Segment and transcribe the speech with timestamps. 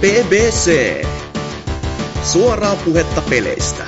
[0.00, 1.04] BBC.
[2.22, 3.86] Suoraa puhetta peleistä.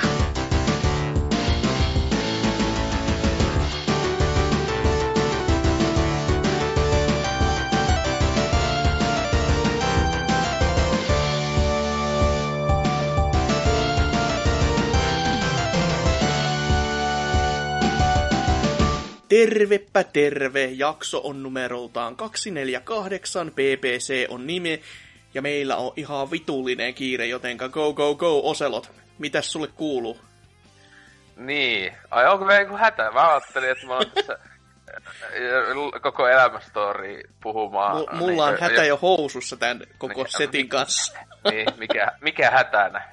[19.28, 24.80] Tervepä terve, jakso on numeroltaan 248, PPC on nimi,
[25.38, 28.90] ja meillä on ihan vitullinen kiire, jotenka go go go Oselot.
[29.18, 30.20] Mitäs sulle kuuluu?
[31.36, 31.92] Niin.
[32.10, 33.10] Ai onko meillä joku hätä?
[33.10, 37.96] Mä ajattelin, että mä oon tässä äh, koko elämästori puhumaan.
[37.96, 41.18] M- mulla on niin, hätä jo housussa tämän koko niin, setin kanssa.
[41.50, 43.10] Niin, mikä, mikä hätänä?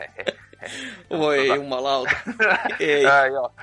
[1.09, 1.55] Voi tota...
[1.55, 2.11] jumalauta.
[2.79, 3.05] Ei.
[3.05, 3.55] Äh, joo.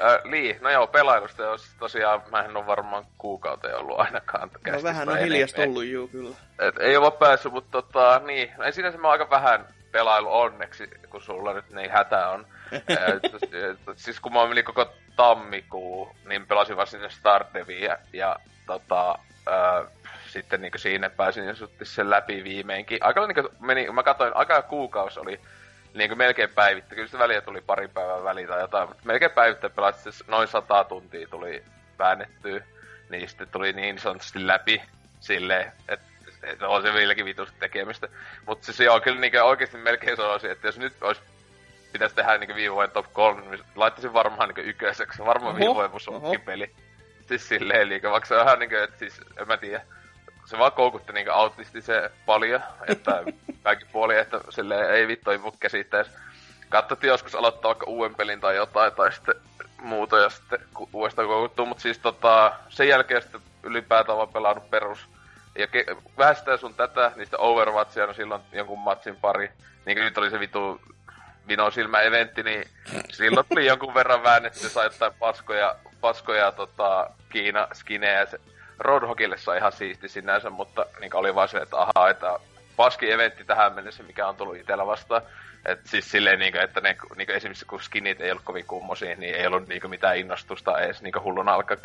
[0.00, 4.82] Äh, Lii, no joo, pelailusta jos tosiaan, mä en ole varmaan kuukauteen ollut ainakaan No
[4.82, 6.36] vähän on hiljasta ollut, juu, kyllä.
[6.58, 10.90] Et ei ole päässyt, mutta tota, niin, no ei sinänsä mä aika vähän pelailu onneksi,
[11.10, 12.46] kun sulla nyt niin hätä on.
[12.72, 19.18] et, siis kun mä olin koko tammikuu, niin pelasin vaan sinne Stardevia ja tota,
[19.48, 19.86] äh,
[20.28, 22.98] sitten niin siinä pääsin jo sen läpi viimeinkin.
[23.00, 25.40] Aika niin meni, mä katsoin, aika kuukausi oli
[25.94, 26.94] niin kuin melkein päivittä.
[26.94, 30.48] Kyllä se väliä tuli pari päivän väliin tai jotain, mutta melkein päivittä pelasit siis noin
[30.48, 31.64] sata tuntia tuli
[31.98, 32.64] väännettyä.
[33.10, 34.82] Niin sitten tuli niin sanotusti läpi
[35.20, 36.06] silleen, että
[36.42, 38.08] et on se vieläkin vitusti tekemistä.
[38.46, 41.20] Mutta siis joo, kyllä niin oikeasti melkein sanoisin, että jos nyt olisi
[41.92, 45.24] pitäisi tehdä niin viime vuoden top 3, niin laittaisin varmaan niin ykköseksi.
[45.24, 46.70] Varmaan viime vuoden peli.
[47.26, 49.82] Siis silleen, eli vaikka se on ihan niin kuin, että siis, en mä tiedä
[50.44, 51.32] se vaan koukutti niinku
[51.80, 53.22] se paljon, että
[53.62, 56.04] kaikki puoli, että sille ei vittu ei voi käsittää.
[56.68, 59.34] Katsottiin joskus aloittaa vaikka uuden pelin tai jotain, tai sitten
[59.82, 60.58] muuta, ja sitten
[60.92, 64.98] uudestaan koukuttuu, mutta siis tota, sen jälkeen sitten ylipäätään vaan pelannut perus.
[65.58, 69.50] Ja ke- vähän sitä sun tätä, niistä Overwatchia, no silloin jonkun matsin pari.
[69.86, 70.80] Niin nyt oli se vitu
[71.48, 72.64] Vino silmä eventti, niin
[73.12, 78.26] silloin tuli jonkun verran väännetty, sai jotain paskoja, paskoja tota, Kiina skinejä
[78.78, 82.38] Roadhogille sai ihan siisti sinänsä, mutta niin oli vaan se, että ahaa, että
[82.76, 85.22] paski eventti tähän mennessä, mikä on tullut itsellä vastaan.
[85.66, 88.66] Et siis silleen, niin kuin, että ne, niin kuin esimerkiksi kun skinit ei ollut kovin
[88.66, 91.76] kummosia, niin ei ollut niin kuin, mitään innostusta edes niin hullun alkaa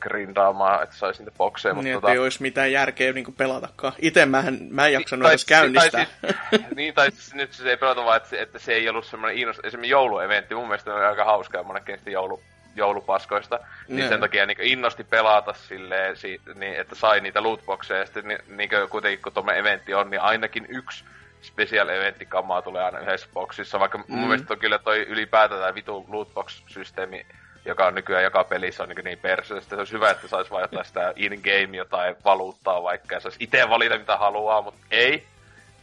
[0.00, 1.74] grindaamaan, että saisi niitä bokseja.
[1.74, 2.12] Niin, mutta tota...
[2.12, 3.92] ei olisi mitään järkeä niin pelatakaan.
[3.98, 6.06] Itse mä en, mä en jaksanut tai, edes käynnistää.
[6.20, 9.06] Tai, siis, niin, tai siis, nyt se ei pelata vaan, että, että se ei ollut
[9.06, 9.64] semmoinen innostus.
[9.64, 12.42] Esimerkiksi joulueventti, mun mielestä on aika hauskaa, monenkin joulu,
[12.76, 18.06] joulupaskoista, niin sen takia niin innosti pelata silleen, si, niin, että sai niitä lootboxeja, ja
[18.06, 21.04] sitten niin, niin kuitenkin kun tuommoinen eventti on, niin ainakin yksi
[21.42, 24.04] special eventti kamaa tulee aina yhdessä boxissa, vaikka mm.
[24.08, 27.26] mun mielestä on kyllä toi ylipäätään tämä vitu lootbox-systeemi,
[27.64, 29.60] joka on nykyään joka pelissä on niin, niin perse.
[29.60, 33.36] Sitten se olisi hyvä, että saisi vain jotain sitä in-game jotain valuuttaa vaikka, ja saisi
[33.40, 35.26] itse valita mitä haluaa, mutta ei.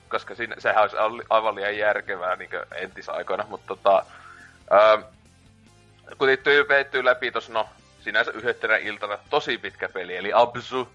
[0.10, 0.98] Koska siinä, sehän olisi
[1.30, 4.06] aivan liian järkevää niin entisaikoina, mutta tota,
[4.72, 4.98] ää,
[6.18, 7.70] kutittiin veittyy läpi tuossa, no,
[8.02, 10.90] sinänsä yhdettänä iltana tosi pitkä peli, eli Absu,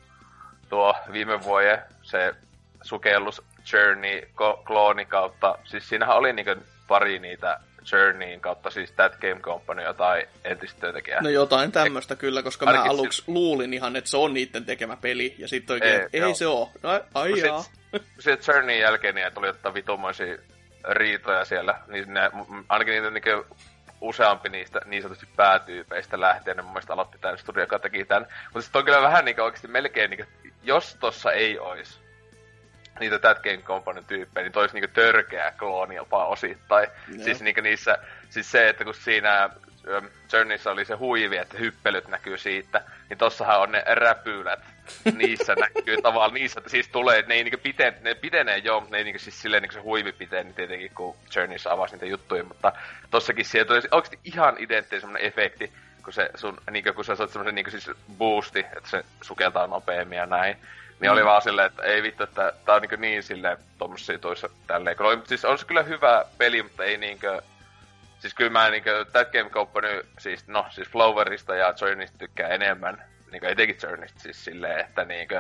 [0.69, 2.35] tuo viime vuoden se
[2.83, 3.43] sukellus
[3.73, 4.29] Journey
[4.67, 6.55] klooni kautta, siis siinähän oli niinku
[6.89, 7.61] pari niitä
[7.93, 11.21] Journeyin kautta, siis That Game Company tai entistä työntekijää.
[11.21, 13.29] No jotain tämmöstä kyllä, koska mä aluksi sit...
[13.29, 16.73] luulin ihan, että se on niiden tekemä peli, ja sitten oikein, ei, ei se oo.
[16.83, 17.65] No, ai no jaa.
[18.19, 20.37] Sitten Journeyin jälkeen niin tuli ottaa vitumoisia
[20.91, 22.31] riitoja siellä, niin ne,
[22.69, 23.57] ainakin niitä niinku
[24.03, 28.29] useampi niistä niin sanotusti päätyypeistä lähtien, ne mun mielestä aloitti tämän studio, joka teki tämän.
[28.45, 30.33] Mutta sitten on kyllä vähän niinku oikeasti melkein niinku,
[30.63, 32.03] jos tossa ei olisi
[33.01, 36.89] niitä That Game Company tyyppejä, niin toisi niinku törkeä klooni jopa osittain.
[37.09, 37.25] No.
[37.25, 37.99] Siis niinku niissä,
[38.31, 39.51] siis se, että kun siinä
[40.33, 44.61] Journeyssä oli se huivi, että hyppelyt näkyy siitä, niin tossahan on ne räpylät.
[45.17, 48.99] Niissä näkyy tavallaan, niissä siis tulee, ne ei niinku piten, ne pitenee joo, mutta ne
[48.99, 52.45] ei niinku siis silleen niinku se huivi pitee, niin tietenkin kun Journeyssä avasi niitä juttuja,
[52.45, 52.73] mutta
[53.11, 55.73] tossakin siellä tuli oikeasti ihan identtinen semmonen efekti,
[56.05, 60.19] kun se sun, niinku kun sä saat semmosen niinku siis boosti, että se sukeltaa nopeammin
[60.19, 60.57] ja näin.
[61.01, 61.13] Niin mm.
[61.13, 64.97] oli vaan silleen, että ei vittu, että tää on niinku niin silleen tommosia toissa tälleen.
[64.97, 67.43] Kun oli, siis on se kyllä hyvä peli, mutta ei niinkö
[68.23, 73.05] Siis kyllä mä niinku That Game Company, siis no, siis Flowerista ja Journeysta tykkää enemmän.
[73.33, 75.35] Niinku etenkin Journeysta siis silleen, että niinku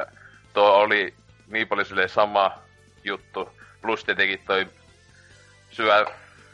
[0.52, 1.14] tuo oli
[1.46, 2.58] niin paljon silleen sama
[3.04, 3.52] juttu.
[3.82, 4.66] Plus tietenkin toi
[5.70, 6.06] syö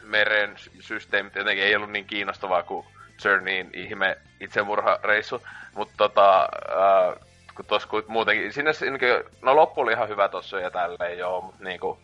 [0.03, 2.87] meren systeemit jotenkin ei ollut niin kiinnostavaa kuin
[3.25, 5.43] Journeyin ihme itsemurhareissu.
[5.75, 10.71] Mutta tota, äh, kun tossa muutenkin, sinne, niinku, no loppu oli ihan hyvä tossa ja
[10.71, 12.01] tälleen joo, mutta niinku,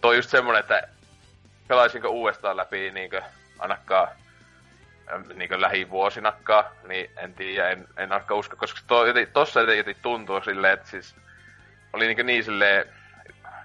[0.00, 0.88] toi just semmonen, että
[1.68, 3.16] pelaisinko uudestaan läpi niinku
[3.58, 4.08] ainakaan
[5.34, 10.72] niin lähivuosinakaan, niin en tiedä, en, en ainakaan usko, koska to, tossa jotenkin tuntuu silleen,
[10.72, 11.16] että siis
[11.92, 12.86] oli niin, niin silleen,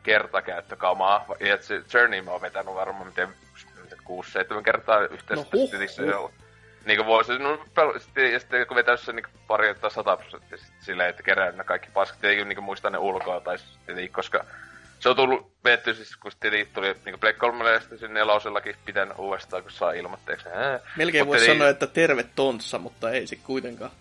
[0.04, 1.26] kertakäyttökamaa.
[1.40, 3.28] Ja et se Journey mä oon vetänyt varmaan miten
[4.60, 6.32] 6-7 kertaa yhteensä No huh, huh.
[6.86, 10.58] Niin vuosi, no, pel- sitten, ja sitten kun vetäisi se niin pari tai sata prosenttia
[10.80, 14.46] silleen, että kerää ne kaikki paskat, tietenkin niin muistaa ne ulkoa, tai tietenkin, koska
[15.00, 18.75] se on tullut vetty siis, kun sitten tuli niin Black 3 ja sitten sen nelosellakin
[18.86, 20.50] pitänyt uudestaan, kun saa ilmoitteeksi.
[20.50, 20.80] Ää.
[20.98, 23.92] Melkein voisi eli- sanoa, että terve tonssa, mutta ei se kuitenkaan.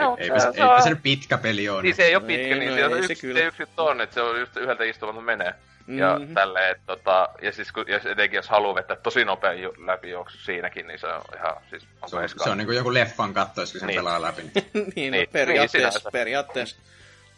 [0.00, 1.82] Joo, Eipä se, se on- se nyt pitkä peli ole.
[1.82, 3.38] Niin se ei ole pitkä, ei, niin no se on ei se yksi, kyllä.
[3.40, 5.54] se yksi juttu on, että se on just yhdeltä istumalta menee.
[5.88, 6.34] Ja Mhm.
[6.34, 10.38] tälleen, että tota, ja siis kun, ja etenkin jos haluaa vetää tosi nopea ju, läpijuoksu
[10.38, 13.72] siinäkin, niin se on ihan, siis on Se on, se on niinku joku leffan kattois,
[13.72, 13.98] kun sen Niin.
[13.98, 14.42] pelaa läpi.
[14.42, 16.10] niin, no, Niin, niin, periaatteessa, sinänsä.
[16.12, 16.76] periaatteessa.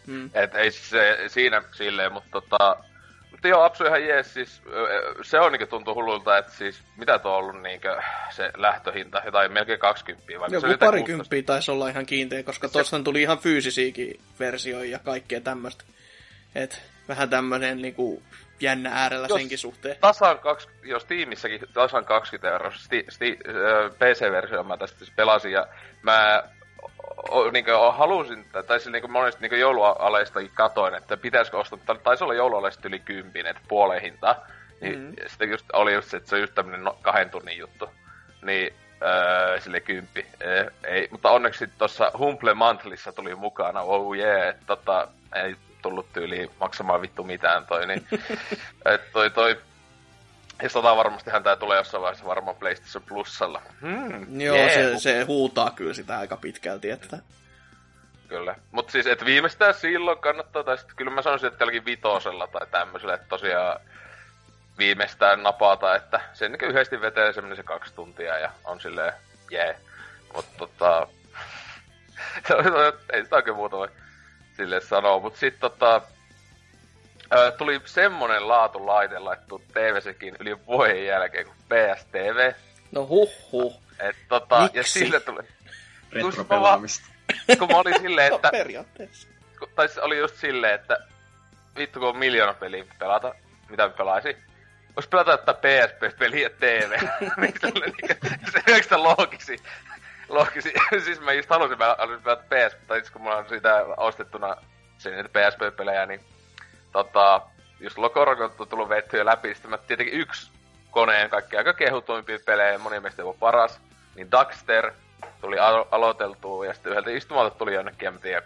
[0.07, 0.31] Mm.
[0.35, 2.77] Et ei se siinä silleen, mutta tota...
[3.31, 4.63] Mutta joo, Apsu ihan jees, siis
[5.23, 9.53] se on niinku tuntuu hullulta, että siis mitä tuo on ollut niinkö se lähtöhinta, jotain
[9.53, 13.39] melkein 20, vaikka se Joku jotain parikymppiä taisi olla ihan kiinteä, koska tuossa tuli ihan
[13.39, 15.85] fyysisiäkin versioita ja kaikkea tämmöistä.
[16.55, 18.23] Et vähän tämmönen niinku
[18.61, 19.97] jännä äärellä Jos- senkin suhteen.
[20.01, 23.39] tasan 20, jos tiimissäkin tasan 20 euroa, sti, sti,
[23.99, 25.67] PC-versio mä tästä siis pelasin ja
[26.03, 26.43] mä
[27.31, 32.25] o, niin halusin, tai siis niin monesti niin joulualeistakin katoin, että pitäisikö ostaa, tai taisi
[32.25, 34.47] olla joulualeista yli kympin, että puoleen hintaa.
[34.81, 35.15] Niin Mm.
[35.27, 37.91] sitten just, oli just se, että se on just tämmönen no, kahden tunnin juttu.
[38.43, 40.27] Niin öö, sille kymppi.
[40.41, 46.13] Eh, ei, mutta onneksi tuossa Humble Monthlyssa tuli mukana, oh yeah, että tota, ei tullut
[46.13, 48.07] tyyliin maksamaan vittu mitään toi, niin
[48.95, 49.57] et toi toi
[50.63, 53.63] ja sata varmastihan tää tulee jossain vaiheessa varmaan PlayStation Plusalla.
[53.81, 57.19] Hmm, Joo, jee, se, se huutaa kyllä sitä aika pitkälti, että
[58.29, 58.55] Kyllä.
[58.71, 62.67] Mutta siis, että viimeistään silloin kannattaa, tai sitten kyllä mä sanoisin, että tälläkin vitosella tai
[62.71, 63.81] tämmöisellä, että tosiaan
[64.79, 69.13] viimeistään napata, että sen niin yhdesti vetää semmoinen se kaksi tuntia ja on silleen,
[69.51, 69.65] jee.
[69.65, 69.77] Yeah.
[70.35, 71.07] Mutta tota,
[73.13, 73.89] ei sitä oikein muuta voi
[74.57, 76.03] sille sanoa, mutta sitten tota,
[77.59, 82.53] tuli semmonen laatulaite laittu TV-sekin yli vuoden jälkeen kuin PSTV.
[82.93, 83.81] no huh huh.
[83.99, 84.99] Et tota, ja Miksi?
[84.99, 85.43] sille tuli,
[86.13, 87.07] Retropelaamista.
[87.59, 89.29] kun mä olin silleen, No että periaatteessa.
[89.59, 90.99] kun- tai se oli just silleen, että
[91.77, 93.35] vittu kun on miljoona peliä pelata,
[93.71, 94.37] mitä mä pelaisin.
[94.97, 96.99] Vois pelata jotain PSP-peliä TV.
[98.53, 99.57] se ei sitä loogisi.
[100.29, 100.73] loogisi.
[101.05, 104.57] siis mä just halusin, mä halusin pelata PSP, tai siis kun mulla on sitä ostettuna
[104.99, 106.21] sinne PSP-pelejä, niin
[106.95, 107.41] tota,
[107.81, 110.51] just Lokorokot on tullut vettyä läpi, sitten mä tietenkin yksi
[110.91, 113.81] koneen kaikki aika kehutuimpia pelejä, moni meistä jopa paras,
[114.15, 114.93] niin Daxter
[115.41, 118.43] tuli alo- aloiteltua, ja sitten yhdeltä istumalta tuli jonnekin, en tiedä,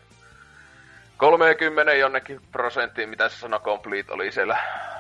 [1.17, 4.59] 30 jonnekin prosenttiin, mitä se sana complete oli siellä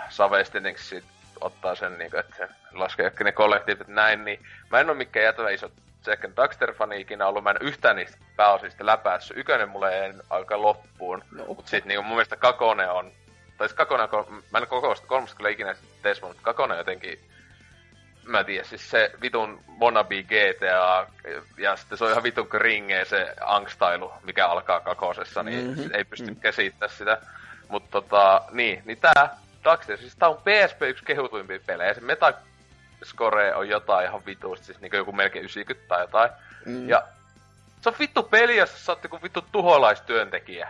[0.08, 1.04] Savesta, tietenkin sit
[1.40, 5.24] ottaa sen, niin kuin, että se laskee ne kollektiivit näin, niin mä en ole mikään
[5.24, 5.70] jätävä iso
[6.02, 9.36] Second Daxter-fani ikinä ollut, mä en yhtään niistä pääosista läpäissyt.
[9.36, 11.44] Ykönen mulle ei aika loppuun, No.
[11.44, 13.12] mutta sitten niin mun mielestä Kakone on,
[13.58, 13.78] tai siis
[14.10, 17.20] kol- mä en koko kolmesta kyllä ikinä tesmo, mutta Kakone on jotenkin
[18.28, 21.06] mä en tiedä, siis se vitun wannabe GTA,
[21.58, 25.94] ja sitten se on ihan vitun ringee se angstailu, mikä alkaa kakosessa, niin Mhm, mm-hmm.
[25.94, 26.36] ei pysty mm.
[26.36, 27.18] käsittämään sitä.
[27.68, 33.54] Mutta tota, niin, niin tää Daxter, siis tää on PSP yksi kehutuimpia pelejä, se Metascore
[33.54, 36.30] on jotain ihan vituista, siis niinku joku melkein 90 tai jotain.
[36.66, 36.88] Mm.
[36.88, 37.02] Ja
[37.80, 40.68] se on vittu peli, jossa sä oot joku vittu tuholaistyöntekijä.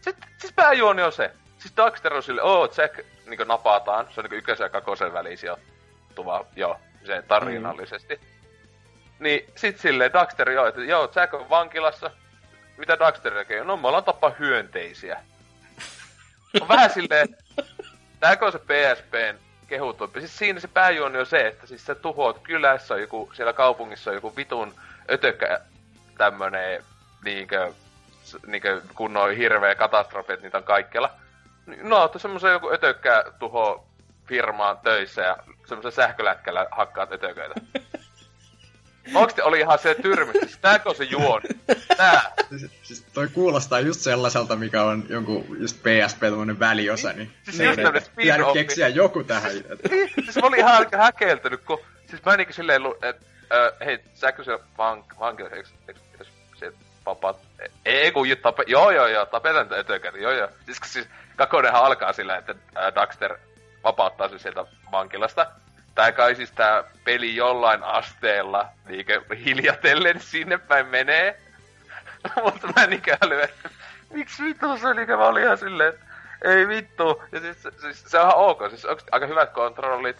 [0.00, 1.30] Sitten, siis pääjuoni on se.
[1.58, 4.08] Siis Daxter on sille, oo, Jack niinku napataan.
[4.10, 8.14] Se on niinku ykkösen ja kakosen väliin sijoittuva, joo, se tarinallisesti.
[8.14, 8.22] Mm.
[9.18, 12.10] Niin sit silleen Daxter, joo, että joo, Jack on vankilassa.
[12.76, 13.64] Mitä Daxter tekee?
[13.64, 15.20] No me ollaan tappaa hyönteisiä.
[16.60, 17.36] On vähän silleen,
[18.20, 20.20] tääkö on se PSPn kehutuimpi.
[20.20, 24.10] Siis siinä se pääjuoni on se, että siis sä tuhoat kylässä on joku, siellä kaupungissa
[24.10, 24.74] on joku vitun
[25.10, 25.60] ötökkä
[26.18, 26.84] tämmönen
[27.24, 27.72] niinkö,
[28.46, 31.10] niinkö kunnon hirveä katastrofi, että niitä on kaikkialla.
[31.82, 33.86] No, että semmoisen joku ötökkä tuho
[34.26, 37.54] firmaan töissä ja semmoisen sähkölätkällä hakkaat ötököitä.
[39.14, 40.36] Oikeesti oli ihan se tyrmys.
[40.40, 41.48] Siis tääkö on se juoni?
[41.96, 42.32] Tää.
[42.50, 47.58] Siis, siis toi kuulostaa just sellaiselta, mikä on jonkun just PSP tämmönen väliosa, niin Siis
[47.60, 48.52] just tämmönen spin-offi.
[48.52, 49.50] keksiä joku tähän.
[49.56, 49.88] että-
[50.24, 51.78] siis mä olin ihan häkeltynyt, kun...
[52.10, 53.16] Siis mä niinkö silleen, lu- et,
[53.52, 56.72] ö, hei, säkö siellä vank, vankilassa, eiks, eiks, eiks, se
[57.04, 57.36] papat...
[57.84, 60.48] Ei kun tape, joo joo joo, tapetaan etökäri, joo joo.
[60.66, 63.38] Siis, siis Kakonenhan alkaa sillä, että ä, Daxter
[63.84, 65.46] vapauttaa sen sieltä vankilasta.
[65.94, 71.40] Tää kai siis tää peli jollain asteella niinkö hiljatellen sinne päin menee.
[72.44, 73.48] Mutta mä niinkö älyä,
[74.10, 75.92] miksi vittu se niinkö mä olin ihan silleen,
[76.44, 77.22] ei vittu.
[77.32, 80.16] Ja siis, siis se on ihan ok, siis onko aika hyvät kontrollit.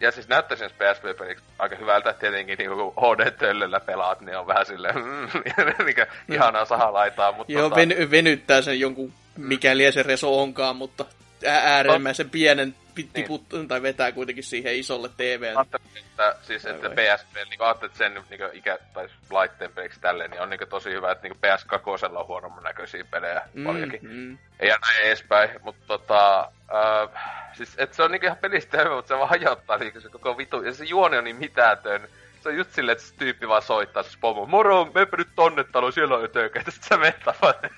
[0.00, 4.66] Ja siis näyttäisi jos PSP-peliksi aika hyvältä, tietenkin niin kun HD-töllöllä pelaat, niin on vähän
[4.66, 5.28] silleen, mm,
[5.84, 10.76] mikä ihanaa sahalaitaa, mutta Joo, tota, veny, venyttää sen jonkun, mikä lie se reso onkaan,
[10.76, 11.04] mutta
[11.46, 15.48] ä- äärimmäisen pienen pi- tiput, tai vetää kuitenkin siihen isolle TVlle.
[15.56, 16.96] Ajattelin, että, siis, Vai että vai?
[17.16, 20.90] PSP, niin ajattelin, että sen niin ikä, tai laitteen peliksi tälleen, niin on niin tosi
[20.90, 24.00] hyvä, että niin PS2 on huonomman näköisiä pelejä mm, paljonkin.
[24.02, 24.38] mm.
[24.62, 29.08] Ja näin edespäin, mutta tota, äh, siis et se on niinku ihan pelistä hyvä, mutta
[29.08, 32.08] se vaan hajottaa niinku se koko vitu, ja se juoni on niin mitätön.
[32.42, 35.64] Se on just silleen, että se tyyppi vaan soittaa se pomo, moro, meepä nyt tonne
[35.64, 37.70] taloon, siellä on ötököitä, sit sä menet tapaan ne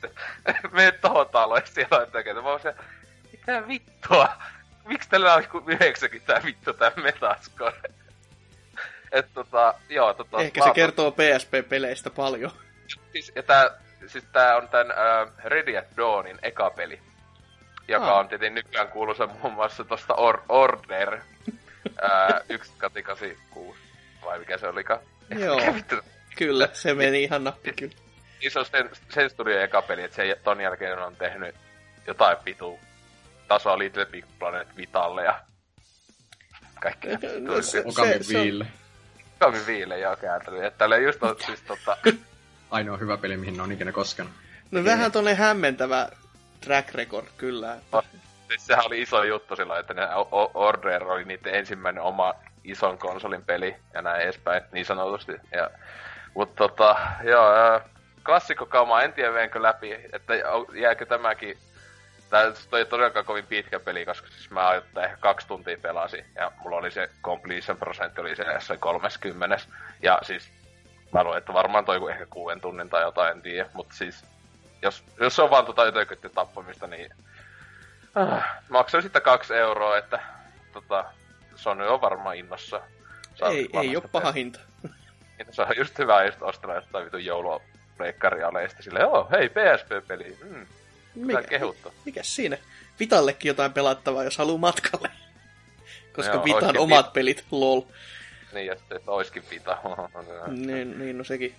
[0.00, 0.10] sitten
[0.72, 2.42] menet tohon taloon, ja siellä on ötököitä.
[2.42, 2.74] Mä oon se,
[3.32, 4.28] mitä vittua?
[4.84, 7.76] Miksi tällä on joku 90 vittu tää metascore?
[9.12, 10.40] Et tota, joo, tota...
[10.40, 12.50] Ehkä se laatu- kertoo PSP-peleistä paljon.
[13.12, 13.70] Siis, ja tää,
[14.06, 17.00] siis tää on tän uh, Ready at Dawnin eka peli.
[17.88, 18.18] Joka Ah.
[18.18, 21.20] on tietenkin nykyään kuuluisa muun muassa tosta Or- Order uh,
[22.48, 23.78] 1886.
[24.24, 25.00] Vai mikä se olikaan?
[25.38, 25.74] Joo.
[25.74, 25.96] Vittu?
[26.36, 27.94] Kyllä, se meni ihan nappi kyllä.
[28.40, 31.54] Niin se on sen, sen studio eka peli, että se ton jälkeen on tehnyt
[32.06, 32.78] jotain vitu
[33.48, 35.40] tasoa Little Big Planet Vitalle ja
[36.80, 37.18] kaikkea.
[37.40, 38.66] No, se- Okamin se on- viille.
[39.38, 40.64] Kami viile ja kääntänyt.
[40.64, 41.96] Että tälleen just on siis tota...
[42.70, 44.32] Ainoa hyvä peli, mihin ne on ikinä koskenut.
[44.70, 46.08] No vähän tonne hämmentävä
[46.60, 47.76] track record kyllä.
[47.92, 48.02] No,
[48.48, 50.02] siis sehän oli iso juttu silloin, että ne
[50.54, 55.32] Order oli niiden ensimmäinen oma ison konsolin peli ja näin edespäin, niin sanotusti.
[55.52, 55.70] Ja,
[56.34, 57.80] mutta tota, joo, ää,
[58.24, 60.34] klassikkokauma, en tiedä veenkö läpi, että
[60.74, 61.58] jääkö tämäkin
[62.30, 66.52] Tää toi todellakaan kovin pitkä peli, koska siis mä ajattelin ehkä kaksi tuntia pelasin, ja
[66.62, 69.58] mulla oli se completion prosentti oli se jossain 30.
[70.02, 70.50] Ja siis
[71.12, 74.24] mä luulen, että varmaan toi ehkä kuuden tunnin tai jotain, en tiedä, mutta siis
[74.82, 77.10] jos, jos se on vaan tota jotenkin tappamista, niin
[78.16, 80.20] äh, maksoin sitten kaksi euroa, että
[80.72, 81.04] tota,
[81.54, 82.80] Sony on varmaan innossa.
[83.34, 84.60] Saa Ei, ei ole paha hinta.
[84.82, 85.52] pelistä.
[85.52, 87.24] Se on just hyvä just ostella jotain vitun
[88.00, 90.66] joululeikkarialeista silleen, joo, hei PSP-peli, mm,
[91.14, 91.92] mikä kehuttu.
[92.04, 92.58] mikä siinä?
[93.00, 95.10] Vitallekin jotain pelattavaa, jos haluaa matkalle.
[96.16, 97.80] Koska Joo, Vitan omat pelit, lol.
[98.52, 99.78] Niin, ja sitten, että oiskin vita.
[100.48, 101.54] Niin, niin no sekin.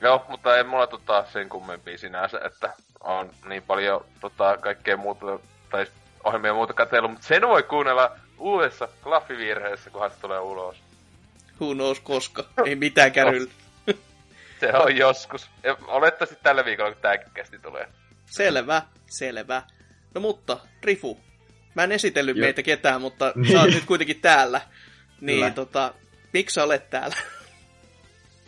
[0.00, 5.38] Joo, mutta ei mulla tota sen kummempia sinänsä, että on niin paljon tota, kaikkea muuta,
[5.70, 5.86] tai
[6.24, 10.76] ohjelmia muuta katsellut, mutta sen voi kuunnella uudessa klaffivirheessä, kunhan se tulee ulos.
[11.60, 12.44] Who knows koska.
[12.64, 13.50] Ei mitään käryllä.
[14.60, 15.50] Se on joskus.
[15.86, 17.88] Olettaisin tällä viikolla, kun tääkin kästi tulee.
[18.26, 19.62] Selvä, selvä.
[20.14, 21.20] No mutta, Rifu.
[21.74, 22.44] Mä en esitellyt Jep.
[22.44, 23.52] meitä ketään, mutta Niin.
[23.52, 24.60] sä oot nyt kuitenkin täällä.
[25.20, 25.50] Niin Kyllä.
[25.50, 25.94] tota,
[26.32, 27.16] miksi sä olet täällä?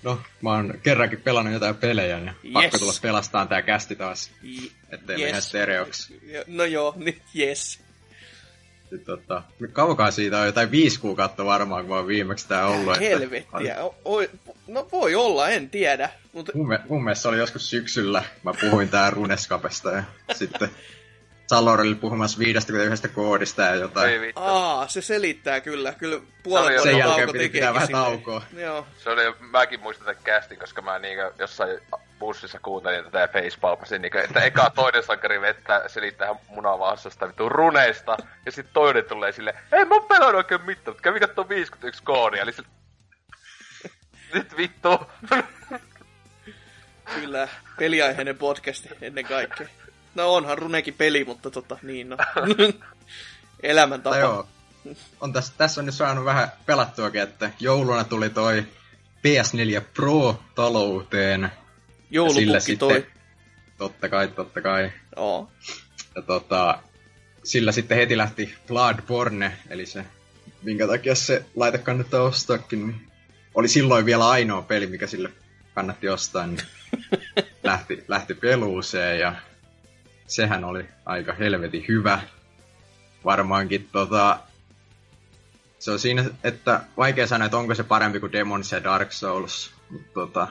[0.03, 2.81] No, mä oon kerrankin pelannut jotain pelejä, ja pakko Yes.
[2.81, 4.31] tulla pelastaan tää kästi taas,
[4.93, 5.31] ettei yes.
[5.31, 6.21] mene stereoksi.
[6.47, 7.81] No joo, nyt yes.
[8.93, 12.95] Sitten, tota, kaukaa siitä on jotain viisi kuukautta varmaan, kun oon viimeksi tää ollut.
[12.97, 13.77] että- Helvettiä.
[13.85, 14.23] O, o,
[14.69, 16.11] no voi olla, en tiedä.
[16.33, 20.03] Mutta Mun, me, mun mielestä se oli joskus syksyllä, mä puhuin tää Runeskapesta ja
[20.35, 20.71] sitten
[21.47, 24.13] Salor oli puhumassa 51 koodista ja jotain.
[24.13, 24.41] Ei vittu.
[24.41, 25.93] aa, se selittää kyllä.
[25.93, 28.43] Kyllä Se puolen jo- vuoden Sen jälkeen piti pitää vähän taukoa.
[28.57, 28.87] Joo.
[28.99, 31.79] Se oli, mäkin muistan tämän kästin, koska mä niinkö jossain
[32.23, 37.49] bussissa kuuntelin tätä ja facepalmasin, niinkö, että eka toinen sankari vettä selittää ihan munavassasta vittu
[37.49, 41.49] runeista, ja sitten toinen tulee sille, ei mä oon pelannut oikein mitään, mutta kävi kattoo
[41.49, 42.69] 51 koodia, eli sille,
[44.35, 45.01] nyt vittu.
[47.15, 47.49] Kyllä,
[47.79, 49.69] peliaiheinen podcasti ennen kaikkea.
[50.15, 52.17] No onhan Runekin peli, mutta tota, niin no.
[53.63, 54.15] Elämäntapa.
[54.15, 54.47] Tai joo,
[55.21, 58.67] on tässä, tässä on nyt saanut vähän pelattuakin, että jouluna tuli toi
[59.27, 61.53] PS4 Pro talouteen.
[62.13, 62.95] Ja sillä Joulupukki toi.
[62.95, 63.13] sitten,
[63.79, 64.93] totta kai, totta kai.
[65.17, 65.51] Joo.
[66.15, 66.83] Ja tota,
[67.45, 70.05] sillä sitten heti lähti Bloodborne, eli se,
[70.63, 73.09] minkä takia se laite kannattaa ostaakin, niin
[73.55, 75.31] oli silloin vielä ainoa peli, mikä sille
[75.75, 76.63] kannatti ostaa, niin
[77.63, 79.35] lähti, lähti peluuseen ja
[80.27, 82.21] sehän oli aika helvetin hyvä.
[83.25, 84.39] Varmaankin tota,
[85.79, 89.71] se on siinä, että vaikea sanoa, että onko se parempi kuin Demons ja Dark Souls,
[89.91, 90.49] mutta tota,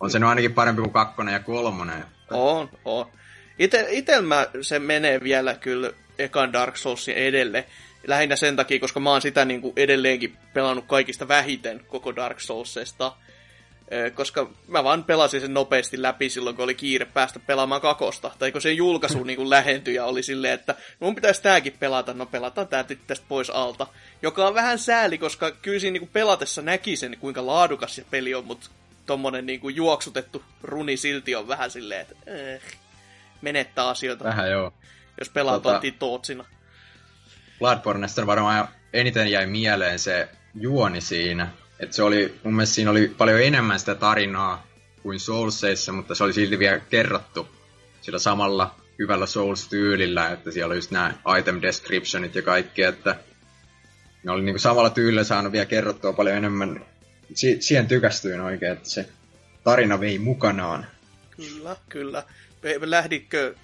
[0.00, 2.04] on se nyt ainakin parempi kuin kakkonen ja kolmonen.
[2.30, 3.06] On, on.
[3.58, 7.66] Ite, itel mä se menee vielä kyllä ekan Dark Soulsin edelle.
[8.06, 12.40] Lähinnä sen takia, koska mä oon sitä niin kuin edelleenkin pelannut kaikista vähiten koko Dark
[12.40, 13.12] Soulsesta.
[14.14, 18.30] Koska mä vaan pelasin sen nopeasti läpi silloin, kun oli kiire päästä pelaamaan kakosta.
[18.38, 22.14] Tai kun se julkaisu niin kuin lähentyi ja oli silleen, että mun pitäisi tääkin pelata,
[22.14, 23.86] no pelataan tää tästä pois alta.
[24.22, 28.04] Joka on vähän sääli, koska kyllä siinä niin kuin pelatessa näki sen, kuinka laadukas se
[28.10, 28.70] peli on, mutta
[29.10, 32.62] tommonen niin kuin juoksutettu runi silti on vähän silleen, että eh,
[33.40, 34.72] menettää asioita, vähän joo.
[35.20, 35.80] jos pelaa Tota- tota...
[35.98, 36.44] tootsina.
[37.58, 41.48] Bloodbornesta varmaan eniten jäi mieleen se juoni siinä.
[41.80, 44.66] Että se oli, mun mielestä siinä oli paljon enemmän sitä tarinaa
[45.02, 47.48] kuin Soulsseissa, mutta se oli silti vielä kerrottu
[48.00, 53.16] sillä samalla hyvällä Souls-tyylillä, että siellä oli just nämä item descriptionit ja kaikki, että
[54.24, 56.84] ne oli niinku samalla tyylillä saanut vielä kerrottua paljon enemmän.
[57.34, 59.08] Si- siihen tykästyin oikein, että se
[59.64, 60.86] tarina vei mukanaan.
[61.36, 62.22] Kyllä, kyllä.
[62.80, 63.54] Lähditkö,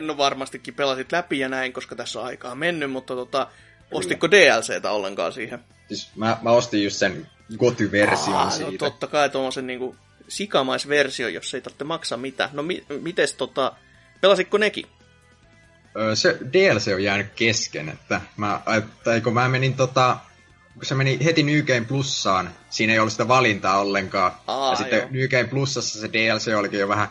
[0.00, 3.46] no varmastikin pelasit läpi ja näin, koska tässä on aikaa mennyt, mutta tota,
[3.90, 5.58] ostitko DLCtä ollenkaan siihen?
[5.88, 7.26] Siis mä, mä ostin just sen
[7.58, 8.70] Goty-version Aa, siitä.
[8.70, 9.96] No totta kai tuommoisen niinku
[10.28, 12.50] sikamaisversio, jos ei tarvitse maksaa mitään.
[12.52, 13.72] No mi- mites tota,
[14.20, 14.86] pelasitko nekin?
[15.96, 18.60] Öö, se DLC on jäänyt kesken, että mä,
[19.04, 20.16] tai kun mä menin tota,
[20.80, 24.32] kun se meni heti New Game Plussaan, siinä ei ollut sitä valintaa ollenkaan.
[24.46, 25.08] Aa, ja sitten joo.
[25.10, 27.08] New Game Plussassa se DLC olikin jo vähän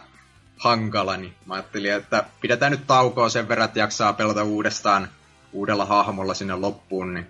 [0.57, 5.09] hankala, niin mä ajattelin, että pidetään nyt taukoa sen verran, että jaksaa pelata uudestaan
[5.53, 7.27] uudella hahmolla sinne loppuun, niin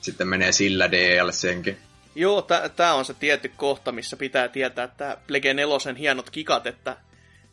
[0.00, 1.78] sitten menee sillä DLCnkin.
[2.14, 6.96] Joo, tämä on se tietty kohta, missä pitää tietää, että Plege 4 hienot kikat, että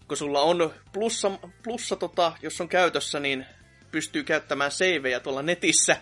[0.07, 1.31] kun sulla on plussa,
[1.63, 3.45] plussa tota, jos on käytössä, niin
[3.91, 5.97] pystyy käyttämään saveja tuolla netissä,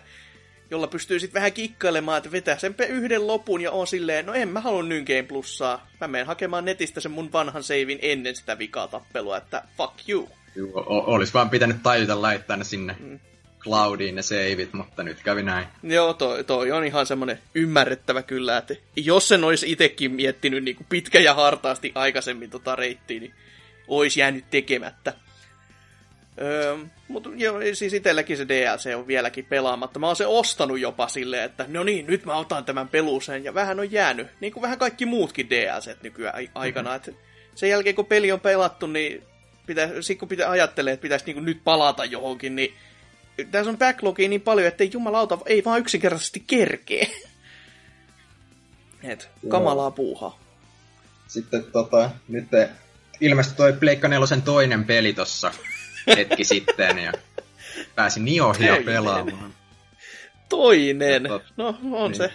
[0.70, 4.48] jolla pystyy sitten vähän kikkailemaan, että vetää sen yhden lopun ja on silleen, no en
[4.48, 5.86] mä halua New Game Plussaa.
[6.00, 10.28] Mä menen hakemaan netistä sen mun vanhan savein ennen sitä vikaa tappelua, että fuck you.
[10.56, 13.20] Joo, o- olis vaan pitänyt tajuta laittaa ne sinne mm.
[13.60, 15.66] cloudiin ne saveit, mutta nyt kävi näin.
[15.82, 20.76] Joo, toi, toi on ihan semmoinen ymmärrettävä kyllä, että jos sen olisi itsekin miettinyt niin
[20.88, 23.34] pitkä ja hartaasti aikaisemmin tota reittiä, niin
[23.88, 25.14] olisi jäänyt tekemättä.
[26.40, 26.76] Öö,
[27.08, 29.98] mutta joo, siis itselläkin se DLC on vieläkin pelaamatta.
[29.98, 33.54] Mä oon se ostanut jopa silleen, että no niin, nyt mä otan tämän peluseen, ja
[33.54, 36.90] vähän on jäänyt, niin kuin vähän kaikki muutkin DLC nykyään ai- aikana.
[36.90, 37.14] Mm-hmm.
[37.14, 37.20] Et
[37.54, 39.22] sen jälkeen kun peli on pelattu, niin
[39.66, 42.74] pitää, sit kun pitää ajattelee, että pitäisi niin nyt palata johonkin, niin
[43.50, 47.06] tässä on backlogia niin paljon, että ei jumalauta, ei vaan yksinkertaisesti kerkee.
[49.02, 50.38] Et, kamalaa puuhaa.
[51.28, 52.48] Sitten tota, nyt
[53.20, 55.52] ilmestyi toi Pleikka nelosen toinen peli tossa
[56.06, 57.12] hetki sitten, ja
[57.94, 58.84] pääsin Niohia Toinen.
[58.84, 59.54] pelaamaan.
[60.48, 61.22] Toinen.
[61.26, 62.14] Tot- No, on niin.
[62.18, 62.32] se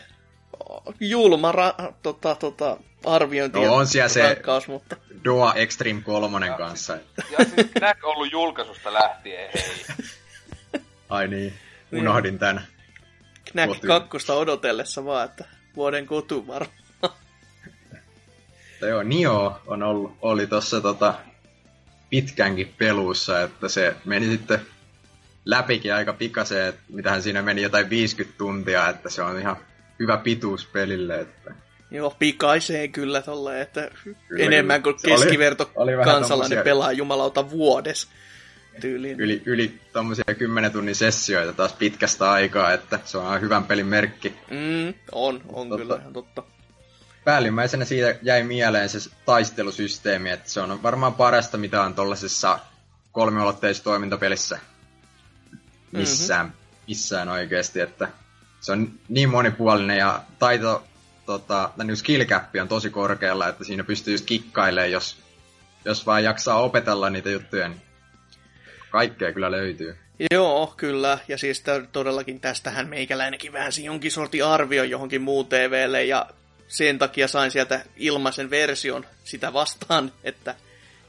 [0.99, 6.49] julma ra- tota, tota, arviointi No, ja on siellä se- rankkaus, mutta Doa Extreme 3
[6.57, 6.93] kanssa.
[7.17, 9.85] Ja siis Knack on ollut julkaisusta lähtien, hei.
[11.09, 11.53] Ai niin,
[11.91, 12.67] unohdin tän.
[13.51, 13.87] Knack Kotiin.
[13.87, 16.79] kakkosta odotellessa vaan, että vuoden kotu varmaan.
[18.81, 21.13] Joo, Nio on ollut, oli tossa tota,
[22.09, 24.59] pitkänkin pelussa, että se meni sitten
[25.45, 29.57] läpikin aika pikaseen, että mitähän siinä meni jotain 50 tuntia, että se on ihan
[29.99, 31.53] hyvä pituus pelille, että
[31.91, 33.91] Joo, pikaisee kyllä tolleen, että
[34.27, 38.07] Kyllä, enemmän kuin oli- keskiverto oli vähän kansalainen tommosia- pelaa jumalauta vuodessa
[38.81, 39.19] tyyliin.
[39.19, 44.29] yli, yli tommosia 10 tunnin sessioita taas pitkästä aikaa, että se on hyvän pelin merkki.
[44.51, 45.81] Mm, on, on Totta.
[45.83, 46.43] kyllä ihan totta.
[47.23, 52.59] Päällimmäisenä siitä jäi mieleen se taistelusysteemi, että se on varmaan parasta, mitä on tollasessa
[53.11, 54.59] kolmiulotteisessa toimintapelissä
[55.91, 56.85] missään, mm-hmm.
[56.87, 58.07] missään oikeasti, että
[58.61, 60.83] se on niin monipuolinen ja taito,
[61.25, 65.17] tota, niin skill cap on tosi korkealla, että siinä pystyy just kikkailemaan, jos,
[65.85, 67.81] jos vaan jaksaa opetella niitä juttuja, niin
[68.89, 69.97] kaikkea kyllä löytyy.
[70.31, 71.19] Joo, kyllä.
[71.27, 76.25] Ja siis todellakin tästähän meikäläinenkin vähän jonkin sortin arvio johonkin muu TVlle ja
[76.69, 80.55] sen takia sain sieltä ilmaisen version sitä vastaan, että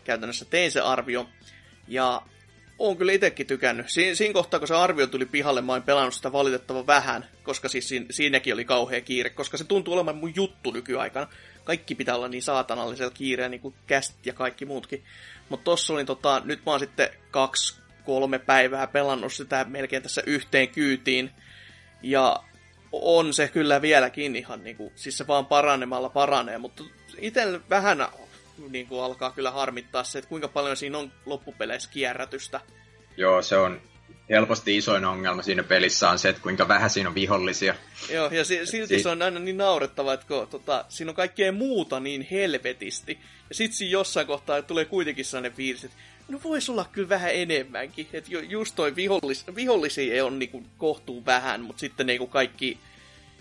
[0.05, 1.29] käytännössä tein se arvio.
[1.89, 2.23] Ja
[2.79, 3.91] on kyllä itsekin tykännyt.
[3.91, 7.69] Si- siinä kohtaa, kun se arvio tuli pihalle, mä oon pelannut sitä valitettavan vähän, koska
[7.69, 11.27] siis siinä, siinäkin oli kauhea kiire, koska se tuntuu olemaan mun juttu nykyaikana.
[11.65, 15.05] Kaikki pitää olla niin saatanallisella kiireellä, niin kuin käst ja kaikki muutkin.
[15.49, 20.23] Mutta tossa oli tota, nyt mä oon sitten kaksi, kolme päivää pelannut sitä melkein tässä
[20.27, 21.31] yhteen kyytiin.
[22.03, 22.43] Ja
[22.93, 26.85] on se kyllä vieläkin ihan niinku, siis se vaan paranemalla paranee, mutta
[27.19, 28.07] itse vähän
[28.71, 32.61] niinku alkaa kyllä harmittaa se, että kuinka paljon siinä on loppupeleissä kierrätystä.
[33.17, 33.81] Joo, se on
[34.31, 37.75] helposti isoin ongelma siinä pelissä on se, että kuinka vähän siinä on vihollisia.
[38.13, 41.15] Joo, ja si- silti Si- se on aina niin naurettava, että kun, tota, siinä on
[41.17, 43.19] kaikkea muuta niin helvetisti.
[43.49, 45.97] Ja sit siinä jossain kohtaa tulee kuitenkin sellainen fiilis, että
[46.31, 48.09] no vois olla kyllä vähän enemmänkin.
[48.13, 52.79] Että ju- just toi vihollis, vihollisia on niinku kohtuu vähän, mutta sitten niinku kaikki,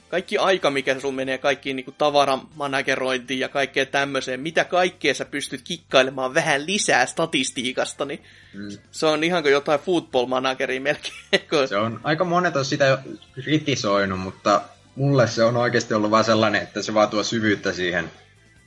[0.09, 5.61] kaikki aika, mikä sun menee kaikkiin niinku tavaramanagerointiin ja kaikkeen tämmöiseen, mitä kaikkea sä pystyt
[5.63, 8.23] kikkailemaan vähän lisää statistiikasta, niin
[8.53, 8.69] Mm.
[8.91, 11.13] se on ihan kuin jotain football manageria melkein.
[11.49, 12.97] kun- Se on, aika monet on sitä
[13.33, 14.61] kritisoinut, mutta
[14.95, 18.11] mulle se on oikeasti ollut vaan sellainen, että se vaan tuo syvyyttä siihen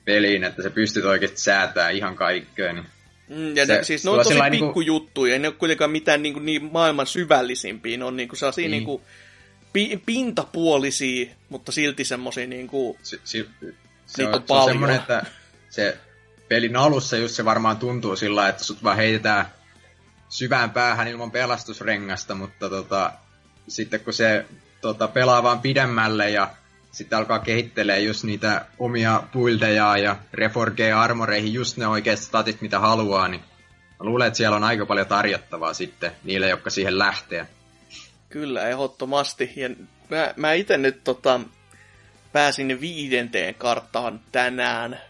[0.04, 2.74] peliin, että se pystyt oikeasti säätää ihan kaikkeen.
[2.74, 2.86] Niin
[3.36, 6.22] Mm, ja Se- ne, siis ne on tosi niinku- pikkujuttuja, ei ne ole kuitenkaan mitään
[6.22, 8.84] niin, niin maailman syvällisimpiä, ne on niin kuin sellaisia Niin.
[8.84, 8.86] niin.
[8.86, 9.00] Niin
[9.72, 13.46] pi, pintapuolisia, mutta silti semmoisia niin kuin, se, se,
[14.06, 14.68] se, Niitä on, on se on paljon.
[14.68, 15.26] semmoinen, että
[15.70, 15.98] se
[16.48, 19.46] pelin alussa just se varmaan tuntuu sillä että sut vaan heitetään
[20.28, 23.12] syvään päähän ilman pelastusrengasta, mutta tota,
[23.68, 24.44] sitten kun se
[24.80, 26.50] tota, pelaa vaan pidemmälle ja
[26.92, 32.78] sitten alkaa kehittelee just niitä omia buildeja ja reforgee armoreihin just ne oikeat statit, mitä
[32.78, 37.46] haluaa, niin mä luulen, että siellä on aika paljon tarjottavaa sitten niille, jotka siihen lähtee.
[38.28, 39.52] Kyllä, ehdottomasti.
[39.56, 39.68] Ja
[40.10, 41.40] mä, mä itse nyt tota,
[42.32, 45.00] pääsin viidenteen karttaan tänään.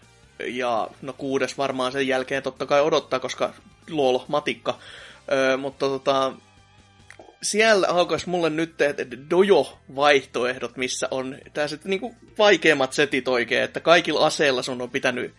[0.45, 3.53] Ja no kuudes varmaan sen jälkeen totta kai odottaa, koska
[3.89, 4.79] lol, matikka.
[5.31, 6.33] Öö, mutta tota,
[7.43, 8.73] siellä alkaisi mulle nyt
[9.29, 15.33] dojo-vaihtoehdot, missä on tällaiset niinku vaikeimmat setit oikein, että kaikilla aseilla sun on pitänyt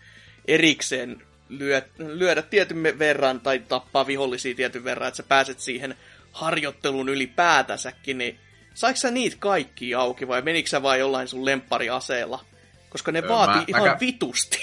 [0.47, 5.95] erikseen lyö, lyödä tietyn verran tai tappaa vihollisia tietyn verran, että sä pääset siihen
[6.31, 8.39] harjoittelun ylipäätänsäkin, niin
[8.73, 12.45] saiko sä niitä kaikki auki vai menikö sä vai jollain sun lemppariaseella?
[12.89, 14.59] Koska ne öö, vaatii mä, ihan mä, vitusti.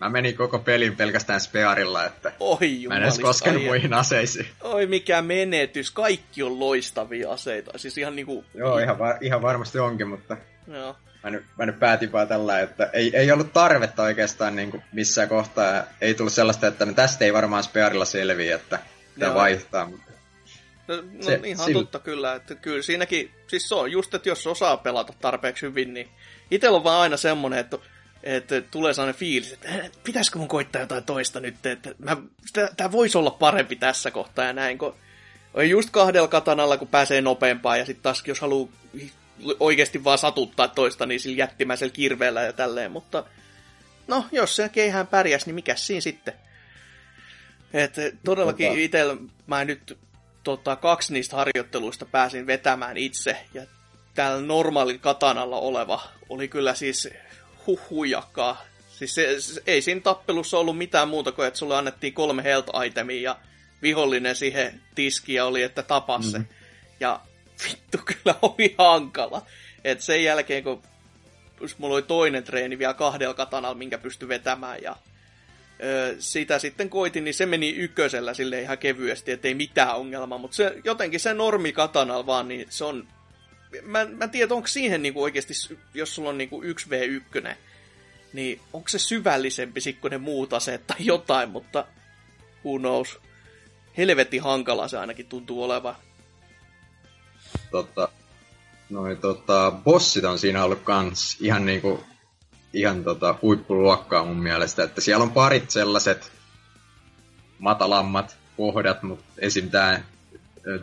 [0.00, 4.46] Mä menin koko pelin pelkästään spearilla, että Oi, mä en edes koskenut ai, muihin aseisiin.
[4.60, 7.78] Oi mikä menetys, kaikki on loistavia aseita.
[7.78, 8.44] Siis ihan niinku...
[8.54, 10.36] Joo, ihan, va- ihan varmasti onkin, mutta...
[10.66, 10.96] Joo.
[11.24, 14.82] Mä nyt, mä nyt päätin vaan tällä, että ei, ei ollut tarvetta oikeastaan niin kuin
[14.92, 15.84] missään kohtaa.
[16.00, 18.78] Ei tullut sellaista, että no tästä ei varmaan spearilla selviä, että
[19.14, 19.86] pitää vaihtaa.
[19.86, 20.14] Mutta
[20.88, 21.82] No, no se, ihan sillä...
[21.82, 25.94] totta kyllä, että kyllä siinäkin, siis se on just, että jos osaa pelata tarpeeksi hyvin,
[25.94, 26.08] niin
[26.50, 27.78] itsellä on vaan aina semmonen, että,
[28.24, 32.16] että tulee sellainen fiilis, että äh, pitäisikö mun koittaa jotain toista nyt, että mä,
[32.76, 34.94] tämä voisi olla parempi tässä kohtaa ja näin, kun
[35.54, 38.68] on just kahdella katanalla, kun pääsee nopeampaan, ja sitten taas jos haluaa
[39.60, 43.24] oikeasti vaan satuttaa toista, niin sillä jättimäisellä kirveellä ja tälleen, mutta
[44.06, 46.34] no, jos se keihään pärjäs, niin mikä siinä sitten?
[47.72, 48.80] Et todellakin tota...
[48.80, 49.98] itsellä mä nyt
[50.44, 53.62] tota, kaksi niistä harjoitteluista pääsin vetämään itse, ja
[54.14, 57.08] täällä normaalin katanalla oleva oli kyllä siis
[57.66, 58.64] huhujakkaa.
[58.88, 62.84] Siis se, se, ei siinä tappelussa ollut mitään muuta kuin, että sulle annettiin kolme health
[62.86, 63.36] itemia ja
[63.82, 66.38] vihollinen siihen tiskiä oli, että tapa se.
[66.38, 66.46] Mm.
[67.00, 67.20] Ja
[67.64, 69.46] vittu kyllä oli hankala.
[69.84, 70.82] Et sen jälkeen, kun
[71.78, 74.96] mulla oli toinen treeni vielä kahdella katanalla, minkä pystyi vetämään ja
[76.18, 80.76] sitä sitten koitin, niin se meni ykkösellä sille ihan kevyesti, ettei mitään ongelmaa, mutta se,
[80.84, 83.08] jotenkin se normi katanal vaan, niin se on...
[83.82, 85.54] Mä, mä en tiedä, onko siihen niinku oikeasti,
[85.94, 87.54] jos sulla on niinku 1v1,
[88.32, 91.86] niin onko se syvällisempi kuin ne muut aseet tai jotain, mutta
[92.64, 93.18] who knows.
[93.96, 95.96] Helvetin hankala se ainakin tuntuu olevan.
[97.70, 98.08] Totta.
[98.90, 102.04] Noin tota, bossit on siinä ollut kans ihan niinku
[102.72, 106.32] ihan tota, huippuluokkaa mun mielestä, että siellä on parit sellaiset
[107.58, 109.70] matalammat kohdat, mutta esim.
[109.70, 110.00] tämä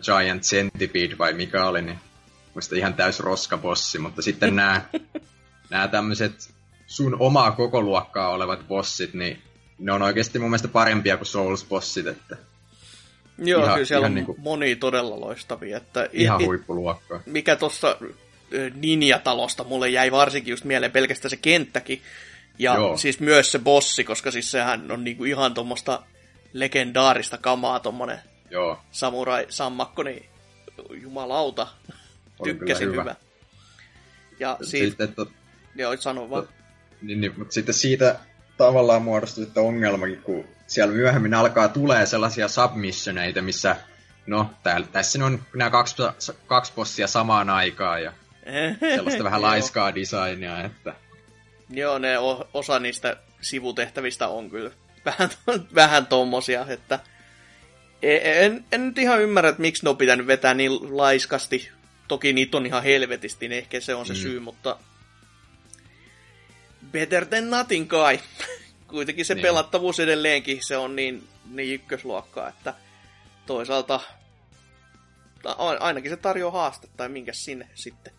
[0.02, 2.00] Giant Centipede vai mikä oli, niin
[2.54, 4.82] muista ihan täys roskabossi, mutta sitten nämä,
[5.70, 6.54] nämä tämmöiset
[6.88, 9.42] sun omaa koko luokkaa olevat bossit, niin
[9.80, 12.38] ne on oikeasti mun mielestä parempia kuin Souls-bossit, että
[13.38, 15.78] Joo, ihan, kyllä siellä on niinku, moni todella loistavia.
[15.78, 17.22] Että ihan huippuluokkaa.
[17.26, 17.98] Mikä tuossa
[18.74, 22.02] Ninja-talosta mulle jäi varsinkin just mieleen pelkästään se kenttäkin.
[22.60, 22.98] Ja Joo.
[22.98, 26.04] siis myös se bossi, koska siis sehän on niinku ihan tuommoista
[26.54, 28.80] legendaarista kamaa, tommonen Joo.
[28.92, 30.26] samurai-sammakko, niin
[30.92, 31.68] jumalauta,
[32.44, 33.02] tykkäsin hyvä.
[33.02, 33.16] hyvä.
[34.40, 35.28] Ja siitä, sitten, to,
[35.76, 36.44] joo, sano vaan.
[36.44, 36.54] To,
[37.02, 38.20] niin, niin, mutta sitten siitä
[38.58, 43.76] tavallaan muodostui että ongelmakin, kun siellä myöhemmin alkaa tulee sellaisia submissioneita, missä
[44.28, 45.96] no, täällä, tässä on nämä kaksi,
[46.48, 48.14] kaksi bossia samaan aikaan, ja
[48.96, 50.94] Sellaista vähän laiskaa designia, että...
[51.70, 52.18] Joo, ne
[52.54, 54.72] osa niistä sivutehtävistä on kyllä
[55.06, 55.30] vähän,
[55.76, 57.00] vähän tommosia, että
[58.02, 61.72] e, en, en nyt ihan ymmärrä, että miksi ne on pitänyt vetää niin laiskasti.
[62.12, 64.20] Toki niitä on ihan helvetisti, niin ehkä se on se mm.
[64.20, 64.78] syy, mutta
[66.92, 68.20] better than nothing kai.
[68.88, 69.42] Kuitenkin se niin.
[69.42, 72.74] pelattavuus edelleenkin, se on niin, niin ykkösluokkaa, että
[73.46, 74.00] toisaalta
[75.80, 78.14] ainakin se tarjoaa haastetta, tai minkä sinne sitten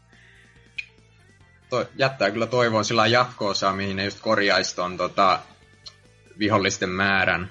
[1.70, 5.40] to, jättää kyllä toivoa sillä jatko-osaa, mihin ne just korjaisi ton tota,
[6.38, 7.50] vihollisten määrän.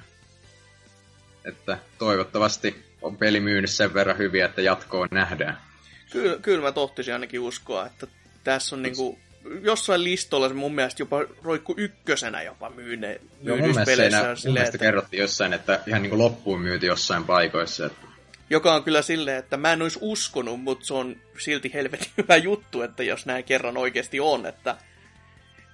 [1.46, 5.71] Että toivottavasti on peli myynyt sen verran hyvin, että jatkoon nähdään.
[6.12, 8.08] Kyllä, kyllä mä tohtisin ainakin uskoa, että
[8.44, 9.20] tässä on niinku,
[9.62, 14.54] jossain listolla se mun mielestä jopa roikku ykkösenä jopa myyne, Joo, mun mielestä, siinä, mun
[14.54, 14.78] mielestä että...
[14.78, 17.86] kerrottiin jossain, että ihan niinku loppuun myyty jossain paikoissa.
[17.86, 18.08] Että
[18.50, 22.36] joka on kyllä silleen, että mä en olisi uskonut, mutta se on silti helvetin hyvä
[22.36, 24.78] juttu, että jos näin kerran oikeasti on, että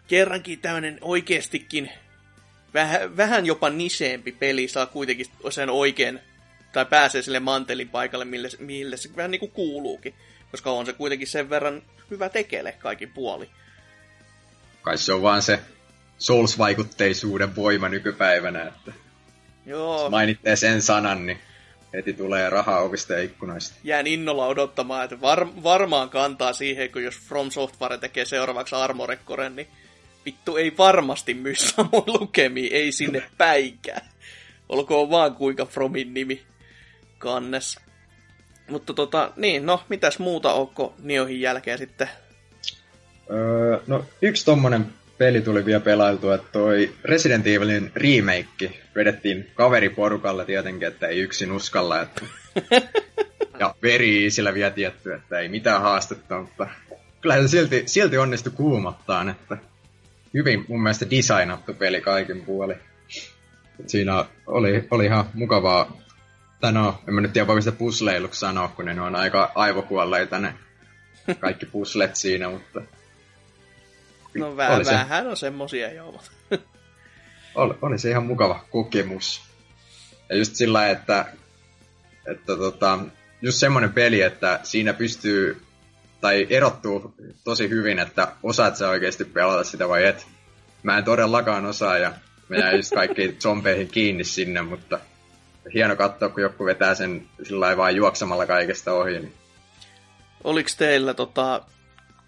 [0.08, 1.92] kerrankin tämmöinen oikeastikin
[2.74, 6.20] vähän, vähän jopa niseempi peli saa kuitenkin sen oikein,
[6.78, 10.14] tai pääsee sille mantelin paikalle, mille, mille se vähän niin kuin kuuluukin,
[10.52, 13.50] koska on se kuitenkin sen verran hyvä tekele kaikin puoli.
[14.82, 15.60] Kai se on vaan se
[16.18, 18.92] Souls-vaikutteisuuden voima nykypäivänä, että
[19.66, 20.10] Joo.
[20.10, 21.40] mainitte sen sanan, niin
[21.94, 23.76] heti tulee rahaa ovista ja ikkunoista.
[23.84, 29.20] Jään innolla odottamaan, että var, varmaan kantaa siihen, kun jos From Software tekee seuraavaksi Armored
[29.26, 29.68] Coren, niin
[30.26, 34.10] vittu ei varmasti myy samoin lukemiin, ei sinne päinkään.
[34.70, 36.46] Olkoon vaan kuinka Fromin nimi
[37.18, 37.80] kannes.
[38.70, 42.10] Mutta tota, niin, no, mitäs muuta onko Niohin jälkeen sitten?
[43.32, 44.86] Öö, no, yksi tommonen
[45.18, 51.52] peli tuli vielä pelailtua, että toi Resident Evilin remake vedettiin kaveriporukalla tietenkin, että ei yksin
[51.52, 52.22] uskalla, että...
[53.60, 56.68] ja veri sillä vielä tietty, että ei mitään haastetta, mutta
[57.22, 59.58] kyllä se silti, silti onnistui kuumottaan, että
[60.34, 62.76] hyvin mun mielestä designattu peli kaikin puoli.
[63.88, 65.98] Siinä oli, oli ihan mukavaa,
[66.60, 70.40] tai no, en mä nyt tiedä voiko sitä pusleiluksi sanoa, kun ne on aika aivokuolleita
[70.40, 70.54] ne
[71.40, 72.82] kaikki puslet siinä, mutta...
[74.38, 76.22] No vähän, se, vähän on semmosia joo.
[77.56, 79.42] oli, oli, se ihan mukava kokemus.
[80.30, 81.26] Ja just sillä että,
[82.32, 83.00] että tota,
[83.42, 85.62] just semmoinen peli, että siinä pystyy
[86.22, 90.28] tai erottuu tosi hyvin, että osaat sä oikeasti pelata sitä vai et.
[90.84, 92.14] Mä en todellakaan osaa ja
[92.50, 95.00] mä jäin just kaikki zombeihin kiinni sinne, mutta
[95.74, 99.20] hieno katsoa, kun joku vetää sen sillä vaan juoksamalla kaikesta ohi.
[99.20, 99.34] Niin.
[100.44, 101.62] Oliko teillä, tota,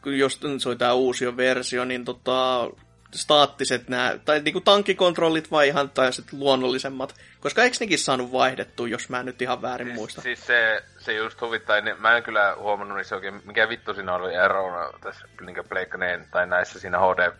[0.06, 2.70] jos se oli tämä uusi versio, niin tota,
[3.14, 7.16] staattiset nämä, tai niinku tankkikontrollit vai ihan tai sitten luonnollisemmat?
[7.40, 10.22] Koska eikö nekin saanut vaihdettua, jos mä nyt ihan väärin siis, muista?
[10.22, 14.16] Siis se, se just huvittaa, niin mä en kyllä huomannut niissä oikein, mikä vittu siinä
[14.16, 17.32] oli erona tässä niin pleikkaneen tai näissä siinä HD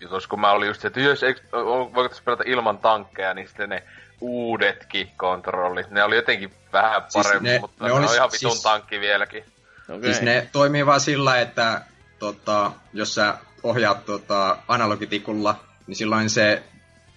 [0.00, 1.40] jutussa, kun mä olin just se, että jos eikö,
[1.94, 3.82] voiko tässä pelata ilman tankkeja, niin sitten ne
[4.20, 8.50] uudetkin kontrollit, ne oli jotenkin vähän paremmin, siis mutta ne, ne, ne on ihan vitun
[8.50, 9.44] siis, tankki vieläkin.
[9.88, 10.02] Okay.
[10.02, 11.80] Siis ne toimii vaan sillä, että
[12.18, 16.62] tota, jos sä ohjaat tota, analogitikulla, niin silloin se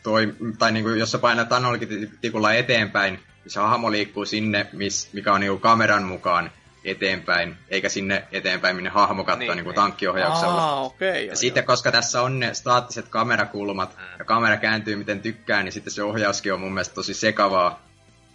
[0.03, 5.13] toi, tai niin kuin, jos sä painat analogitikulla eteenpäin, niin se hahmo liikkuu sinne, miss,
[5.13, 6.51] mikä on niin kuin kameran mukaan
[6.83, 9.75] eteenpäin, eikä sinne eteenpäin, minne hahmo katsoo niin, niin niin.
[9.75, 10.63] tankkiohjauksella.
[10.63, 14.03] Aa, okay, ja sitten, koska tässä on ne staattiset kamerakulmat, mm.
[14.19, 17.81] ja kamera kääntyy miten tykkää, niin sitten se ohjauskin on mun mielestä tosi sekavaa.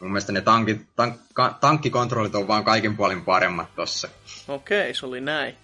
[0.00, 1.20] Mun mielestä ne tankit, tank,
[1.61, 4.09] tankkikontrollit on vaan kaikin puolin paremmat tossa.
[4.48, 5.54] Okei, okay, se oli näin.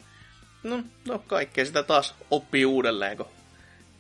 [0.62, 3.26] No, no kaikkea sitä taas oppii uudelleen, kun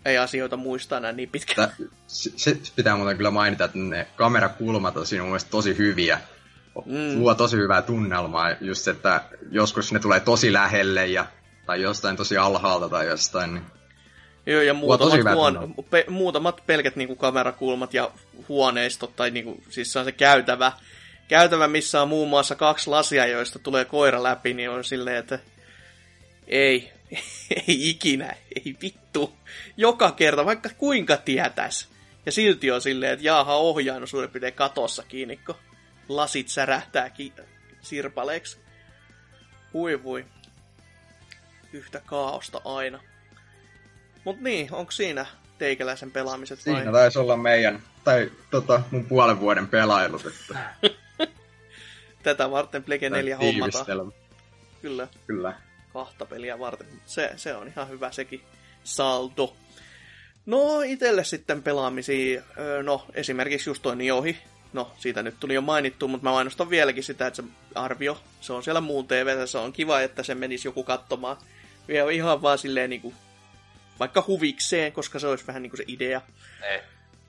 [0.04, 1.70] ei asioita muista enää niin pitkään.
[2.06, 6.20] Se, se pitää muuten kyllä mainita, että ne kamerakulmat on siinä mun mielestä tosi hyviä.
[6.86, 7.18] Mm.
[7.18, 11.26] Luo tosi hyvää tunnelmaa, just että joskus ne tulee tosi lähelle ja,
[11.66, 13.54] tai jostain tosi alhaalta tai jostain.
[13.54, 13.64] Niin
[14.46, 15.58] Joo, ja muutamat, huone,
[15.90, 18.10] pe, muutamat pelkät niin kuin kamerakulmat ja
[18.48, 20.72] huoneistot, tai niin kuin, siis se on se käytävä,
[21.28, 25.38] käytävä, missä on muun muassa kaksi lasia, joista tulee koira läpi, niin on silleen, että
[26.46, 26.92] ei,
[27.68, 29.32] ei ikinä, ei vittu.
[29.76, 31.88] Joka kerta, vaikka kuinka tietäis.
[32.26, 35.54] Ja silti on silleen, että jaaha, ohjaan on suurin piirtein katossa kiinni, kun
[36.16, 37.32] lasit särähtää ki-
[37.80, 38.58] sirpaleeksi.
[39.72, 40.24] Hui voi.
[41.72, 43.00] Yhtä kaaosta aina.
[44.24, 45.26] Mut niin, onko siinä
[45.58, 46.74] teikäläisen pelaamiset vai?
[46.74, 50.26] Siinä taisi olla meidän, tai tota, mun puolen vuoden pelailut.
[50.26, 50.74] Että...
[52.22, 53.84] Tätä varten Plege 4 hommata.
[54.82, 55.08] Kyllä.
[55.26, 55.54] Kyllä
[55.92, 56.86] kahta peliä varten.
[57.06, 58.42] Se, se on ihan hyvä sekin
[58.84, 59.56] saldo.
[60.46, 62.42] No, itelle sitten pelaamisia,
[62.82, 64.38] no esimerkiksi just toi Niohi,
[64.72, 68.52] no siitä nyt tuli jo mainittu, mutta mä mainostan vieläkin sitä, että se arvio, se
[68.52, 71.36] on siellä muun TV, se on kiva, että se menisi joku katsomaan.
[71.88, 73.14] Vielä ihan vaan silleen niinku,
[74.00, 76.20] vaikka huvikseen, koska se olisi vähän niinku se idea.
[76.62, 76.80] Ei.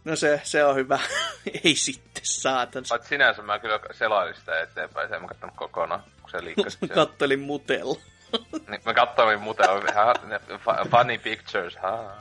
[0.06, 1.00] No se, se on hyvä.
[1.64, 2.84] Ei sitten, saatan.
[2.90, 6.78] Vaikka sinänsä mä kyllä selailin sitä eteenpäin, se en mä kattonut kokonaan, kun se liikkasi
[6.94, 8.00] Kattelin mutella
[8.70, 9.66] niin, mä katsoin muuten,
[10.92, 12.16] funny pictures, ha.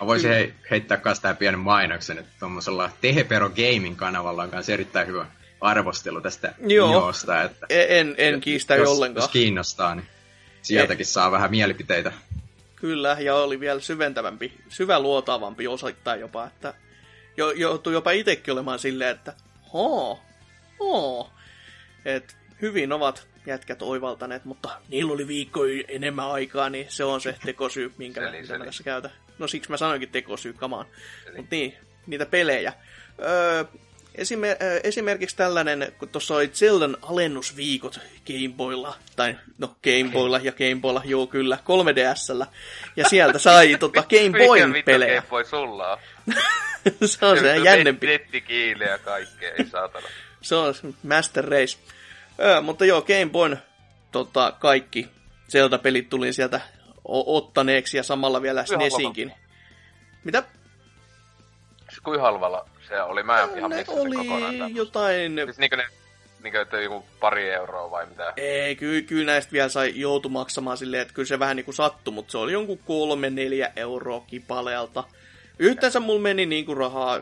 [0.00, 4.72] Mä voisin hei, heittää kanssa tähän pienen mainoksen, että tuommoisella Tehepero Gaming kanavalla on kanssa
[4.72, 5.26] erittäin hyvä
[5.60, 7.12] arvostelu tästä Joo.
[7.44, 9.24] Että, e- en, en kiistä jos, ollenkaan.
[9.24, 10.06] Jos kiinnostaa, niin
[10.62, 12.12] sieltäkin e- saa vähän mielipiteitä.
[12.76, 16.74] Kyllä, ja oli vielä syventävämpi, syväluotaavampi osittain jopa, että
[17.36, 19.34] jo, joutui jopa itsekin olemaan silleen, että
[19.72, 20.20] hoo,
[20.78, 21.30] hoo.
[22.04, 27.36] Et hyvin ovat jätkät oivaltaneet, mutta niillä oli viikko enemmän aikaa, niin se on se
[27.44, 28.20] tekosyy, minkä
[28.58, 29.10] mä tässä käytän.
[29.38, 30.86] No siksi mä sanoinkin tekosyy, kamaan.
[31.36, 32.72] Mutta niin, niitä pelejä.
[33.22, 33.64] Öö,
[34.14, 41.26] esimer- esimerkiksi tällainen, kun tuossa oli Zeldan alennusviikot Gameboylla, tai no Gameboylla ja Gameboylla, joo
[41.26, 42.46] kyllä, 3DSllä,
[42.96, 45.14] ja sieltä sai tota Game Boyn pelejä.
[45.14, 45.98] Game Boy sulla on?
[47.04, 48.06] se on se jännempi.
[48.06, 50.06] Nettikiile ja kaikkea, ei saatana.
[50.42, 51.78] se on Master Race.
[52.40, 53.58] Öö, mutta joo, Game Boyn
[54.12, 55.08] tota, kaikki
[55.48, 56.60] Zelda-pelit tuli sieltä
[57.26, 59.32] ottaneeksi ja samalla vielä SNESinkin.
[60.24, 60.44] Mitä?
[61.88, 63.22] Siis kuin halvalla se oli?
[63.22, 65.34] Mä en ihan ne oli kokonaan jotain...
[65.44, 65.86] Siis niin ne
[66.42, 68.32] niin että joku pari euroa vai mitä?
[68.36, 72.14] Ei, kyllä, kyllä näistä vielä sai joutu maksamaan silleen, että kyllä se vähän niinku sattui,
[72.14, 75.04] mutta se oli jonkun kolme, neljä euroa kipaleelta.
[75.58, 77.20] Yhteensä mulla meni niinku rahaa,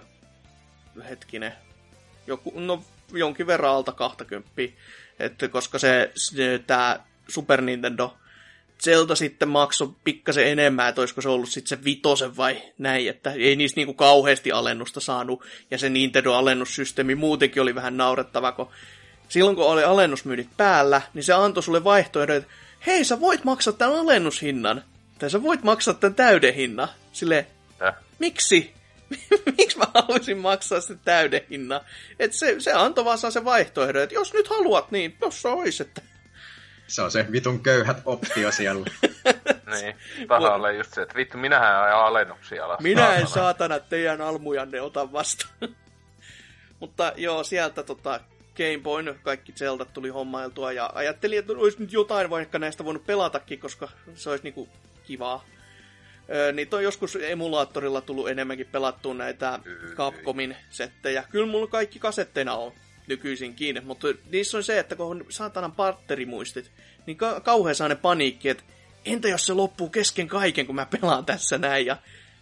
[1.09, 1.53] hetkinen,
[2.27, 4.51] joku, no jonkin verran alta 20,
[5.19, 8.17] että koska se, se tää Super Nintendo
[8.85, 13.33] Zelda sitten maksoi pikkasen enemmän, että olisiko se ollut sitten se vitosen vai näin, että
[13.33, 18.71] ei niistä niinku kauheasti alennusta saanut, ja se Nintendo-alennussysteemi muutenkin oli vähän naurettava, kun
[19.29, 22.51] silloin kun oli alennusmyynnit päällä, niin se antoi sulle vaihtoehdon, että
[22.87, 24.85] hei, sä voit maksaa tämän alennushinnan,
[25.19, 26.89] tai sä voit maksaa tämän täyden hinnan.
[27.13, 27.47] Sille,
[28.19, 28.75] miksi?
[29.59, 31.81] Miksi mä haluaisin maksaa sen täyden hinnan?
[32.19, 35.83] Et se, se antoi vaan se vaihtoehdon, että jos nyt haluat, niin jos se olisi,
[35.83, 36.03] että
[36.91, 38.87] se on se vitun köyhät optio siellä.
[39.81, 39.95] niin,
[40.29, 42.81] tahalle just se, että vittu, minähän ajan alennuksia alas.
[42.81, 45.53] Minä en saatana teidän almujanne ota vastaan.
[46.81, 48.21] Mutta joo, sieltä tota,
[48.57, 53.07] Game Boyn kaikki Zelda tuli hommailtua ja ajattelin, että olisi nyt jotain vaikka näistä voinut
[53.07, 54.69] pelatakin, koska se olisi niinku
[55.05, 55.45] kivaa.
[56.31, 59.59] Öö, niitä on joskus emulaattorilla tullut enemmänkin pelattua näitä
[59.95, 61.25] Capcomin settejä.
[61.31, 62.73] Kyllä mulla kaikki kasetteina on
[63.11, 66.71] nykyisinkin, mutta niissä on se, että kun on saatanan partterimuistit,
[67.07, 68.63] niin ka- kauhean saa ne paniikki, että
[69.05, 71.97] entä jos se loppuu kesken kaiken, kun mä pelaan tässä näin, ja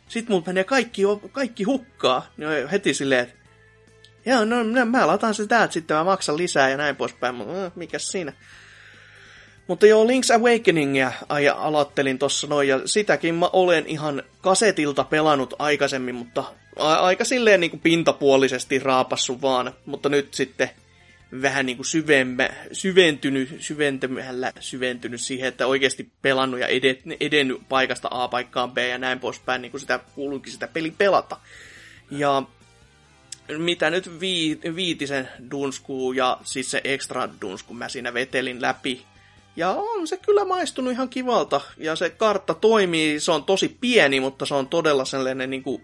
[0.08, 1.02] sit mulla menee kaikki,
[1.32, 3.34] kaikki hukkaa, niin heti silleen, että
[4.26, 7.72] joo, no mä lataan se täältä sitten, mä maksan lisää ja näin poispäin, mutta äh,
[7.74, 8.32] mikäs siinä.
[9.66, 11.12] Mutta joo, Link's Awakeningia
[11.56, 16.44] aloittelin tossa noin, ja sitäkin mä olen ihan kasetilta pelannut aikaisemmin, mutta
[16.78, 20.70] aika silleen niin kuin pintapuolisesti raapassu vaan, mutta nyt sitten
[21.42, 28.08] vähän niin kuin syvemmä, syventynyt, syventymällä syventynyt siihen, että oikeasti pelannut ja edet, edennyt paikasta
[28.10, 31.36] A paikkaan B ja näin poispäin, niin kuin sitä kuuluukin sitä peli pelata.
[32.10, 32.42] Ja
[33.58, 39.04] mitä nyt vii, viitisen dunskuu ja siis se extra dunsku mä siinä vetelin läpi.
[39.56, 41.60] Ja on se kyllä maistunut ihan kivalta.
[41.76, 45.82] Ja se kartta toimii, se on tosi pieni, mutta se on todella sellainen niin kuin,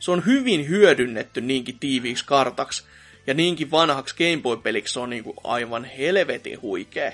[0.00, 2.84] se on hyvin hyödynnetty niinkin tiiviiksi kartaksi.
[3.26, 7.12] Ja niinkin vanhaksi Game Boy-peliksi se on niinku aivan helvetin huikea.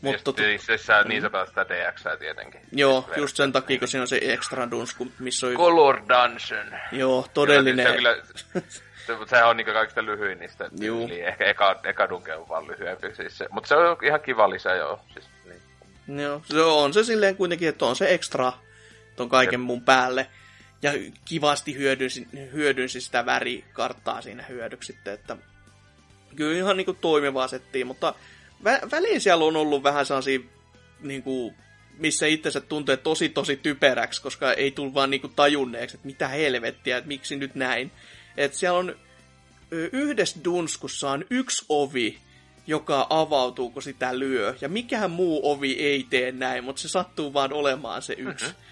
[0.00, 0.36] Mutta tot...
[0.36, 1.46] siis, siis sä, niin sä mm.
[1.46, 2.60] sitä DX tietenkin.
[2.72, 5.54] Joo, siis just sen takia, kun siinä on se extra dunsku, missä on...
[5.54, 6.80] Color Dungeon.
[6.92, 7.86] Joo, todellinen...
[7.86, 8.16] se, kyllä,
[9.06, 10.68] se, sehän on niinku kaikista lyhyin niistä.
[10.80, 11.08] Joo.
[11.10, 13.14] Ehkä eka, eka dunke on vaan lyhyempi.
[13.14, 15.00] Siis se, mutta se on ihan kiva lisä, joo.
[15.12, 16.22] Siis, niin.
[16.22, 18.52] Joo, se on se silleen kuitenkin, että on se extra
[19.16, 19.66] ton kaiken Jep.
[19.66, 20.26] mun päälle
[20.82, 20.92] ja
[21.24, 25.36] kivasti hyödynsi, hyödynsi sitä värikarttaa siinä hyödyksi että
[26.36, 28.14] kyllä ihan niin kuin toimivaa settiä, mutta
[28.64, 30.40] vä- väliin siellä on ollut vähän sellaisia,
[31.00, 31.54] niin kuin,
[31.98, 36.28] missä itsensä tuntee tosi tosi typeräksi, koska ei tullut vaan niin kuin tajunneeksi, että mitä
[36.28, 37.90] helvettiä, että miksi nyt näin.
[38.36, 38.96] Että siellä on
[39.92, 42.18] yhdessä dunskussa on yksi ovi,
[42.66, 44.54] joka avautuu, kun sitä lyö.
[44.60, 48.44] Ja mikään muu ovi ei tee näin, mutta se sattuu vaan olemaan se yksi.
[48.44, 48.71] Mm-hmm.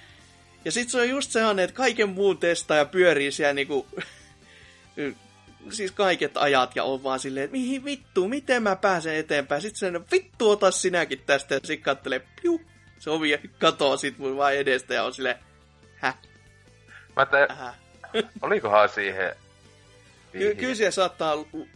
[0.65, 3.87] Ja sit se on just sellainen, että kaiken muun testaa ja pyörii siellä niinku...
[5.71, 9.63] siis kaiket ajat ja on vaan silleen, että mihin vittu, miten mä pääsen eteenpäin.
[9.63, 12.61] Sitten se vittu ota sinäkin tästä ja sit kattelee, piu,
[12.99, 15.37] se ovi katoo sit mun vaan edestä ja on silleen,
[15.97, 16.19] häh?
[17.17, 17.49] Mä te...
[18.43, 19.37] Olikohan siihen
[20.33, 21.35] Ky- kyllä siellä saattaa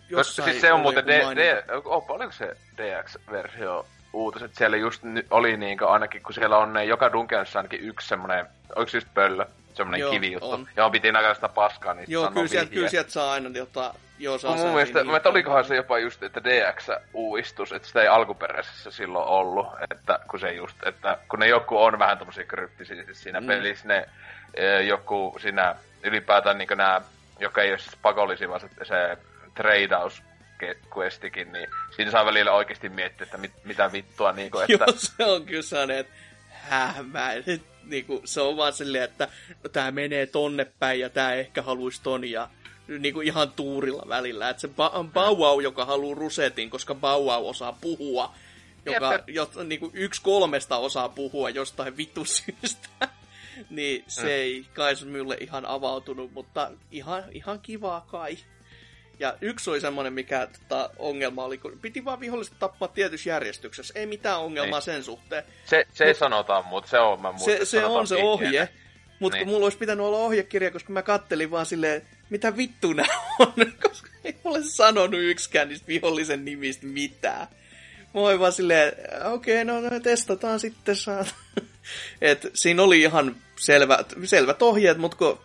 [0.08, 0.50] jossain...
[0.50, 5.88] Siis se on muuten, D- D- opa, oliko se DX-versio uutiset siellä just oli niinkö
[5.88, 8.46] ainakin, kun siellä on ne, joka Dungeonissa ainakin yksi semmonen,
[8.86, 9.46] se just pöllö?
[9.74, 10.50] Semmonen Joo, kivijuttu.
[10.50, 10.68] On.
[10.76, 13.94] Ja on piti näköistä sitä paskaa, niin Joo, kyllä sieltä, kyllä sieltä saa aina jota,
[14.18, 18.08] joo, saa mun mielestä, niin, että olikohan se jopa just, että DX-uudistus, että sitä ei
[18.08, 23.04] alkuperäisessä silloin ollut, että kun se just, että kun ne joku on vähän tommosia kryptisiä
[23.04, 23.46] siis siinä mm.
[23.46, 24.08] pelissä, ne
[24.54, 27.00] e, joku siinä ylipäätään niin nämä,
[27.40, 29.18] joka ei ole siis pakollisia, vaan se, se
[29.54, 30.22] tradeaus
[30.96, 34.84] questikin, niin siinä saa välillä oikeasti miettiä, että mit, mitä vittua, niin kuin, että...
[34.88, 36.14] Joo, se on kyllä sellainen, että
[36.48, 37.44] häh, mä en,
[37.84, 39.28] niin kuin, se on vaan silleen, että
[39.64, 42.48] no, tää menee tonne päin ja tää ehkä haluaisi ton ja
[42.88, 44.48] niin kuin ihan tuurilla välillä.
[44.48, 48.34] Että se ba- Bauau, joka haluaa rusetin, koska Bauau osaa puhua,
[48.86, 53.08] joka jo, niin kuin yksi kolmesta osaa puhua jostain vittu syystä.
[53.70, 54.28] niin se mm.
[54.28, 58.38] ei kai minulle ihan avautunut, mutta ihan, ihan kivaa kai.
[59.18, 63.94] Ja yksi oli semmoinen, mikä tota, ongelma oli, kun piti vaan viholliset tappaa tietyssä järjestyksessä.
[63.96, 64.84] Ei mitään ongelmaa niin.
[64.84, 65.44] sen suhteen.
[65.64, 68.68] Se, se Mut, sanotaan, mutta se on, mä muistan, Se, se on se ohje,
[69.18, 69.48] mutta niin.
[69.48, 73.54] mulla olisi pitänyt olla ohjekirja, koska mä kattelin vaan silleen, mitä vittu nämä on,
[73.88, 77.46] koska ei mulle sanonut yksikään niistä vihollisen nimistä mitään.
[78.14, 78.92] Mä olin vaan silleen,
[79.24, 81.34] okei, okay, no, no testataan sitten saat.
[82.20, 85.38] Et siinä oli ihan selvät, selvät ohjeet, mutta kun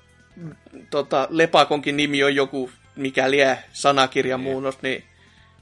[0.89, 4.51] tota, Lepakonkin nimi on joku mikä lie sanakirjan niin.
[4.51, 5.03] muunnos, niin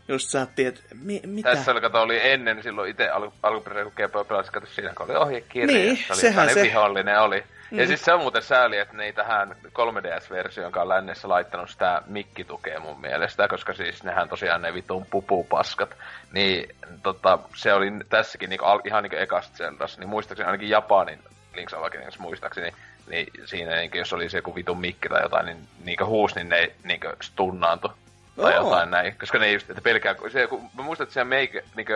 [0.08, 1.56] Just sä että mi- mitä?
[1.56, 5.06] Tässä oli, kato, oli ennen, silloin itse al- alkuperäisen kun GP pelasin, kato siinä, kun
[5.06, 5.78] oli ohjekirja.
[5.78, 6.62] Niin, se oli sehän se.
[6.62, 7.44] vihollinen oli.
[7.72, 7.80] Mm.
[7.80, 11.70] Ja siis se on muuten sääli, että ne ei tähän 3DS-versioon, jonka on lännessä laittanut
[11.70, 15.96] sitä mikkitukea mun mielestä, koska siis nehän tosiaan ne vitun pupupaskat.
[16.34, 19.64] Niin tota, se oli tässäkin niinku, al- ihan niinku ekasta
[19.98, 21.20] niin muistaakseni ainakin Japanin
[21.58, 22.72] Link's Awakenings muistaakseni,
[23.08, 26.50] niin siinä niinku, jos oli se joku vitun mikki tai jotain, niin niinku huus, niin
[26.50, 27.92] ne niinku stunnaantui.
[28.36, 28.66] Tai Oo.
[28.66, 31.62] jotain näin, koska ne ei just, että pelkää, se, kun mä muistan, että siellä meikö,
[31.76, 31.94] niinku,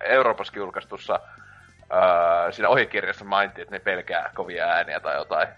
[0.00, 1.20] Euroopassa julkaistussa
[1.92, 5.48] öö, siinä ohjekirjassa mainittiin, että ne pelkää kovia ääniä tai jotain.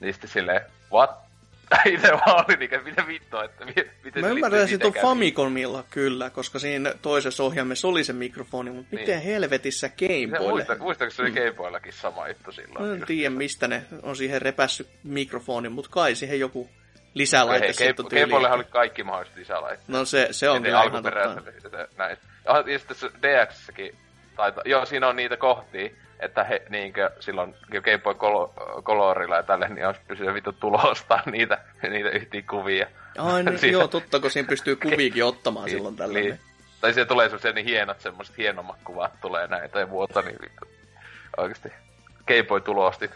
[0.00, 0.60] Niin sitten silleen,
[0.92, 1.27] what?
[1.86, 3.72] Itse vaan oli niinkö, mitä vittua, että mi-
[4.04, 8.96] miten Mä ymmärrän tuon mitenkään Famicomilla kyllä, koska siinä toisessa ohjaimessa oli se mikrofoni, mutta
[8.96, 9.00] Niin.
[9.00, 10.48] miten helvetissä Game Se Boylle?
[10.50, 12.84] muista, muistaako se oli Game Boyllakin sama juttu silloin?
[12.88, 16.70] Mä en tiedä, mistä ne on siihen repässyt mikrofonin, mutta kai siihen joku
[17.14, 19.88] lisälaite Hei, sitten Game, Game Boyllahan oli kaikki mahdolliset lisälaitteet.
[19.88, 21.40] No se, se on kyllä ihan totta.
[21.66, 22.16] että näin.
[22.44, 23.96] Ja sitten DX-säkin,
[24.36, 25.90] tai, joo, siinä on niitä kohtia,
[26.20, 31.22] että he niinkö silloin Game Boy Colo- Colorilla ja tälle, niin olisi pysynyt vittu tulostaa
[31.26, 31.58] niitä,
[31.90, 32.86] niitä yhtiä kuvia.
[33.18, 36.18] Ai niin, Siinä- joo, totta, kun siinä pystyy kuviikin ottamaan silloin tällä.
[36.18, 36.40] Niin.
[36.80, 40.68] Tai siellä tulee semmoisia niin hienot semmoiset hienommat kuvat tulee näitä ja muuta, niin vittu.
[41.36, 41.68] Oikeesti.
[42.26, 43.10] Game Boy tulosti.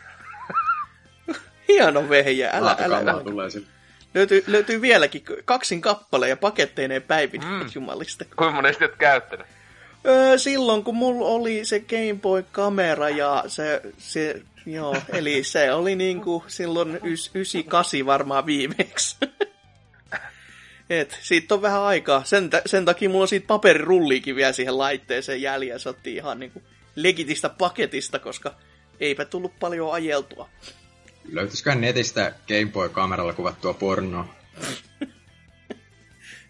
[1.68, 3.22] Hieno vehjä, älä, älä, älä.
[3.24, 3.66] tulee sille.
[4.14, 7.66] Löytyy, löytyy vieläkin kaksin kappale ja paketteineen päivit, mm.
[7.74, 8.24] jumalista.
[8.36, 9.46] Kuinka monesti et käyttänyt?
[10.06, 15.72] Öö, silloin kun mulla oli se Game Boy kamera ja se, se joo, eli se
[15.72, 19.16] oli niinku silloin ys, 98 varmaan viimeksi.
[20.90, 22.24] Et, siitä on vähän aikaa.
[22.24, 25.78] Sen, sen takia mulla on siitä paperirulliikin vielä siihen laitteeseen jäljellä.
[25.78, 26.62] Se otti ihan niinku
[26.96, 28.54] legitistä paketista, koska
[29.00, 30.48] eipä tullut paljon ajeltua.
[31.32, 34.34] Löytyisiköhän netistä Game Boy-kameralla kuvattua pornoa?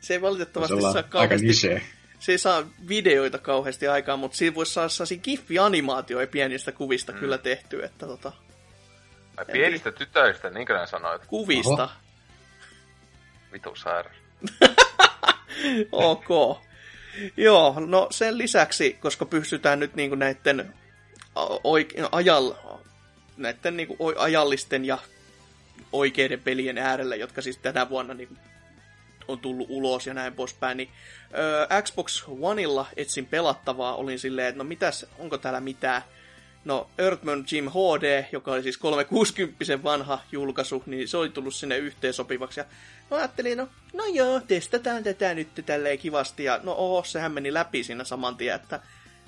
[0.01, 1.83] Se ei valitettavasti saa aika kauheasti niche.
[2.23, 7.19] Se ei saa videoita kauheasti aikaan, mutta siinä voisi saada sellaisia giffi-animaatioja pienistä kuvista mm.
[7.19, 8.33] kyllä tehtyä, että tota,
[9.37, 11.27] Ai pienistä tytöistä, niinkö ne sanoit?
[11.27, 11.83] kuvista.
[11.83, 11.93] Oho.
[13.53, 14.17] Vitu sairas.
[15.93, 16.59] ok.
[17.37, 20.75] Joo, no sen lisäksi, koska pystytään nyt niinku näiden
[21.65, 22.53] oike- ajal,
[23.37, 24.99] näiden niinku ajallisten ja
[25.93, 28.35] oikeiden pelien äärellä, jotka siis tänä vuonna niinku
[29.33, 30.89] on tullut ulos ja näin poispäin, niin
[31.39, 36.03] öö, Xbox Oneilla etsin pelattavaa, olin silleen, että no mitäs, onko täällä mitään.
[36.65, 41.79] No, Earthman Jim HD, joka oli siis 360 vanha julkaisu, niin se oli tullut sinne
[41.79, 42.61] yhteen sopivaksi.
[42.61, 42.65] Ja
[43.11, 46.45] mä ajattelin, no, no joo, testataan tätä nyt tälleen kivasti.
[46.45, 48.81] Ja no oho, sehän meni läpi siinä saman tien, että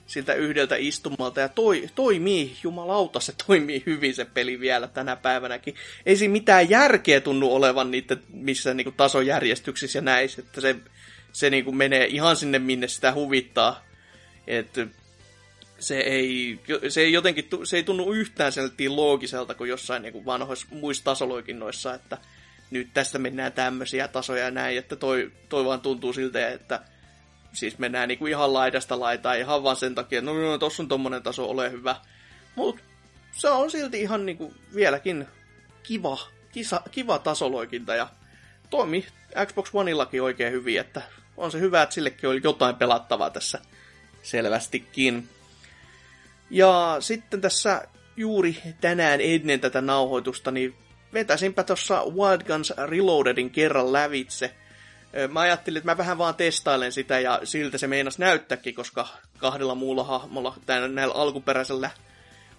[0.07, 1.41] siltä yhdeltä istumalta.
[1.41, 5.75] Ja toi, toimii, jumalauta, se toimii hyvin se peli vielä tänä päivänäkin.
[6.07, 10.77] Ei siinä mitään järkeä tunnu olevan niiden missä niinku tasojärjestyksissä ja näissä, että se,
[11.33, 13.85] se niinku menee ihan sinne, minne sitä huvittaa.
[14.47, 14.87] Että
[15.79, 20.25] se ei, se ei jotenkin, se ei tunnu yhtään sellainen loogiselta kuin jossain niin kuin
[20.25, 22.19] vanhoissa muissa tasoloikinnoissa, että
[22.71, 26.81] nyt tästä mennään tämmöisiä tasoja ja näin, että toi, toi vaan tuntuu siltä, että
[27.55, 30.83] siis mennään niin kuin ihan laidasta laitaan ihan vaan sen takia, että no, no tossa
[30.83, 31.97] on tommonen taso, ole hyvä.
[32.55, 32.83] Mutta
[33.33, 35.27] se on silti ihan niin kuin vieläkin
[35.83, 36.19] kiva,
[36.53, 38.09] kisa, kiva tasoloikinta ja
[38.71, 39.07] toimi
[39.47, 41.03] Xbox Oneillakin oikein hyvin, että
[41.37, 43.59] on se hyvä, että sillekin oli jotain pelattavaa tässä
[44.23, 45.29] selvästikin.
[46.51, 50.75] Ja sitten tässä juuri tänään ennen tätä nauhoitusta, niin
[51.13, 54.55] vetäisinpä tuossa Wild Guns Reloadedin kerran lävitse.
[55.29, 59.09] Mä ajattelin, että mä vähän vaan testailen sitä ja siltä se meinas näyttääkin, koska
[59.39, 61.91] kahdella muulla hahmolla, tai näillä alkuperäisellä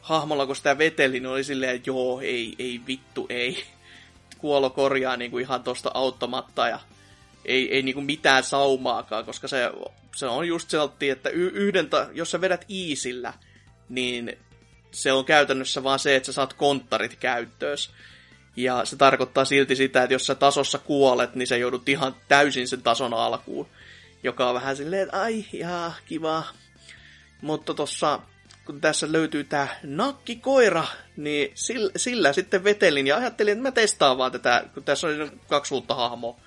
[0.01, 3.64] hahmolla, kun sitä veteli, niin oli silleen, että joo, ei, ei vittu, ei.
[4.38, 6.80] Kuolo korjaa niin kuin ihan tosta auttamatta ja
[7.45, 9.72] ei, ei niinku mitään saumaakaan, koska se,
[10.16, 13.34] se on just sellainen, että yhden jos sä vedät iisillä,
[13.89, 14.38] niin
[14.91, 17.91] se on käytännössä vaan se, että sä saat konttarit käyttöös.
[18.56, 22.68] Ja se tarkoittaa silti sitä, että jos sä tasossa kuolet, niin sä joudut ihan täysin
[22.68, 23.68] sen tason alkuun.
[24.24, 26.43] Joka on vähän silleen, että ai, jaa, kiva.
[27.41, 28.20] Mutta tossa,
[28.66, 30.84] kun tässä löytyy tää nakkikoira,
[31.18, 35.32] niin sillä, sillä sitten vetelin ja ajattelin, että mä testaan vaan tätä, kun tässä on
[35.49, 36.39] kaksi uutta hahmoa.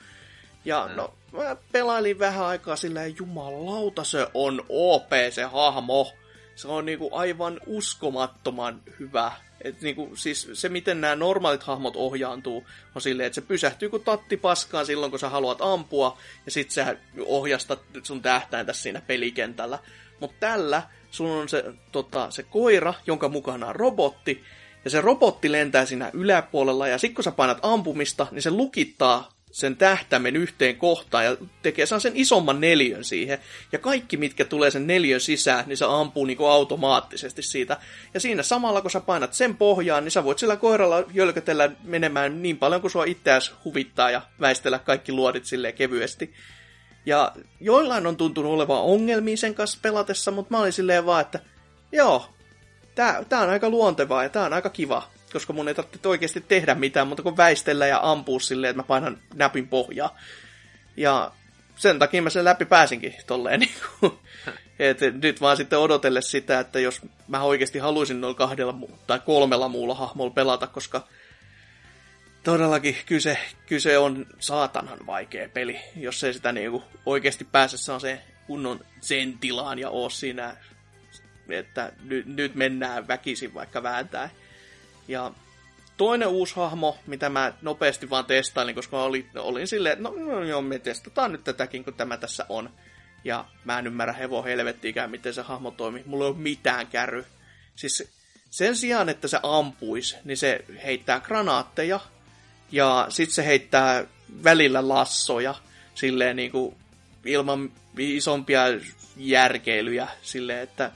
[0.64, 6.12] Ja no, mä pelailin vähän aikaa sillä ja jumalauta se on OP se hahmo.
[6.58, 9.32] Se on niinku aivan uskomattoman hyvä.
[9.64, 14.04] Et niinku, siis se, miten nämä normaalit hahmot ohjaantuu, on silleen, että se pysähtyy kuin
[14.04, 16.96] tatti paskaan silloin, kun sä haluat ampua, ja sit sä
[17.26, 19.78] ohjastat sun tähtäintä siinä pelikentällä.
[20.20, 24.44] Mutta tällä sun on se, tota, se koira, jonka mukana on robotti,
[24.84, 29.37] ja se robotti lentää siinä yläpuolella, ja sitten kun sä painat ampumista, niin se lukittaa
[29.52, 33.38] sen tähtäimen yhteen kohtaan ja tekee sen isomman neljön siihen.
[33.72, 37.76] Ja kaikki, mitkä tulee sen neljön sisään, niin se ampuu niin kuin automaattisesti siitä.
[38.14, 42.42] Ja siinä samalla, kun sä painat sen pohjaan, niin sä voit sillä koiralla jölkötellä menemään
[42.42, 46.34] niin paljon kuin sua itseäsi huvittaa ja väistellä kaikki luodit silleen kevyesti.
[47.06, 51.40] Ja joillain on tuntunut olevan ongelmia sen kanssa pelatessa, mutta mä olin silleen vaan, että
[51.92, 52.28] joo,
[52.94, 56.40] tää, tää on aika luontevaa ja tää on aika kiva koska mun ei tarvitse oikeasti
[56.40, 60.18] tehdä mitään, mutta kun väistellä ja ampua silleen, että mä painan näpin pohjaa.
[60.96, 61.32] Ja
[61.76, 63.60] sen takia mä sen läpi pääsinkin tolleen.
[64.78, 68.74] Niin et nyt vaan sitten odotelle sitä, että jos mä oikeasti haluaisin noilla kahdella
[69.06, 71.08] tai kolmella muulla hahmolla pelata, koska
[72.44, 78.80] todellakin kyse, kyse on saatanan vaikea peli, jos ei sitä niinku oikeasti pääse se kunnon
[79.00, 80.56] sen tilaan ja oo siinä,
[81.48, 84.30] että nyt, nyt mennään väkisin vaikka vääntää.
[85.08, 85.32] Ja
[85.96, 90.44] toinen uusi hahmo, mitä mä nopeasti vaan testailin, koska olin, olin silleen, että no, no
[90.44, 92.70] joo, me testataan nyt tätäkin, kun tämä tässä on.
[93.24, 96.02] Ja mä en ymmärrä hevo helvettiikään, miten se hahmo toimii.
[96.06, 97.26] Mulla ei ole mitään kärry.
[97.76, 98.08] Siis
[98.50, 102.00] sen sijaan, että se ampuisi, niin se heittää granaatteja.
[102.72, 104.04] Ja sitten se heittää
[104.44, 105.54] välillä lassoja.
[105.94, 106.76] Silleen niin kuin
[107.24, 108.62] ilman isompia
[109.16, 110.08] järkeilyjä.
[110.22, 110.90] Silleen, että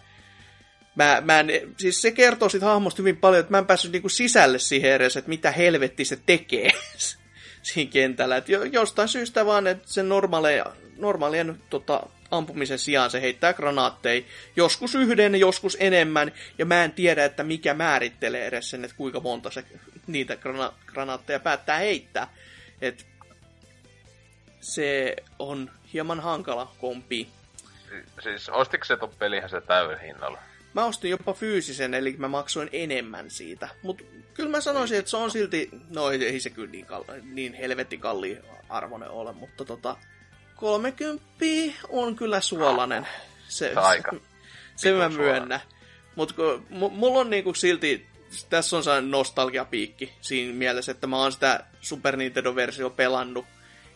[0.95, 4.09] Mä, mä en, siis se kertoo siitä hahmosta hyvin paljon, että mä en päässyt niinku
[4.09, 6.71] sisälle siihen edes, että mitä helvetti se tekee
[7.63, 8.37] siinä kentällä.
[8.37, 10.65] Et jostain syystä vaan, että sen normaalien,
[10.97, 14.23] normaalien tota, ampumisen sijaan se heittää granaatteja.
[14.57, 19.21] Joskus yhden, joskus enemmän, ja mä en tiedä, että mikä määrittelee edes sen, että kuinka
[19.21, 19.65] monta se
[20.07, 22.35] niitä grana- granaatteja päättää heittää.
[22.81, 23.07] Et
[24.61, 27.29] se on hieman hankala kompi.
[28.23, 30.39] Siis ostiko se ton pelihän se täyden hinnalla?
[30.75, 33.69] Mä ostin jopa fyysisen, eli mä maksoin enemmän siitä.
[33.83, 34.05] Mutta
[34.35, 37.99] kyllä mä sanoisin, että se on silti, no ei se kyllä niin, kal- niin helvetti
[37.99, 39.97] kalli arvoinen ole, mutta tota,
[40.57, 41.25] 30
[41.89, 43.09] on kyllä suolainen.
[43.49, 44.11] Se, Aika.
[44.13, 44.21] Se,
[44.77, 45.61] se mä myönnä.
[46.15, 46.35] Mutta
[46.71, 48.07] mulla on niinku silti,
[48.51, 53.47] tässä on sellainen nostalgiapiikki siinä mielessä, että mä oon sitä Super Nintendo-versio pelannut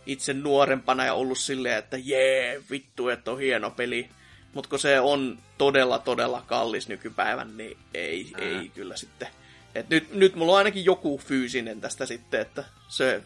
[0.07, 4.09] itse nuorempana ja ollut silleen, että jee, vittu, että on hieno peli.
[4.57, 8.43] Mutta kun se on todella, todella kallis nykypäivän, niin ei, mm.
[8.43, 9.29] ei kyllä sitten.
[9.75, 13.23] Et nyt, nyt mulla on ainakin joku fyysinen tästä sitten, että se,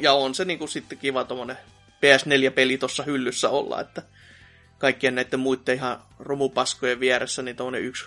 [0.00, 1.56] ja on se niinku sitten kiva tommonen
[1.96, 4.02] PS4-peli tuossa hyllyssä olla, että
[4.78, 8.04] kaikkien näiden muiden ihan romupaskojen vieressä, niin tommonen yksi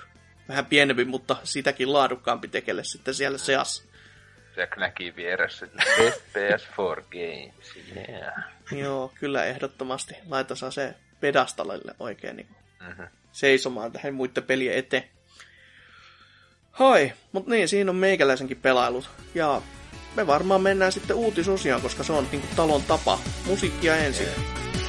[0.47, 3.83] vähän pienempi, mutta sitäkin laadukkaampi tekele sitten siellä seassa.
[4.55, 5.65] Se näki vieressä,
[6.35, 8.43] PS4 Games, yeah.
[8.71, 10.15] Joo, kyllä ehdottomasti.
[10.29, 12.47] Laita saa se pedastalille oikein niin
[12.87, 13.07] mm-hmm.
[13.31, 15.03] seisomaan tähän muiden pelien eteen.
[16.71, 19.09] Hai, mutta niin, siinä on meikäläisenkin pelailut.
[19.35, 19.61] Ja
[20.15, 23.19] me varmaan mennään sitten uutisosioon, koska se on niin talon tapa.
[23.45, 24.27] Musiikkia ensin.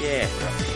[0.00, 0.30] Yeah.
[0.40, 0.73] yeah.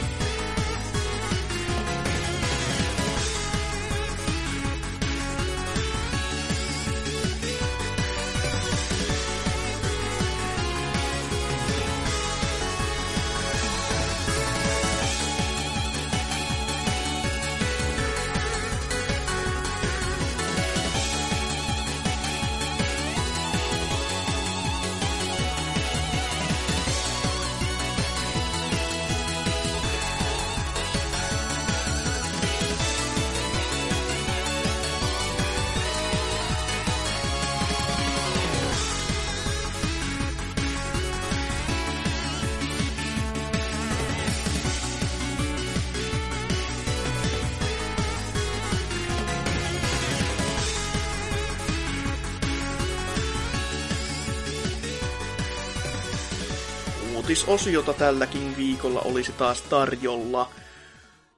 [57.48, 60.50] Uutisosiota tälläkin viikolla olisi taas tarjolla.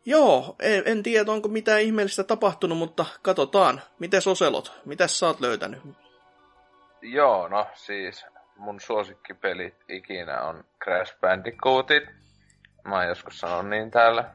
[0.05, 3.83] Joo, en, en tiedä onko mitään ihmeellistä tapahtunut, mutta katsotaan.
[3.99, 4.81] Miten Oselot?
[4.85, 5.81] Mitäs sä oot löytänyt?
[7.03, 12.05] Joo, no siis mun suosikkipelit ikinä on Crash Bandicootit.
[12.85, 14.35] Mä oon joskus sanonut niin täällä.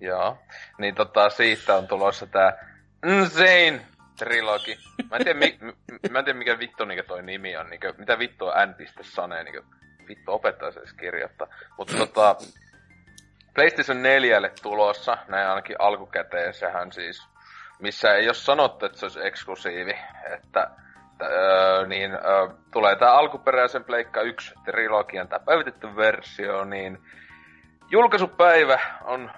[0.00, 0.38] Joo.
[0.78, 3.80] Niin tota, siitä on tulossa tää Insane
[4.18, 4.78] trilogi.
[5.10, 5.58] Mä en tiedä, mi,
[6.10, 7.70] mä en tiedä mikä vittu niin toi nimi on.
[7.70, 9.44] Niin, mitä vittu on N.Sane.
[9.44, 9.64] Niin,
[10.10, 11.46] vittu opettaja se kirjoittaa.
[11.78, 12.36] Mutta tota,
[13.54, 17.28] PlayStation 4 tulossa, näin ainakin alkukäteen, sehän siis,
[17.78, 19.98] missä ei ole sanottu, että se olisi eksklusiivi,
[20.34, 20.70] että
[21.22, 26.98] öö, niin öö, tulee tämä alkuperäisen Pleikka 1 trilogian, tämä päivitetty versio, niin
[27.90, 29.30] julkaisupäivä on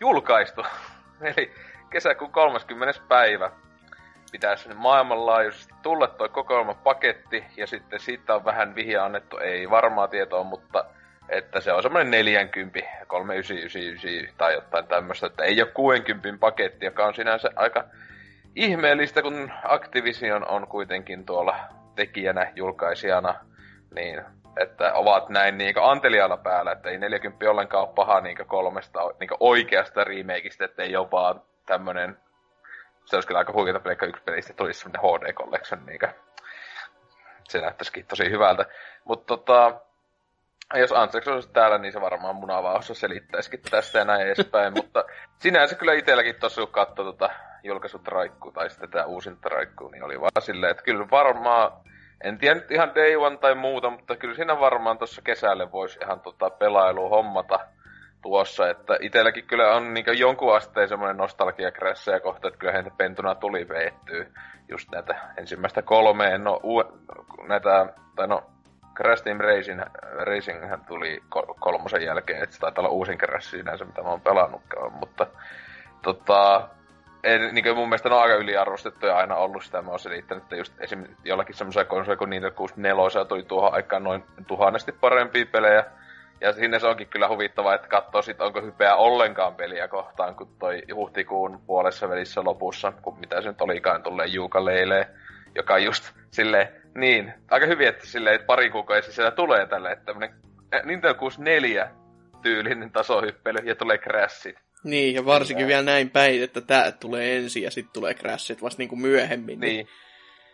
[0.00, 0.66] julkaistu,
[1.36, 1.54] eli
[1.90, 3.00] kesäkuun 30.
[3.08, 3.50] päivä
[4.36, 6.30] pitäisi maailmanlaajuisesti tulla toi
[6.84, 10.84] paketti, ja sitten siitä on vähän vihja annettu, ei varmaa tietoa, mutta
[11.28, 17.06] että se on semmoinen 40, 3999 tai jotain tämmöistä, että ei ole 60 paketti, joka
[17.06, 17.84] on sinänsä aika
[18.56, 21.56] ihmeellistä, kun Activision on kuitenkin tuolla
[21.94, 23.34] tekijänä, julkaisijana,
[23.94, 24.22] niin
[24.60, 29.30] että ovat näin niin anteliaalla päällä, että ei 40 ollenkaan ole paha niin kolmesta niin
[29.40, 32.16] oikeasta remakeista, että ei ole vaan tämmönen,
[33.06, 35.98] se olisi kyllä aika huikeeta Pleikka yksi pelistä, tulisi semmonen HD Collection, niin
[37.48, 38.64] se näyttäisikin tosi hyvältä.
[39.04, 39.80] Mutta tota,
[40.74, 45.04] jos Antseks olisi täällä, niin se varmaan munavauhassa selittäisikin tästä ja näin edespäin, mutta
[45.38, 47.30] sinänsä kyllä itselläkin tossa kun katsoi tota
[47.62, 51.72] julkaisut raikkuu tai sitten tätä uusinta raikkuu, niin oli vaan silleen, että kyllä varmaan
[52.24, 55.98] en tiedä nyt ihan day one tai muuta, mutta kyllä siinä varmaan tuossa kesälle voisi
[56.02, 57.60] ihan tota pelailu hommata
[58.26, 61.70] tuossa, että itselläkin kyllä on niin jonkun asteen semmoinen nostalgia
[62.12, 64.26] ja kohta, että kyllähän pentuna tuli veettyä
[64.68, 66.98] just näitä ensimmäistä kolmeen, no u-
[67.48, 68.42] näitä, tai no
[68.96, 69.80] Crash Team Racing,
[70.24, 71.22] Racing hän tuli
[71.60, 75.26] kolmosen jälkeen, että se taitaa olla uusin Crash sinänsä, mitä mä oon pelannutkaan, mutta
[76.02, 76.68] tota,
[77.24, 79.82] en, niin kuin mun mielestä ne on aika yliarvostettuja aina ollut sitä.
[79.82, 81.04] Mä oon selittänyt, että just esim.
[81.24, 85.84] jollakin semmoisia konsoleja kuin Nintendo 64 tuli tuohon aikaan noin tuhannesti parempia pelejä.
[86.40, 90.56] Ja sinne se onkin kyllä huvittavaa, että katsoo sit, onko hypeä ollenkaan peliä kohtaan, kun
[90.58, 95.06] toi huhtikuun puolessa välissä lopussa, kun mitä se nyt olikaan, tulee Juuka Leilee,
[95.54, 100.34] joka just sille niin, aika hyvin, että sille pari kuukautta siellä tulee tälle, että tämmönen
[100.84, 101.90] Nintendo 64
[102.42, 104.56] tyylinen tasohyppely ja tulee crashit.
[104.84, 105.68] Niin, ja varsinkin ja...
[105.68, 109.60] vielä näin päin, että tää tulee ensin ja sitten tulee crashit vasta niinku myöhemmin.
[109.60, 109.76] Niin.
[109.76, 109.88] niin.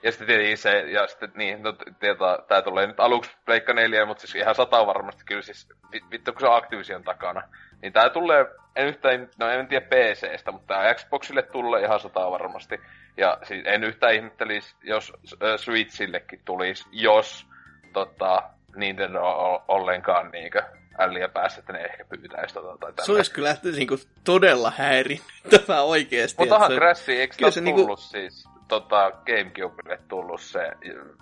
[0.02, 4.06] Ja sitten tietenkin se, ja sitten niin, no, tieta, tää tulee nyt aluksi Pleikka 4,
[4.06, 5.68] mutta siis ihan sata varmasti kyllä siis,
[6.10, 7.42] vittu kun se on Activision takana.
[7.82, 8.46] Niin tää tulee,
[8.76, 12.80] en yhtään, no en tiedä PCstä, mutta tää Xboxille tulee ihan sata varmasti.
[13.16, 17.46] Ja siis en yhtään ihmettelisi, jos äh, Switchillekin tulisi, jos
[17.92, 18.42] tota,
[18.76, 19.20] Nintendo
[19.68, 20.62] ollenkaan niinkö
[20.98, 23.06] älliä päässä, että ne ehkä pyytäisi tota tai tällä.
[23.06, 26.42] Se olisi kyllä niinku todella häirintävää oikeesti.
[26.42, 28.30] Mutta onhan Crash, eikö se niinku- tullut niinku...
[28.30, 30.72] siis tota, Gamecubelle tullut se,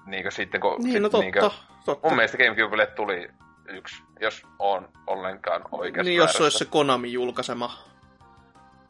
[0.06, 0.76] niinkö sitten kun...
[0.82, 1.50] Niin, no totta, niinkö,
[1.84, 2.08] totta.
[2.08, 3.30] Mun mielestä Gamecubelle tuli
[3.68, 7.78] yksi, jos on ollenkaan oikeassa Niin, jos se olisi se Konami julkaisema.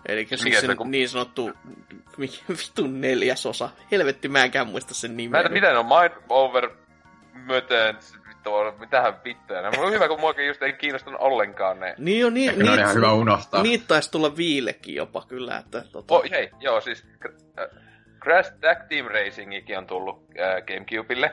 [0.08, 0.90] Eli siis se, se kun...
[0.90, 1.50] niin sanottu
[2.48, 3.70] vitun neljäsosa.
[3.90, 5.40] Helvetti, mä enkään muista sen nimeä.
[5.42, 6.70] Mä en mitä ne on, Mind Over
[7.32, 7.98] Mötön
[8.28, 9.70] vittua, mitähän vittuja.
[9.70, 11.94] Mulla on hyvä, kun muakin just ei kiinnostunut ollenkaan ne.
[11.98, 13.62] Niin on, niin, niit, on ihan hyvä unohtaa.
[13.62, 16.14] Niitä taisi tulla viillekin jopa kyllä, että tota...
[16.14, 17.06] Oh, hei, joo, siis
[17.58, 17.89] äh,
[18.22, 21.32] Crash Tag Team Racingikin on tullut äh, Gamecubelle.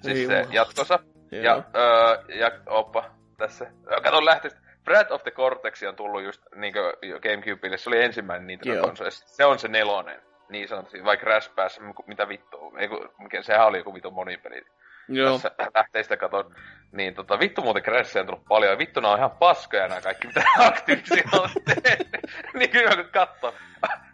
[0.00, 0.98] Siis niin, se jatkossa.
[1.32, 1.44] Joo.
[1.44, 3.70] Ja, äh, ja oppa, tässä.
[4.02, 4.60] Kato lähteestä.
[4.84, 6.74] Breath of the Cortex on tullut just niin
[7.22, 7.76] Gamecubelle.
[7.76, 9.10] Se oli ensimmäinen niitä konsoli.
[9.10, 10.22] Se on se nelonen.
[10.48, 12.72] Niin sanotusti, vai Crash Pass, mitä vittua.
[12.78, 13.08] Eiku,
[13.40, 14.62] sehän oli joku vitun monipeli.
[15.08, 15.32] Joo.
[15.32, 16.54] tässä lähteistä katon.
[16.92, 18.78] Niin tota, vittu muuten Crashia on tullut paljon.
[18.78, 22.08] Vittu nää on ihan paskoja nää kaikki, mitä aktiivisia on tehnyt.
[22.58, 23.54] niin kyllä kun katsoo.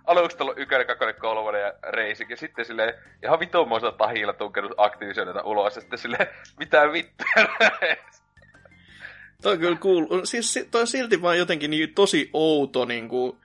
[0.08, 2.30] Aluksi tullut ykkönen, kakkonen, kolmonen ja reisik.
[2.30, 5.74] Ja sitten silleen ihan vittumoisella tahilla tunkenut aktiivisioita ulos.
[5.74, 6.26] Ja sitten silleen,
[6.58, 7.48] mitä vittuja
[9.42, 10.24] Toi on kyllä cool.
[10.24, 13.36] Siis toi on silti vaan jotenkin niin tosi outo niin kuin,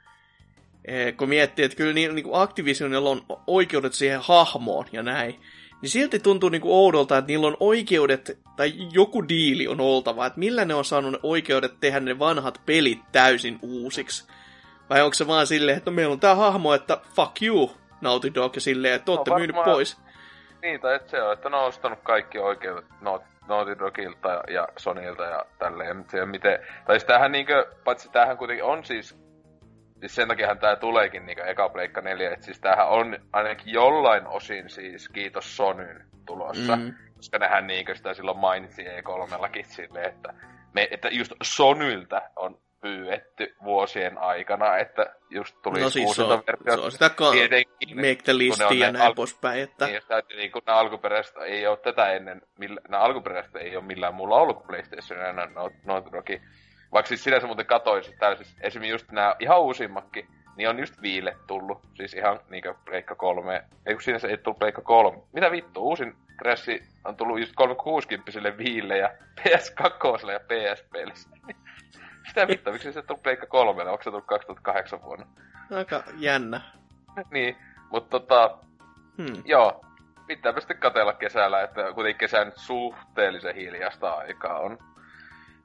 [0.86, 5.40] eh, kun miettii, että kyllä niin, niin kuin Activisionilla on oikeudet siihen hahmoon ja näin
[5.84, 10.40] niin silti tuntuu niinku oudolta, että niillä on oikeudet, tai joku diili on oltava, että
[10.40, 14.28] millä ne on saanut ne oikeudet tehdä ne vanhat pelit täysin uusiksi.
[14.90, 17.72] Vai onko se vaan silleen, että no meillä on tää hahmo, että fuck you,
[18.02, 20.02] Naughty Dog, ja silleen, että ootte no, myynyt pois.
[20.62, 22.86] Niin, tai että se on, että ne on ostanut kaikki oikeudet
[23.48, 26.06] Naughty Dogilta ja Sonylta ja tälleen.
[26.14, 29.24] Ja miten, tai siis tämähän niinkö, paitsi tämähän kuitenkin on siis
[30.04, 34.28] siis sen takiahan tää tuleekin niinku eka Pleikka 4, että siis tämähän on ainakin jollain
[34.28, 36.76] osin siis kiitos Sonyn tulossa.
[36.76, 36.94] Mm.
[37.16, 40.34] Koska nehän niinkö sitä silloin mainitsi E3-lakin silleen, että,
[40.74, 46.44] me, että just Sonyltä on pyydetty vuosien aikana, että just tuli no siis se on,
[46.70, 47.32] se on sitä ka-
[47.96, 49.62] make the list ja näin al- poispäin.
[49.62, 49.86] Että...
[49.86, 53.86] Niin, että niin kun nämä alkuperäiset ei ole tätä ennen, millä, nämä alkuperäiset ei ole
[53.86, 55.34] millään muulla ollut kuin PlayStation ja
[55.86, 56.42] Naughty Dogin
[56.94, 60.28] vaikka siis sinänsä muuten katoin sitä, siis, siis esimerkiksi just nämä ihan uusimmatkin,
[60.58, 61.80] niin on just viile tullut.
[61.94, 63.64] Siis ihan niinkö Pleikka 3.
[63.86, 65.18] Ei kun sinänsä ei tullut Pleikka 3.
[65.34, 66.70] Mitä vittu, uusin Crash
[67.06, 69.10] on tullut just 360 viille ja
[69.42, 71.14] PS2 ja PSPlle.
[72.28, 73.84] Mitä vittu, miksi se tullut Pleikka 3?
[73.84, 75.26] Onko se tullut 2008 vuonna?
[75.72, 76.62] Aika jännä.
[77.34, 77.58] niin,
[77.92, 78.58] mutta tota,
[79.18, 79.44] hmm.
[79.46, 79.86] joo,
[80.28, 84.78] pitääpä sitten katella kesällä, että kuitenkin kesän suhteellisen hiljasta aikaa on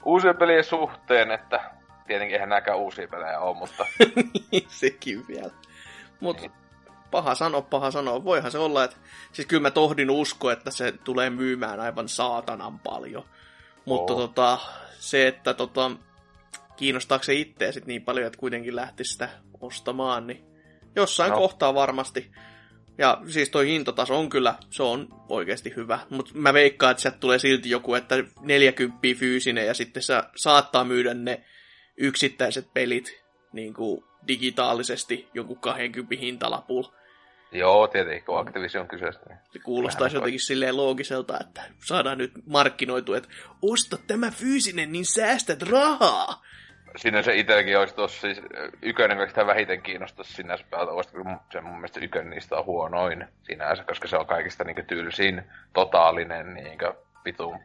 [0.04, 1.61] uusien pelien suhteen, että
[2.06, 3.86] tietenkin eihän näkään uusia pelejä ole, mutta...
[4.52, 5.50] niin, sekin vielä.
[6.20, 6.52] Mutta niin.
[7.11, 8.24] paha sano, paha sano.
[8.24, 8.96] Voihan se olla, että
[9.32, 13.24] siis kyllä mä tohdin usko, että se tulee myymään aivan saatanan paljon.
[13.84, 14.20] Mutta Oo.
[14.20, 14.59] tota,
[14.98, 15.90] se, että tota,
[16.79, 19.29] kiinnostaako se itseä sit niin paljon, että kuitenkin lähtisi sitä
[19.61, 20.45] ostamaan, niin
[20.97, 21.37] jossain No.
[21.39, 22.31] kohtaa varmasti.
[22.99, 25.99] Ja siis toi hintataso on kyllä, se on oikeasti hyvä.
[26.11, 30.85] Mutta mä veikkaan, että sieltä tulee silti joku, että 40 fyysinen ja sitten se saattaa
[30.85, 31.45] myydä ne
[31.97, 33.22] yksittäiset pelit
[33.53, 36.93] niin kuin digitaalisesti jonkun 20 hintalapulla.
[37.53, 39.20] Joo, tietenkin, kun Activision kyseessä.
[39.29, 39.39] Niin.
[39.53, 43.29] Se kuulostaisi jotenkin silleen loogiselta, että saadaan nyt markkinoitu, että
[43.62, 46.43] osta tämä fyysinen, niin säästät rahaa.
[46.97, 48.43] Siinä se itselläkin olisi tuossa siis
[48.82, 53.84] ykönen kaikista vähiten kiinnostaisi sinänsä päältä, koska se mun mielestä ykönen niistä on huonoin sinänsä,
[53.84, 56.86] koska se on kaikista niinku tylsin, totaalinen niinku
[57.24, 57.59] vitun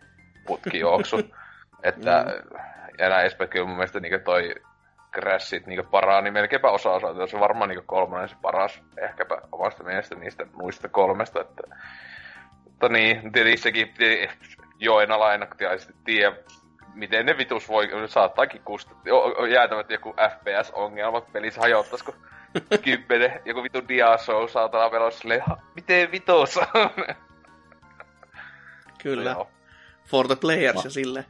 [0.47, 1.17] putkijuoksu.
[1.84, 2.26] että,
[2.99, 4.55] ja näin edespäin, kyllä mun mielestä niinku toi
[5.13, 7.28] Crashit niinku parani melkeinpä osa osa.
[7.28, 11.41] Se on varmaan niinku kolmonen se paras, ehkäpä omasta mielestä niistä muista kolmesta.
[11.41, 11.63] Että,
[12.65, 13.93] mutta niin, tietenkin sekin,
[14.80, 16.36] joo en ala ennakkotiaisesti tiedä,
[16.93, 19.01] miten ne vitus voi, saattaakin kustaa,
[19.53, 22.15] jäätävät joku FPS-ongelmat pelissä hajottaisi, kun
[22.83, 26.65] kymmenen, joku vitu diashow saatana pelossa silleen, "Ha, miten vitus on?
[29.03, 29.49] Kyllä, Joo.
[30.05, 31.25] for the players Ma- ja sille.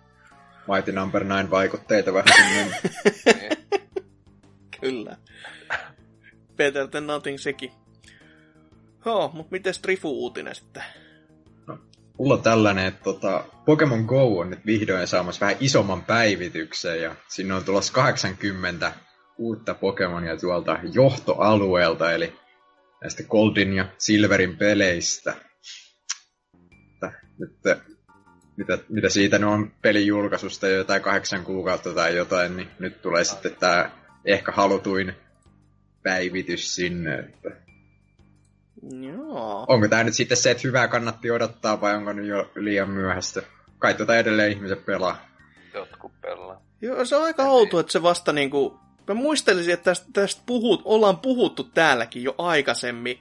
[0.67, 2.77] Mighty Number 9 vaikutteita vähän sinne.
[3.25, 3.51] Niin.
[4.81, 5.17] Kyllä.
[6.55, 7.71] Better than nothing sekin.
[9.05, 10.83] Joo, mutta miten Trifu-uutinen sitten?
[12.19, 17.15] Mulla on tällainen, että tota, Pokemon Go on nyt vihdoin saamassa vähän isomman päivityksen ja
[17.27, 18.91] sinne on tulossa 80
[19.37, 22.33] uutta Pokemonia tuolta johtoalueelta, eli
[23.01, 25.35] näistä Goldin ja Silverin peleistä.
[27.39, 27.51] Nyt,
[28.57, 33.01] mitä, mitä siitä nyt on pelin julkaisusta jo jotain kahdeksan kuukautta tai jotain, niin nyt
[33.01, 33.91] tulee sitten tämä
[34.25, 35.13] ehkä halutuin
[36.03, 37.19] päivitys sinne.
[37.19, 37.49] Että
[38.91, 39.65] Joo.
[39.67, 43.41] onko tämä nyt sitten se, että hyvää kannatti odottaa vai onko nyt jo liian myöhäistä?
[43.79, 45.25] Kai tota edelleen ihmiset pelaa.
[45.73, 46.61] Jotkut pelaa.
[46.81, 48.79] Joo, se on aika outo, että se vasta niinku...
[49.07, 53.19] Mä muistelisin, että tästä, tästä puhut, ollaan puhuttu täälläkin jo aikaisemmin.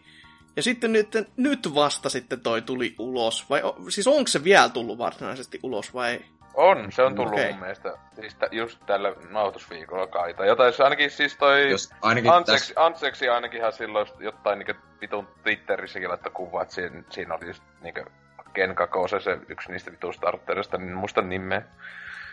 [0.56, 3.50] Ja sitten nyt, nyt vasta sitten toi tuli ulos.
[3.50, 6.24] Vai siis onko se vielä tullut varsinaisesti ulos vai ei?
[6.54, 7.44] On, se on tullut Okei.
[7.44, 7.52] okay.
[7.52, 10.34] mun mielestä siis tä- just tällä nautusviikolla kai.
[10.34, 11.70] Tai jotain, ainakin siis toi...
[11.70, 17.02] Jos ainakin Anseksi, tässä, Anseksi ainakinhan silloin jotain niinku vitun Twitterissäkin laittoi kuva, että siinä,
[17.10, 18.00] siinä oli just niinku
[18.52, 21.62] Ken Kakose, se yksi niistä vitun starterista, niin muista nimeä.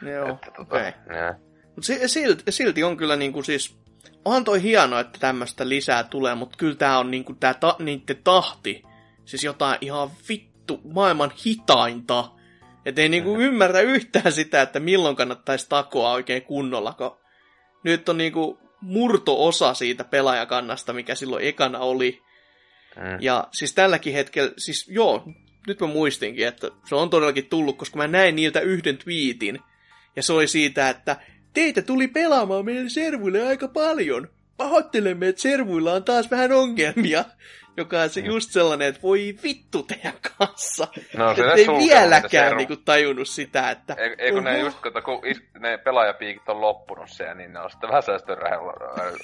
[0.01, 1.35] Joo, että, tota, yeah.
[1.65, 3.79] Mutta si- silti, silti on kyllä niinku siis...
[4.25, 8.17] Onhan toi hienoa, että tämmöistä lisää tulee, mutta kyllä tää on niinku tää ta- niitten
[8.23, 8.83] tahti.
[9.25, 12.38] Siis jotain ihan vittu maailman hitainta.
[12.85, 17.17] Et ei niinku ymmärrä yhtään sitä, että milloin kannattaisi takoa oikein kunnolla, kun
[17.83, 22.21] nyt on niinku murto-osa siitä pelaajakannasta, mikä silloin ekana oli.
[22.95, 23.17] Mm.
[23.19, 25.23] Ja siis tälläkin hetkellä, siis joo,
[25.67, 29.59] nyt mä muistinkin, että se on todellakin tullut, koska mä näin niiltä yhden twiitin.
[30.15, 31.17] Ja se oli siitä, että
[31.53, 34.27] teitä tuli pelaamaan meidän servuille aika paljon.
[34.57, 37.25] Pahoittelemme, että servuilla on taas vähän ongelmia.
[37.79, 40.87] Joka on se just sellainen, että voi vittu teidän kanssa.
[41.17, 43.93] No, se ei vieläkään niinku tajunnut sitä, että...
[43.97, 45.21] Ei, ei kun ne just, kun
[45.59, 48.35] ne pelaajapiikit on loppunut siellä, niin ne on sitten vähän säästöä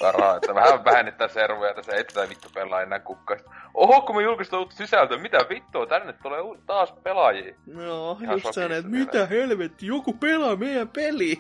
[0.02, 3.52] rahaa, että vähän vähennetään servoja, että se ei tätä vittu pelaa enää kukkaista.
[3.74, 7.56] Oho, kun me julkaistaan uutta sisältöä, mitä vittua, tänne tulee taas pelaajia.
[7.66, 11.38] No, Ihan just sellainen, että mitä helvetti, joku pelaa meidän peliä.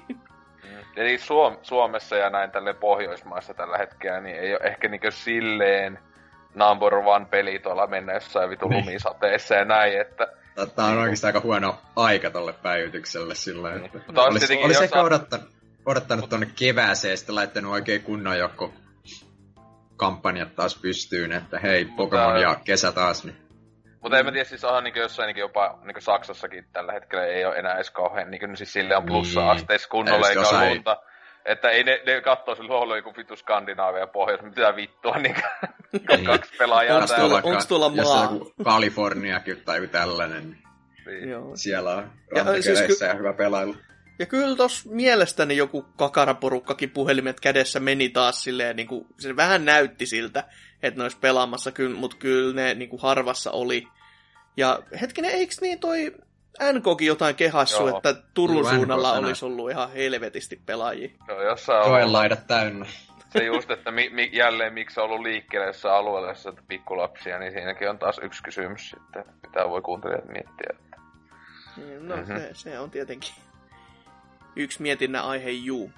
[0.95, 5.99] Eli Suom- Suomessa ja näin tälle Pohjoismaissa tällä hetkellä, niin ei ole ehkä niinkö silleen
[6.55, 8.85] number one peli tuolla mennä jossain vitu Niin.
[8.85, 10.27] lumisateessa ja näin, että
[10.75, 13.85] Tämä on oikeastaan aika huono aika tolle päivitykselle sillä Niin.
[13.85, 15.49] että olisi olisi, tietenkin olisi jos ehkä odottanut,
[15.85, 18.73] odottanut tuonne kevääseen ja sitten laittanut oikein kunnon joku
[19.97, 23.25] kampanjat taas pystyyn, että hei, Pokemon ja kesä taas.
[23.25, 23.37] Niin.
[24.01, 27.45] Mutta en mä tiedä, siis onhan niinku jossain niinku jopa niinku Saksassakin tällä hetkellä ei
[27.45, 30.83] ole enää edes kauhean, niinku, siis sille on plussa-asteissa kunnolla eikä ole jossain-.
[31.45, 35.35] Että ei ne, ne kattoo sillä on joku vitu Skandinaavia ja Pohjois, mitä vittua, Niin.
[36.25, 37.27] kaksi pelaajaa Onks täällä.
[37.41, 38.33] tuolla- onks tuolla jossain maa?
[38.33, 40.63] joku Kaliforniakin tai joku tällainen, niin
[41.05, 41.29] Niin.
[41.29, 41.51] Joo.
[41.55, 42.03] siellä on Ja,
[42.35, 43.75] rantakeleissä ja, siis siis ja hyvä pelailu.
[44.19, 49.65] Ja kyllä tos mielestäni joku kakaraporukkakin puhelimet kädessä meni taas silleen, niin kuin, se vähän
[49.65, 50.43] näytti siltä,
[50.83, 53.87] että ne olisi pelaamassa, kyllä, mutta kyllä ne niin kuin harvassa oli.
[54.57, 56.11] Ja hetkinen, eikö niin toi
[56.73, 57.97] NKkin jotain kehassu, Joo.
[57.97, 59.27] että Turun Joo, NK suunnalla sanoi.
[59.27, 61.09] olisi ollut ihan helvetisti pelaajia.
[61.29, 62.85] On jossain Joen ollut laidat täynnä.
[63.29, 67.39] se just, että mi, mi, jälleen miksi on ollut liikkeelle jossain alueella, jossa on pikkulapsia,
[67.39, 70.69] niin siinäkin on taas yksi kysymys sitten, mitä voi kuuntelijat miettiä.
[71.77, 72.23] Niin, No, Mhm.
[72.31, 72.41] mm-hmm.
[72.41, 73.33] se, se on tietenkin
[74.55, 75.91] yksi mietinnän aihe, juu.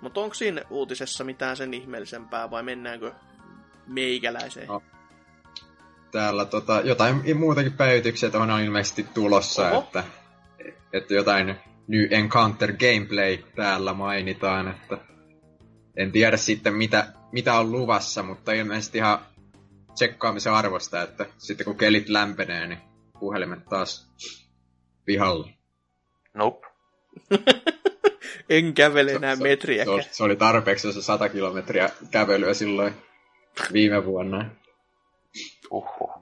[0.00, 3.12] Mutta onko siinä uutisessa mitään sen ihmeellisempää vai mennäänkö
[3.86, 4.66] meikäläiseen?
[4.68, 4.82] No.
[6.12, 9.82] Täällä tota, jotain muutakin päivityksiä tuohon on ilmeisesti tulossa, Oho.
[9.82, 10.04] että,
[10.92, 11.56] että jotain
[11.88, 14.98] New Encounter Gameplay täällä mainitaan, että
[15.96, 19.18] en tiedä sitten mitä, mitä on luvassa, mutta ilmeisesti ihan
[19.94, 22.78] tsekkaamisen arvosta, että sitten kun kelit lämpenee, niin
[23.20, 24.10] puhelimet taas
[25.04, 25.50] pihalle.
[26.34, 26.66] Nope.
[28.48, 29.84] en kävele enää metriä.
[29.84, 32.94] Se, se, oli tarpeeksi se 100 kilometriä kävelyä silloin
[33.72, 34.61] viime vuonna.
[35.72, 36.12] Uhu.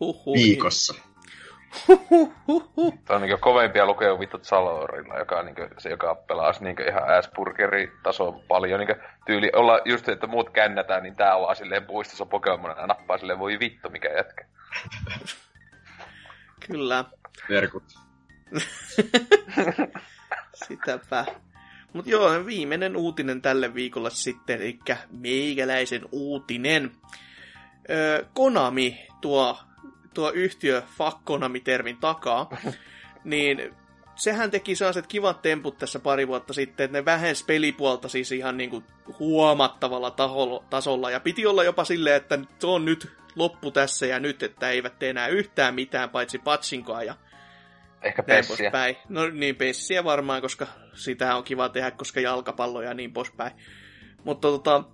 [0.00, 0.94] Uhuh, Viikossa.
[3.04, 7.18] Tämä on niin kovempia lukea vittu Zalorilla, joka on niin se, joka pelaa niin ihan
[7.18, 8.80] Aspergeri tason paljon.
[8.80, 8.96] Niin
[9.26, 13.38] tyyli olla just, että muut kännätään, niin tää on silleen puistossa Pokemon ja nappaa silleen,
[13.38, 14.46] voi vittu, mikä jätkä.
[16.66, 17.04] Kyllä.
[17.48, 17.84] Verkut.
[20.66, 21.24] Sitäpä.
[21.92, 24.78] Mut joo, viimeinen uutinen tälle viikolle sitten, eli
[25.10, 26.90] meikäläisen uutinen.
[28.34, 29.58] Konami, tuo,
[30.14, 32.50] tuo yhtiö fuck Konami-termin takaa,
[33.24, 33.74] niin
[34.14, 38.56] sehän teki sellaiset kivat temput tässä pari vuotta sitten, että ne vähensi pelipuolta siis ihan
[38.56, 38.84] niinku
[39.18, 44.20] huomattavalla taholla, tasolla, ja piti olla jopa silleen, että se on nyt loppu tässä ja
[44.20, 47.14] nyt, että eivät tee enää yhtään mitään paitsi patsinkoa ja
[48.02, 48.70] Ehkä pessiä.
[48.70, 48.96] Päin.
[49.08, 53.52] No niin, pessiä varmaan, koska sitä on kiva tehdä, koska jalkapallo ja niin poispäin.
[54.24, 54.84] Mutta tota,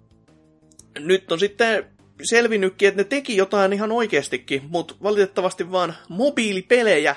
[0.99, 7.17] nyt on sitten selvinnytkin, että ne teki jotain ihan oikeastikin, mutta valitettavasti vaan mobiilipelejä.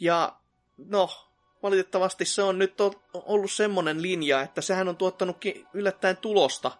[0.00, 0.36] Ja
[0.78, 1.10] no,
[1.62, 2.74] valitettavasti se on nyt
[3.14, 6.70] ollut semmonen linja, että sehän on tuottanutkin yllättäen tulosta,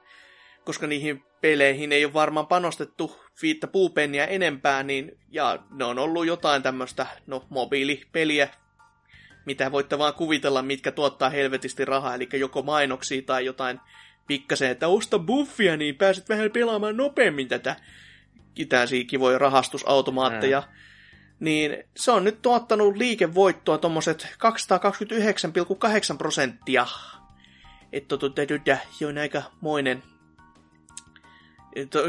[0.65, 6.27] koska niihin peleihin ei ole varmaan panostettu viittä puupenniä enempää, niin, ja ne on ollut
[6.27, 8.49] jotain tämmöistä, no, mobiilipeliä,
[9.47, 13.81] mitä voitte vaan kuvitella, mitkä tuottaa helvetisti rahaa, eli joko mainoksia tai jotain
[14.27, 17.77] pikkasen, että osta buffia, niin pääset vähän pelaamaan nopeammin tätä
[18.55, 20.61] kitäisiä kivoja rahastusautomaatteja.
[20.61, 20.67] Mm.
[21.41, 24.29] Niin se on nyt tuottanut liikevoittoa tuommoiset
[26.13, 26.87] 229,8 prosenttia.
[27.93, 28.17] Että
[28.99, 30.03] se on aika moinen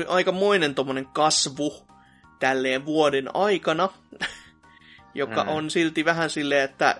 [0.08, 1.88] aikamoinen tommonen kasvu
[2.40, 3.90] tälleen vuoden aikana,
[5.14, 5.50] joka mm.
[5.50, 7.00] on silti vähän silleen, että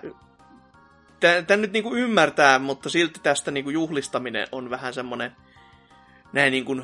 [1.20, 5.32] tämä nyt niinku ymmärtää, mutta silti tästä niinku juhlistaminen on vähän semmonen
[6.32, 6.82] näin niinku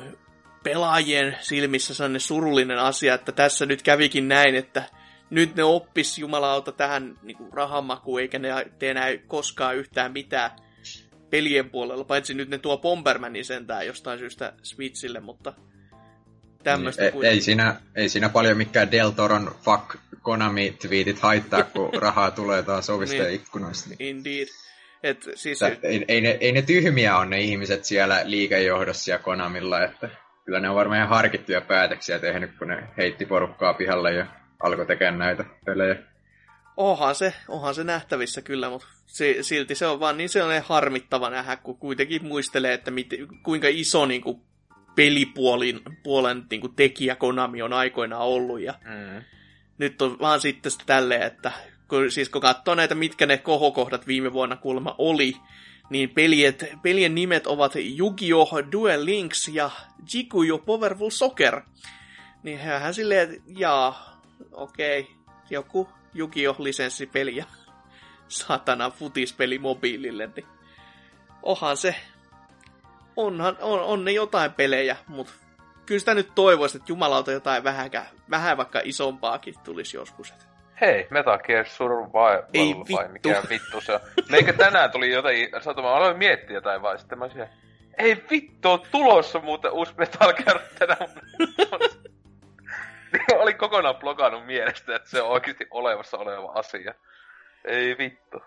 [0.63, 4.83] pelaajien silmissä sellainen surullinen asia, että tässä nyt kävikin näin, että
[5.29, 10.51] nyt ne oppis jumalauta tähän niinku rahamakuun, eikä ne tee enää koskaan yhtään mitään
[11.29, 15.53] pelien puolella, paitsi nyt ne tuo Bombermanin sentään jostain syystä Switchille, mutta
[16.63, 17.03] tämmöistä.
[17.03, 22.63] Niin, ei, siinä, ei siinä paljon mikään Del Toron fuck Konami-twiitit haittaa, kun rahaa tulee
[22.63, 23.89] taas ovista niin, ja ikkunoista.
[23.99, 24.47] Indeed.
[25.03, 25.61] Et siis...
[25.61, 30.09] Että, ei, ei, ne, ei ne tyhmiä on ne ihmiset siellä liikejohdossa ja Konamilla, että
[30.45, 34.25] kyllä ne on varmaan ihan harkittuja päätöksiä tehnyt, kun ne heitti porukkaa pihalle ja
[34.59, 35.95] alkoi tekemään näitä pelejä.
[36.77, 38.87] Onhan se, onhan se nähtävissä kyllä, mutta
[39.41, 43.09] silti se on vaan niin se on harmittava nähdä, kun kuitenkin muistelee, että mit,
[43.43, 44.41] kuinka iso niin kuin,
[44.95, 48.61] pelipuolen puolen niin kuin tekijä Konami on aikoinaan ollut.
[48.61, 49.23] Ja mm.
[49.77, 51.51] Nyt on vaan sitten tälleen, että
[51.87, 55.37] kun, siis kun katsoo näitä, mitkä ne kohokohdat viime vuonna kuulemma oli,
[55.89, 58.53] niin peliet, pelien nimet ovat Yu-Gi-Oh!
[58.71, 59.69] Duel Links ja
[60.13, 61.61] Jikuyo Powerful Soccer.
[62.43, 64.21] Niin hän silleen, että jaa,
[64.51, 65.13] okei, okay,
[65.49, 66.59] joku Yu-Gi-Oh!
[66.59, 67.45] lisenssipeli ja
[68.27, 70.45] satana futispeli mobiilille, niin
[71.43, 71.95] onhan se
[73.15, 75.33] onhan, on, on ne jotain pelejä, mutta
[75.85, 80.33] kyllä sitä nyt toivoisi, että jumalauta jotain vähäkä, vähän vaikka isompaakin tulisi joskus.
[80.81, 83.99] Hei, Metal Gear Survival Ei vai mikä vittu se on.
[84.33, 87.47] Eikö tänään tuli jotain, saatu, mä aloin miettiä jotain vai sitten mä olisin,
[87.97, 91.09] ei vittu, on tulossa muuten uusi Metal Gear tänään.
[93.41, 96.93] Olin kokonaan blokannut mielestä, että se on oikeasti olevassa oleva asia.
[97.65, 98.43] Ei vittu.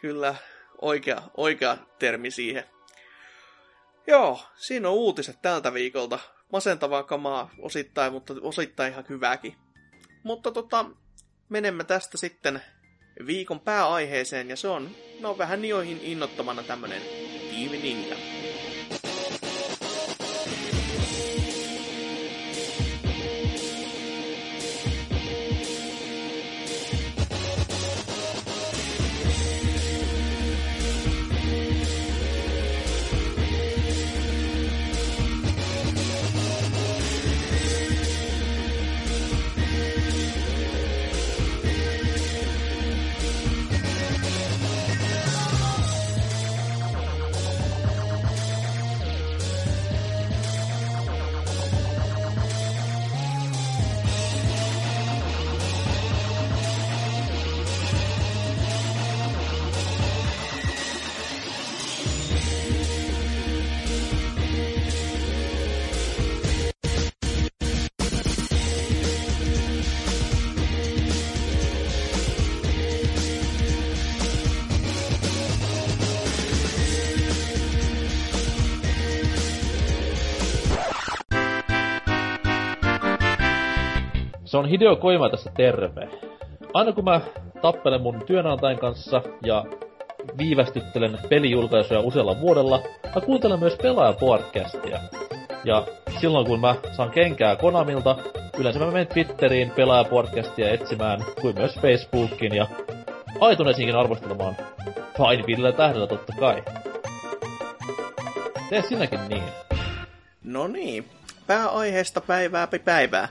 [0.00, 0.34] Kyllä,
[0.80, 2.64] oikea, oikea termi siihen.
[4.06, 6.18] Joo, siinä on uutiset tältä viikolta.
[6.52, 9.56] Masentavaa kamaa osittain, mutta osittain ihan hyvääkin.
[10.22, 10.84] Mutta tota,
[11.48, 12.62] menemme tästä sitten
[13.26, 14.90] viikon pääaiheeseen, ja se on,
[15.20, 17.02] no vähän nioihin innottamana tämmönen
[17.50, 18.37] Team
[84.58, 86.08] On Hideo Koima tässä terve.
[86.74, 87.20] Aina kun mä
[87.62, 89.64] tappelen mun työnantajan kanssa ja
[90.38, 92.82] viivästyttelen pelijulkaisuja usealla vuodella,
[93.14, 94.98] mä kuuntelen myös pelaaja-podcastia.
[95.64, 95.86] Ja
[96.20, 98.16] silloin kun mä saan kenkää Konamilta,
[98.58, 102.66] yleensä mä menen Twitteriin pelaaja-podcastia etsimään, kuin myös Facebookin ja
[103.52, 104.56] iTunesinkin arvostelemaan.
[105.16, 106.62] Fine Ville tähdellä totta kai.
[108.70, 109.44] Tee sinäkin niin.
[110.44, 111.04] No niin,
[111.46, 113.28] pääaiheesta päivää päivää.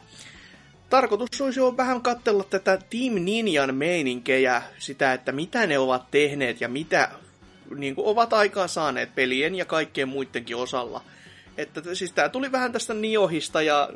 [0.90, 6.62] Tarkoitus olisi jo vähän katsella tätä Team Ninjan meininkejä, sitä, että mitä ne ovat tehneet
[6.62, 7.10] ja mitä
[7.76, 11.02] niin kuin ovat aikaan saaneet pelien ja kaikkien muidenkin osalla.
[11.58, 13.90] Että siis tämä tuli vähän tästä Niohista ja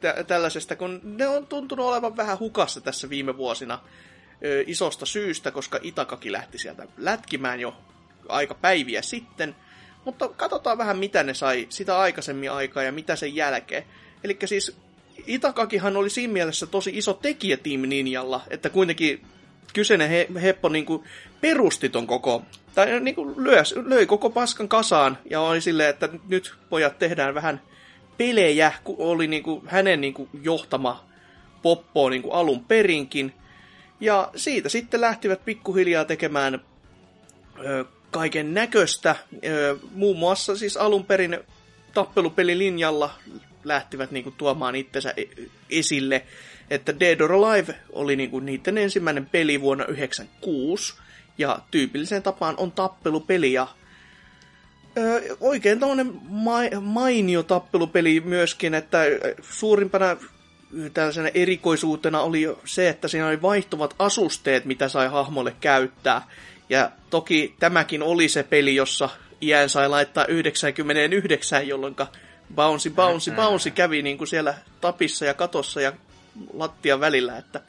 [0.00, 3.78] tä- tällaisesta, kun ne on tuntunut olevan vähän hukassa tässä viime vuosina
[4.44, 7.76] ö, isosta syystä, koska Itakaki lähti sieltä lätkimään jo
[8.28, 9.56] aika päiviä sitten.
[10.04, 13.84] Mutta katsotaan vähän, mitä ne sai sitä aikaisemmin aikaa ja mitä sen jälkeen.
[14.24, 14.76] Eli siis
[15.26, 19.22] Itakakihan oli siinä mielessä tosi iso tekijä Team Ninjalla, että kuitenkin
[19.72, 21.04] kyseinen he, Heppo niin kuin
[21.40, 22.42] perusti ton koko,
[22.74, 27.34] tai niin kuin löi, löi koko paskan kasaan ja oli silleen, että nyt pojat tehdään
[27.34, 27.60] vähän
[28.18, 31.04] pelejä, kun oli niin kuin hänen niin kuin johtama
[31.62, 33.34] poppo niin kuin alun perinkin.
[34.00, 36.60] Ja siitä sitten lähtivät pikkuhiljaa tekemään
[37.64, 39.16] ö, kaiken näköistä.
[39.90, 41.38] Muun muassa siis alun perin
[41.94, 43.10] tappelupelilinjalla
[43.64, 46.22] lähtivät niinku tuomaan itsensä e- esille,
[46.70, 50.94] että Dead or Alive oli niinku niiden ensimmäinen peli vuonna 1996,
[51.38, 53.66] ja tyypilliseen tapaan on tappelupeli, ja
[54.98, 58.98] ö, oikein tämmöinen ma- mainio tappelupeli myöskin, että
[59.50, 60.16] suurimpana
[60.94, 66.22] tällaisena erikoisuutena oli se, että siinä oli vaihtuvat asusteet, mitä sai hahmolle käyttää.
[66.68, 69.08] Ja toki tämäkin oli se peli, jossa
[69.42, 71.96] iän sai laittaa 99, jolloin
[72.54, 75.92] bouncy, bouncy, bouncy kävi niin kuin siellä tapissa ja katossa ja
[76.52, 77.60] lattian välillä, että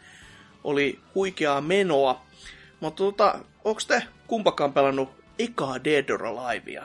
[0.63, 2.21] oli huikeaa menoa.
[2.79, 5.09] Mutta tota, onko te kumpakaan pelannut
[5.39, 6.83] ekaa Dead or Alivea?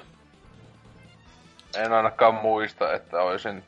[1.76, 3.64] En ainakaan muista, että olisin...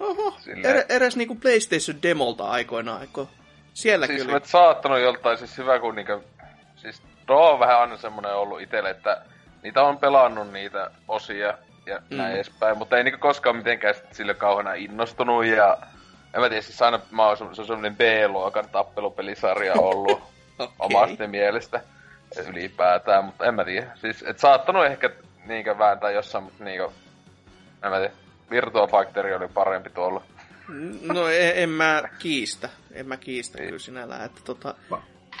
[0.00, 0.84] Oho, Silleen...
[0.88, 3.26] edes niinku PlayStation Demolta aikoinaan, eikö?
[3.74, 4.40] Sielläkin siis oli...
[4.40, 6.24] Siis saattanut joltain, siis hyvä kun niinku...
[6.76, 9.22] Siis tuo on vähän aina semmonen ollut itelle, että
[9.62, 12.16] niitä on pelannut niitä osia ja mm.
[12.16, 15.78] näin edespäin, mutta ei niinku koskaan mitenkään sille kauheena innostunut ja
[16.34, 20.12] en mä tiedä, siis aina mä oon, se on semmonen B-luokan tappelupelisarja ollut
[20.58, 20.74] okay.
[20.78, 21.80] omasta mielestä
[22.48, 23.90] ylipäätään, mutta en mä tiedä.
[24.00, 25.10] Siis, et saattanut ehkä
[25.46, 26.88] niinkö vääntää jossain, mutta niinkö,
[27.82, 28.12] en mä tiedä.
[28.50, 30.22] Virtua Factory oli parempi tuolla.
[31.12, 32.68] No en, en mä kiistä.
[32.92, 33.66] En mä kiistä niin.
[33.66, 34.74] kyllä sinällään, että tota...
[34.90, 34.96] Mä,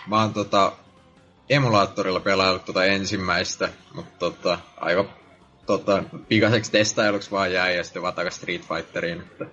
[0.06, 0.72] mä oon tota
[1.50, 5.04] emulaattorilla pelaillut tota ensimmäistä, mutta tota, aika
[5.78, 9.20] tota, pikaiseksi testailuksi vaan jäi ja sitten vaan takas Street Fighteriin.
[9.20, 9.46] Että...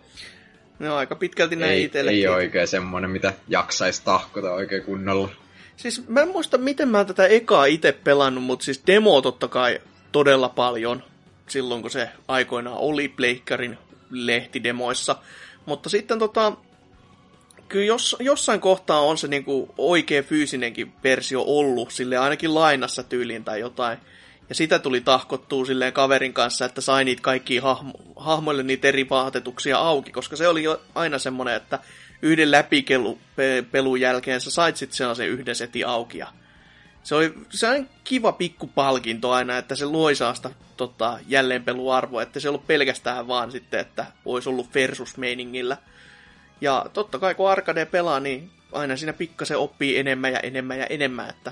[0.80, 2.20] No aika pitkälti näin ei, itsellekin.
[2.20, 5.30] Ei oikein semmonen, mitä jaksaisi tahkota oikein kunnolla.
[5.78, 9.80] Siis mä en muista, miten mä tätä ekaa itse pelannut, mutta siis demo totta kai
[10.11, 11.03] todella paljon
[11.47, 13.78] silloin, kun se aikoinaan oli Pleikkarin
[14.11, 15.15] lehtidemoissa.
[15.65, 16.53] Mutta sitten tota,
[17.68, 23.43] kyllä jos, jossain kohtaa on se niinku oikea fyysinenkin versio ollut, sille ainakin lainassa tyyliin
[23.43, 23.97] tai jotain.
[24.50, 29.10] Ja sitä tuli tahkottua silleen kaverin kanssa, että sai niitä kaikki hahmo, hahmoille niitä eri
[29.10, 31.80] vaatetuksia auki, koska se oli jo aina semmoinen, että
[32.22, 36.18] yhden läpipelun jälkeen sä sait sitten sellaisen yhden setin auki.
[36.18, 36.28] Ja
[37.04, 42.50] se oli sellainen kiva pikkupalkinto aina, että se loi saasta tota, jälleenpeluarvoa, että se ei
[42.50, 45.78] ollut pelkästään vaan sitten, että olisi ollut versus-meiningillä.
[46.62, 50.86] Ja totta kai kun arcade pelaa, niin aina siinä pikkasen oppii enemmän ja enemmän ja
[50.86, 51.52] enemmän, että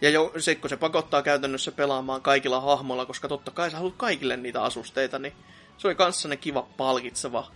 [0.00, 3.94] ja jo, se, kun se pakottaa käytännössä pelaamaan kaikilla hahmoilla, koska totta kai sä haluat
[3.96, 5.32] kaikille niitä asusteita, niin
[5.78, 7.50] se oli kanssa ne kiva palkitseva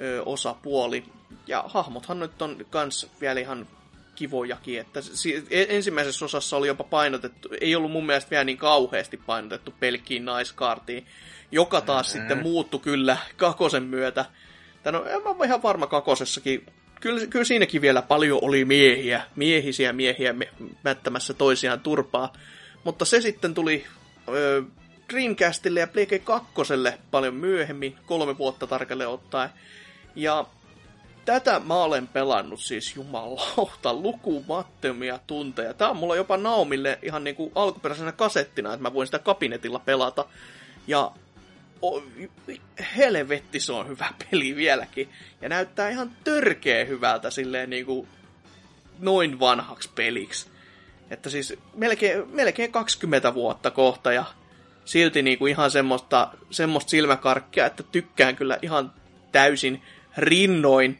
[0.00, 1.04] ö, osapuoli.
[1.46, 3.66] Ja hahmothan nyt on kans vielä ihan
[4.14, 8.58] kivojakin, että si- e, ensimmäisessä osassa oli jopa painotettu, ei ollut mun mielestä vielä niin
[8.58, 11.06] kauheasti painotettu pelkkiin naiskaartiin,
[11.52, 12.20] joka taas mm-hmm.
[12.20, 14.24] sitten muuttu kyllä kakosen myötä.
[14.82, 16.66] Tän on, en mä ihan varma kakosessakin
[17.02, 20.34] kyllä, kyllä siinäkin vielä paljon oli miehiä, miehisiä miehiä
[20.82, 22.32] mättämässä toisiaan turpaa.
[22.84, 23.84] Mutta se sitten tuli
[24.28, 24.62] ö,
[25.12, 26.52] Dreamcastille ja Play 2
[27.10, 29.50] paljon myöhemmin, kolme vuotta tarkalleen ottaen.
[30.14, 30.46] Ja
[31.24, 35.74] tätä mä olen pelannut siis jumalauta lukumattomia tunteja.
[35.74, 40.24] Tää on mulla jopa Naumille ihan niinku alkuperäisenä kasettina, että mä voin sitä kabinetilla pelata.
[40.86, 41.12] Ja
[42.96, 45.08] helvetti se on hyvä peli vieläkin.
[45.40, 48.08] Ja näyttää ihan törkeä hyvältä silleen niinku
[48.98, 50.50] noin vanhaksi peliksi.
[51.10, 54.24] Että siis melkein, melkein 20 vuotta kohta ja
[54.84, 58.92] silti niinku ihan semmoista, semmoista silmäkarkkia, että tykkään kyllä ihan
[59.32, 59.82] täysin
[60.16, 60.98] rinnoin.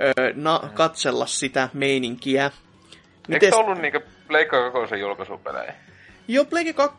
[0.00, 2.50] öö, na- katsella sitä meininkiä.
[3.28, 5.74] Eikö se ollut niinku Pleikka kokoisen julkaisupelejä?
[6.28, 6.98] Joo, Plague 2,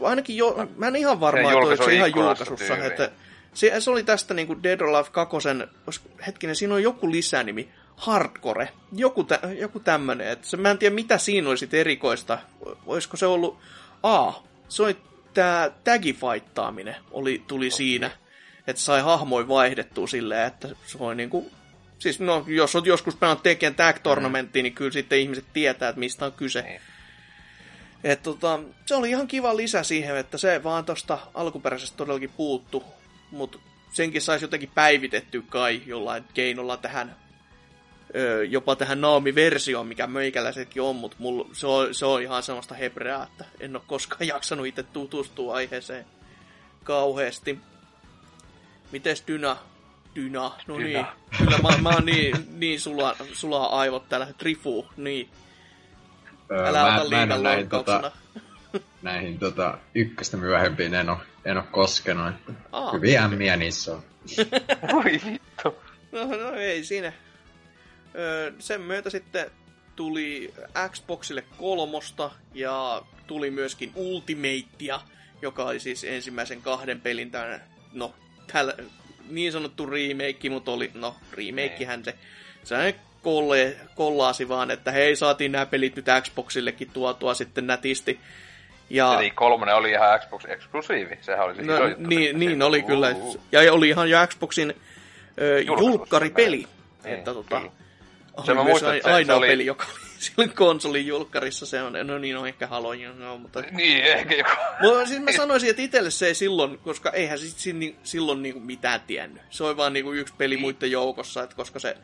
[0.00, 2.66] ainakin jo, mä en ihan varma, että oliko se ihan julkaisussa.
[2.66, 2.86] tyyliin.
[2.86, 3.10] Että
[3.54, 5.36] se, se, oli tästä niin kuin Dead or Alive 2,
[6.26, 10.28] hetkinen, siinä on joku lisänimi, Hardcore, joku, tä, joku tämmönen.
[10.28, 12.38] Että se, mä en tiedä, mitä siinä olisi erikoista.
[12.86, 13.58] Olisiko se ollut,
[14.02, 14.32] a,
[14.68, 14.96] se oli
[15.34, 18.10] tää tagifightaaminen oli, tuli siinä.
[18.66, 21.50] Että sai hahmoin vaihdettua silleen, että se oli niinku
[22.02, 25.98] Siis no, jos olet joskus pelannut Tekken Tag Tournamenttiin, niin kyllä sitten ihmiset tietää, että
[25.98, 26.62] mistä on kyse.
[26.62, 26.80] Niin.
[28.04, 32.84] Et, tota, se oli ihan kiva lisä siihen, että se vaan tuosta alkuperäisestä todellakin puuttu,
[33.30, 33.58] mutta
[33.92, 37.16] senkin saisi jotenkin päivitetty kai jollain keinolla tähän,
[38.16, 42.74] ö, jopa tähän Naomi-versioon, mikä meikäläisetkin on, mutta mulla, se, on, se on ihan sellaista
[42.74, 46.06] hebreaa, että en ole koskaan jaksanut itse tutustua aiheeseen
[46.84, 47.58] kauheasti.
[48.92, 49.56] Mites Dyna?
[50.14, 50.86] Dyna, no Dyna.
[50.86, 51.06] niin.
[51.38, 54.26] Kyllä mä, mä oon niin, niin sula, sulaa aivot täällä.
[54.38, 55.28] Trifu, niin.
[56.52, 58.12] Älä mä, ota ole näihin, tota,
[59.02, 62.28] näihin tota, ykköstä myöhempiin en ole, en ole koskenut.
[62.28, 64.02] Että Aa, hyviä ämmiä niissä on.
[64.92, 65.76] Voi vittu.
[66.12, 67.12] No, no ei siinä.
[68.14, 69.50] Öö, sen myötä sitten
[69.96, 70.54] tuli
[70.88, 75.00] Xboxille kolmosta ja tuli myöskin Ultimatea,
[75.42, 77.60] joka oli siis ensimmäisen kahden pelin tämän,
[77.92, 78.14] no,
[78.52, 78.74] tällä,
[79.28, 82.14] niin sanottu remake, mutta oli, no, remakehän se.
[82.64, 88.20] Se kolle, kollaasi vaan, että hei, saatiin nämä pelit nyt Xboxillekin tuotua sitten nätisti.
[88.90, 91.18] Ja, Eli kolmonen oli ihan Xbox eksklusiivi.
[91.20, 92.06] Sehän oli se No, iso juttu.
[92.08, 93.16] niin, niin oli kyllä.
[93.52, 94.74] Ja oli ihan jo Xboxin
[95.40, 96.56] ö, julkkaripeli.
[97.04, 97.72] Niin, että tota, kyllä.
[98.36, 101.66] oli Sen mä muistan, että se- ainoa se oli- peli, joka oli silloin konsolin julkkarissa.
[101.66, 103.60] Se on, no niin, on ehkä Halo, no, mutta...
[103.70, 104.50] Niin, ehkä joku.
[104.80, 107.46] Mutta siis mä sanoisin, että itselle se ei silloin, koska eihän se
[108.02, 109.42] silloin niinku mitään tiennyt.
[109.50, 111.96] Se oli vaan niinku yksi peli muiden joukossa, että koska se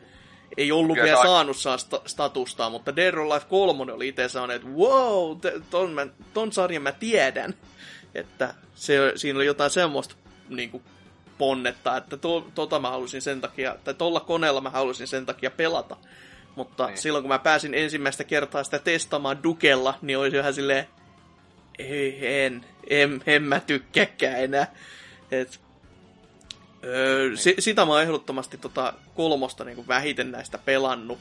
[0.59, 4.29] ei ollut Kyllä vielä saanut saa sta- statustaa, mutta Dead or Alive 3 oli itse
[4.29, 5.37] saanut, että wow,
[5.69, 7.53] ton, mä, ton sarjan mä tiedän.
[8.15, 10.15] Että se, siinä oli jotain semmoista
[10.49, 10.81] niinku,
[11.37, 15.51] ponnetta, että to, tota mä halusin sen takia, tai tolla koneella mä halusin sen takia
[15.51, 15.97] pelata.
[16.55, 16.93] Mutta niin.
[16.93, 17.01] Niin.
[17.01, 20.87] silloin kun mä pääsin ensimmäistä kertaa sitä testaamaan Dukella, niin olisi ihan silleen,
[21.79, 24.73] ei, en, en, en mä tykkääkään enää.
[25.31, 25.59] Et,
[26.83, 27.37] öö, Niin.
[27.37, 31.19] si, sitä mä oon ehdottomasti tota kolmosta niin vähiten näistä pelannut.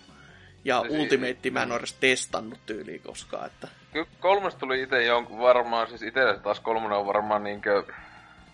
[0.65, 3.47] Ja No si- Ultimate mä en ole edes testannut tyyliin koskaan.
[3.47, 3.69] Että...
[3.93, 7.85] Kyllä kolmosta tuli itse jonkun varmaan, siis itse taas kolmonen on varmaan niinkö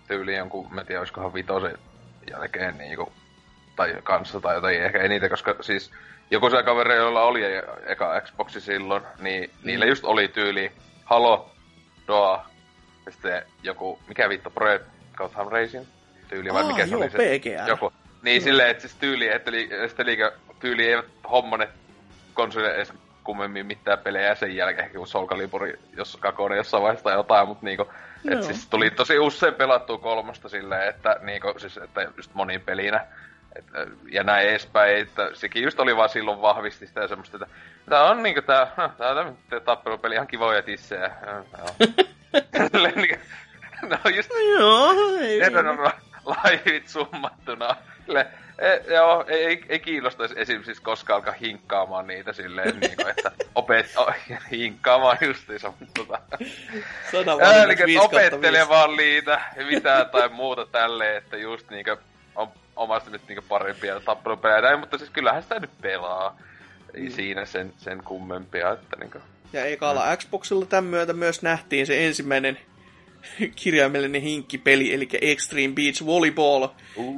[0.09, 1.79] tyyli jonkun, mä tiedä olisikohan vitosen
[2.31, 3.13] jälkeen niinku,
[3.77, 5.91] tai kanssa tai jotain, ehkä eniten, koska siis
[6.31, 9.67] joku se kaveri, jolla oli e- eka Xboxi silloin, niin mm.
[9.67, 10.73] niillä just oli tyyli
[11.05, 11.51] Halo,
[12.09, 12.47] Doa,
[13.07, 14.85] ja sitten joku, mikä vittu, Project
[15.17, 15.87] Gotham Racing
[16.29, 17.19] tyyli, vai Aa, mikä se joo, oli se?
[17.19, 17.69] PGR.
[17.69, 17.93] Joku.
[18.23, 19.69] Niin silleen, että siis tyyli, että li,
[20.05, 21.71] liikä, tyyli eivät hommanet
[22.35, 22.93] konsolille edes
[23.25, 27.65] kummemmin mitään pelejä sen jälkeen, kun Soul Calibur jos kakone jossain vaiheessa tai jotain, mutta
[27.67, 27.89] niinku,
[28.25, 28.39] Joo.
[28.39, 33.07] et siis tuli tosi usein pelattua kolmosta silleen, että niinku, siis, että just monin pelinä.
[33.57, 33.65] Et,
[34.11, 37.49] ja näin edespäin, että sekin just oli vaan silloin vahvisti sitä semmoista, että
[37.91, 41.11] tää on niinku tää, no, tää on tää tappelupeli ihan kivoja tissejä.
[41.27, 41.45] Joo,
[42.59, 42.93] joo.
[42.97, 43.17] Niinku,
[43.83, 45.91] no just Joo, ei, Tiedän on
[46.25, 47.77] laivit summattuna.
[48.07, 48.27] Sille,
[48.59, 50.65] e, joo, ei, ei, ei kiinnostaisi esim.
[50.65, 54.13] siis koskaan alkaa hinkkaamaan niitä silleen, niin kuin, että opet, o,
[54.51, 56.19] hinkkaamaan justiinsa, mutta tota,
[57.45, 61.97] ää, kautta opettele vaan niitä, mitään tai muuta tälleen, että just niinkö
[62.35, 66.37] on omasta nyt niinkö parempia tappelupelejä näin, mutta siis kyllähän sitä nyt pelaa.
[66.95, 67.11] Ei Mm.
[67.11, 69.21] siinä sen, sen kummempia, että niinkö...
[69.53, 72.59] Ja ekalla Xboxilla tämän myötä myös nähtiin se ensimmäinen
[73.63, 76.69] kirjaimellinen hinkkipeli, eli Extreme Beach Volleyball,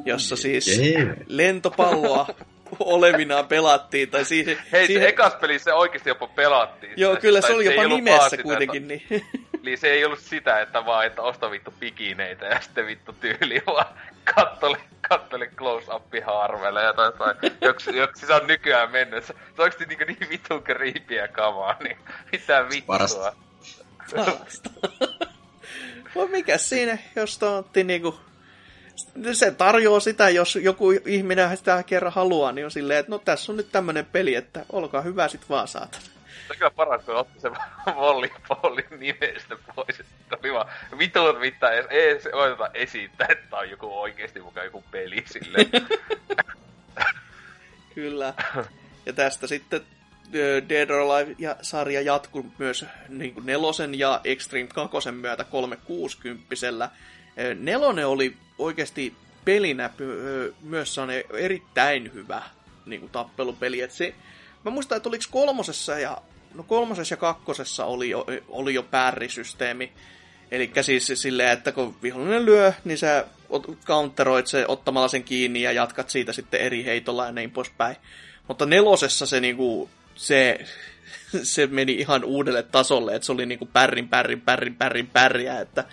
[0.05, 1.15] jossa siis Jee.
[1.27, 2.27] lentopalloa
[2.81, 4.11] olevinaan pelattiin.
[4.11, 4.87] Tai siihen, Hei, siihen...
[4.87, 5.09] siihen...
[5.09, 6.93] ekas pelissä oikeesti jopa pelattiin.
[6.97, 8.89] Joo, sitä, kyllä se oli jopa vaan nimessä sitä, kuitenkin.
[8.89, 9.03] Niin.
[9.62, 13.62] Eli se ei ollut sitä, että vaan, että osta vittu pikineitä ja sitten vittu tyyli,
[13.66, 13.87] vaan
[14.35, 14.77] kattele,
[15.09, 19.24] kattele close upi harvelle ja tai, tai joksi, joksi se on nykyään mennyt.
[19.24, 21.97] Se, se on niin, niin vitun kriipiä kamaa, niin
[22.33, 22.95] mitä vittua.
[22.95, 23.33] Parasta.
[24.16, 24.70] Parasta.
[26.15, 28.20] Mutta mikä siinä, jos otti niinku...
[29.33, 33.53] Se tarjoaa sitä, jos joku ihminen sitä kerran haluaa, niin on silleen, että no tässä
[33.53, 35.99] on nyt tämmönen peli, että olkaa hyvä sit vaan saata.
[36.47, 37.53] Se on kyllä paras, kun otti sen
[37.97, 40.01] volleyballin nimestä pois.
[40.01, 40.69] Että oli vaan
[40.99, 45.24] vitun mitään edes, ei se oiteta esittää, että tää on joku oikeesti mukaan joku peli
[45.27, 45.70] silleen.
[47.95, 48.35] Kyllä.
[49.07, 49.81] Ja tästä sitten
[50.69, 56.90] Dead or Alive ja sarja jatkuu myös niin kuin nelosen ja Extreme 2 myötä 360
[57.59, 59.90] Nelonen oli oikeasti pelinä
[60.62, 60.97] myös
[61.39, 62.43] erittäin hyvä.
[62.86, 63.81] niinku, tappelupeli.
[63.81, 64.15] Et se,
[64.65, 66.19] mä muistan, että oliko kolmosessa ja,
[66.55, 69.93] no kolmosessa ja kakkosessa oli jo, oli jo pärrisysteemi.
[70.51, 73.27] Eli siis silleen, että kun vihollinen lyö, niin sä
[73.85, 77.97] counteroit se ottamalla sen kiinni ja jatkat siitä sitten eri heitolla ja niin poispäin.
[78.48, 80.59] Mutta nelosessa se niinku, se,
[81.43, 85.84] se meni ihan uudelle tasolle, että se oli niinku pärrin, pärrin, pärrin, pärrin, pärriä, että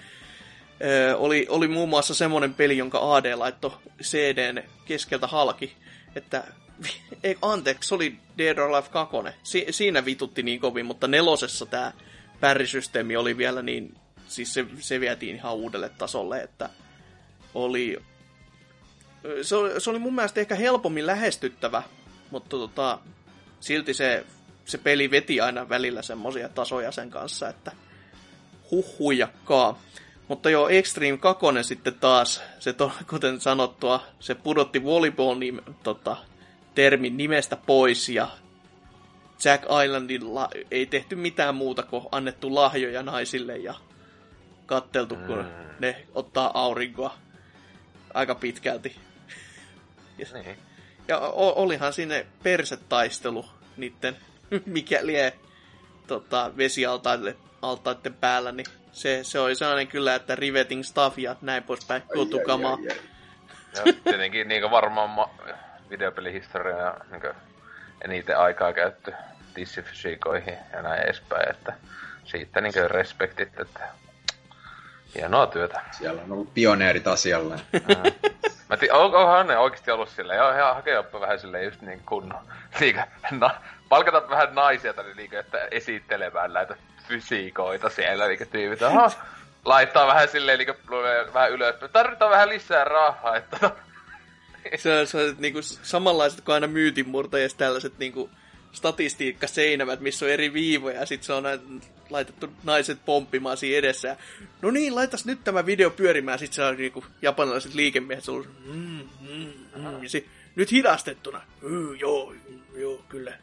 [1.17, 3.71] oli, oli muun muassa semmoinen peli, jonka AD laittoi
[4.01, 5.73] CDn keskeltä halki,
[6.15, 6.43] että
[7.23, 9.17] ei, anteeksi, se oli Dead or Alive 2.
[9.43, 11.91] Si- siinä vitutti niin kovin, mutta nelosessa tämä
[12.39, 13.95] pärrisysteemi oli vielä niin,
[14.27, 16.69] siis se, se vietiin ihan uudelle tasolle, että
[17.53, 17.97] oli,
[19.41, 21.83] se oli, se oli mun mielestä ehkä helpommin lähestyttävä,
[22.31, 22.99] mutta tota,
[23.63, 24.25] silti se,
[24.65, 27.71] se peli veti aina välillä semmosia tasoja sen kanssa, että
[28.71, 29.81] huhujakkaa.
[30.27, 36.17] Mutta joo, Extreme 2 sitten taas, se to, kuten sanottua, se pudotti volleyball nim, tota,
[36.75, 38.27] termin nimestä pois ja
[39.45, 43.73] Jack Islandilla ei tehty mitään muuta kuin annettu lahjoja naisille ja
[44.65, 45.45] katteltu, kun mm.
[45.79, 47.17] ne ottaa aurinkoa
[48.13, 48.95] aika pitkälti.
[50.33, 50.57] Niin.
[51.07, 53.45] Ja o- olihan sinne persetaistelu
[53.77, 54.17] niiden,
[54.65, 55.33] mikä lie
[56.07, 61.63] tota, vesialtaiden altaiden päällä, niin se, se oli sellainen kyllä, että riveting stuff ja näin
[61.63, 62.01] poispäin.
[62.01, 62.07] Ai,
[63.75, 65.29] Ja tietenkin niinku varmaan ma-
[65.89, 67.27] videopelihistoria ja niinku
[68.05, 69.13] eniten aikaa käytetty
[69.55, 71.73] dissifysiikoihin ja näin edespäin, että
[72.25, 73.87] siitä niinku respektit, että
[75.15, 75.81] hienoa työtä.
[75.91, 77.55] Siellä on ollut pioneerit asialle.
[78.69, 82.01] Mä tiedän, on, onhan ne oikeesti ollut silleen, joo, ihan hakea vähän silleen just niin
[82.05, 82.41] kunnon,
[83.31, 83.55] na,
[83.89, 86.75] palkata vähän naisia tänne niinku, että esittelemään näitä
[87.07, 89.11] fysiikoita siellä, niinku tyypit, aha,
[89.65, 93.71] laittaa vähän silleen lukee vähän ylös, tarvitaan vähän lisää rahaa, että
[94.75, 98.29] Se on, se on niinku samanlaiset kuin aina myytinmurtajissa tällaiset niinku
[98.71, 101.43] statistiikkaseinämät, missä on eri viivoja, ja sitten se on
[102.13, 104.07] laitettu naiset pomppimaan siinä edessä.
[104.07, 104.15] Ja,
[104.61, 109.53] no niin, laitas nyt tämä video pyörimään, se on niinku japanilaiset liikemiehet, on mm, mm,
[109.75, 111.41] mm, ja sit, nyt hidastettuna.
[111.61, 112.33] Mm, joo,
[112.75, 113.33] joo, kyllä.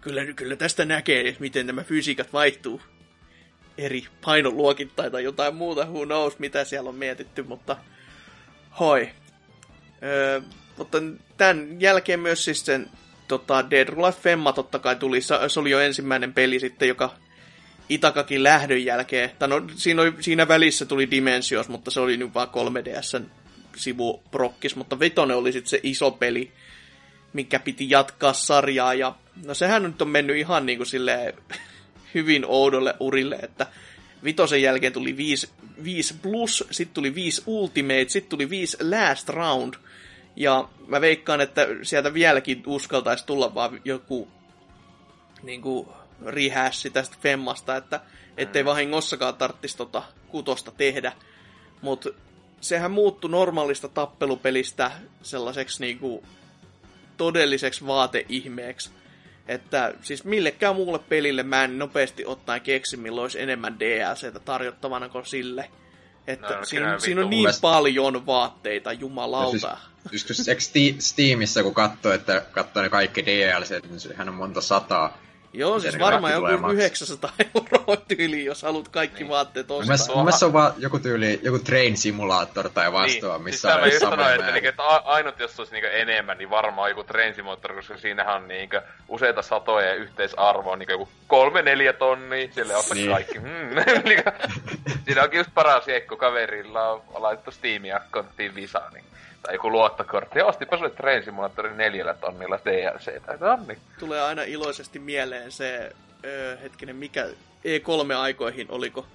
[0.00, 2.80] Kyllä, kyllä tästä näkee, miten nämä fysiikat vaihtuu
[3.78, 7.76] eri painoluokittain tai jotain muuta, who knows, mitä siellä on mietitty, mutta
[8.80, 9.10] hoi.
[10.02, 10.40] Öö,
[10.76, 10.98] mutta
[11.36, 12.90] tämän jälkeen myös siis sen
[13.28, 15.20] tota, Dead Alive Femma totta kai tuli.
[15.20, 17.14] Se oli jo ensimmäinen peli sitten, joka
[17.90, 22.34] Itakakin lähdön jälkeen, tai no, siinä, oli, siinä välissä tuli Dimensios, mutta se oli nyt
[22.34, 23.24] vaan 3DSn
[23.76, 26.52] sivuprokkis, mutta Vitonen oli sitten se iso peli,
[27.32, 29.14] mikä piti jatkaa sarjaa, ja
[29.44, 31.34] no sehän nyt on mennyt ihan niin kuin silleen
[32.14, 33.66] hyvin oudolle urille, että
[34.24, 35.48] Vitosen jälkeen tuli 5,
[35.84, 39.74] 5 plus, sitten tuli 5 ultimate, sitten tuli 5 last round,
[40.36, 44.28] ja mä veikkaan, että sieltä vieläkin uskaltaisi tulla vaan joku
[45.42, 45.88] niin kuin
[46.26, 48.00] rihässi tästä Femmasta, että
[48.36, 51.12] ettei vahingossakaan tarttisi tota kutosta tehdä.
[51.82, 52.08] Mutta
[52.60, 54.90] sehän muuttui normaalista tappelupelistä
[55.22, 56.24] sellaiseksi niinku
[57.16, 58.90] todelliseksi vaateihmeeksi.
[59.48, 65.08] Että siis millekään muulle pelille mä en nopeasti ottaen keksi, milloin olisi enemmän DLCtä tarjottavana
[65.08, 65.70] kuin sille.
[66.26, 69.76] Että No, no, no, siinä, siinä on niin mielestä- paljon vaatteita, jumalauta.
[70.02, 70.12] Kun
[70.48, 75.18] eikö Sti- Steamissa, kun katsoo, että katsoo ne kaikki DLC, niin sehän on monta sataa.
[75.52, 76.70] Joo, siis ne varmaan joku maksaa?
[76.72, 79.86] 900 euroa tyyli, jos haluat kaikki vaatteet Mun ostaa.
[79.86, 83.68] mielestä, mun mielestä se on vaan joku tyyli, joku train simulaattor tai vastaava, niin, missä
[83.68, 86.90] siis on mä just sanoin, että, niinku, että ainut jos olisi niinku enemmän, niin varmaan
[86.90, 88.76] joku Train Simulator, koska siinähän on niinku
[89.08, 93.06] useita satoja ja yhteisarvo on niinku joku kolme neljä tonnia, sille ostaa Niin.
[93.06, 93.14] niin.
[93.14, 93.38] kaikki.
[93.38, 94.04] Mm.
[94.08, 94.30] Niinku,
[95.04, 99.04] siinä onkin just paras jekku kaverilla on laitettu Steamia konttiin Visa, niin,
[99.42, 100.38] tai joku luottokortti.
[100.38, 103.36] Ja ostipa sulle Train Simulatorin neljällä tonnilla DLCtä.
[103.40, 103.78] No niin.
[103.98, 105.92] tulee aina iloisesti mieleen se,
[106.24, 107.26] öö, hetkinen, mikä
[107.64, 109.06] E3-aikoihin oliko,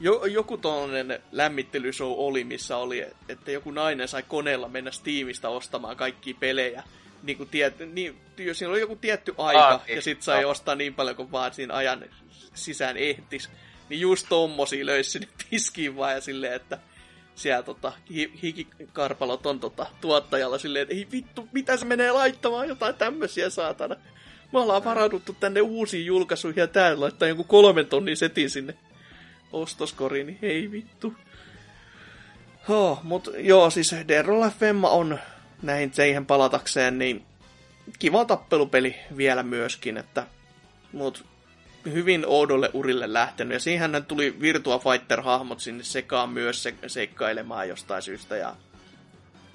[0.00, 5.96] jo, joku tollanen lämmittelyshow oli, missä oli, että joku nainen sai koneella mennä Steamista ostamaan
[5.96, 6.82] kaikkia pelejä.
[7.22, 8.20] Niin kuin tiet, niin,
[8.52, 10.50] siinä oli joku tietty aika, Ah, ja niin, sit sai joo.
[10.50, 12.04] ostaa niin paljon kuin vaan siinä ajan
[12.54, 13.50] sisään ehtis.
[13.88, 16.78] Niin just tommosia löysi sinne tiskiin vaan ja silleen, että
[17.34, 22.68] siellä tota, hi- hikikarpalot on tota, tuottajalla silleen, että ei vittu, mitä se menee laittamaan
[22.68, 23.96] jotain tämmösiä saatana.
[24.52, 28.74] Me ollaan varauduttu tänne uusiin julkaisuihin ja täällä laittaa jonkun kolmen tonnin setin sinne
[29.52, 31.14] ostoskoriin, niin hei vittu.
[32.68, 35.18] Oh, mut joo, siis Derolla Femma on
[35.62, 37.26] näihin siihen palatakseen, niin
[37.98, 40.26] kiva tappelupeli vielä myöskin, että
[40.92, 41.24] mut
[41.92, 43.52] hyvin oudolle urille lähtenyt.
[43.54, 48.36] Ja siihen tuli Virtua Fighter-hahmot sinne sekaan myös se, seikkailemaan jostain syystä.
[48.36, 48.56] Ja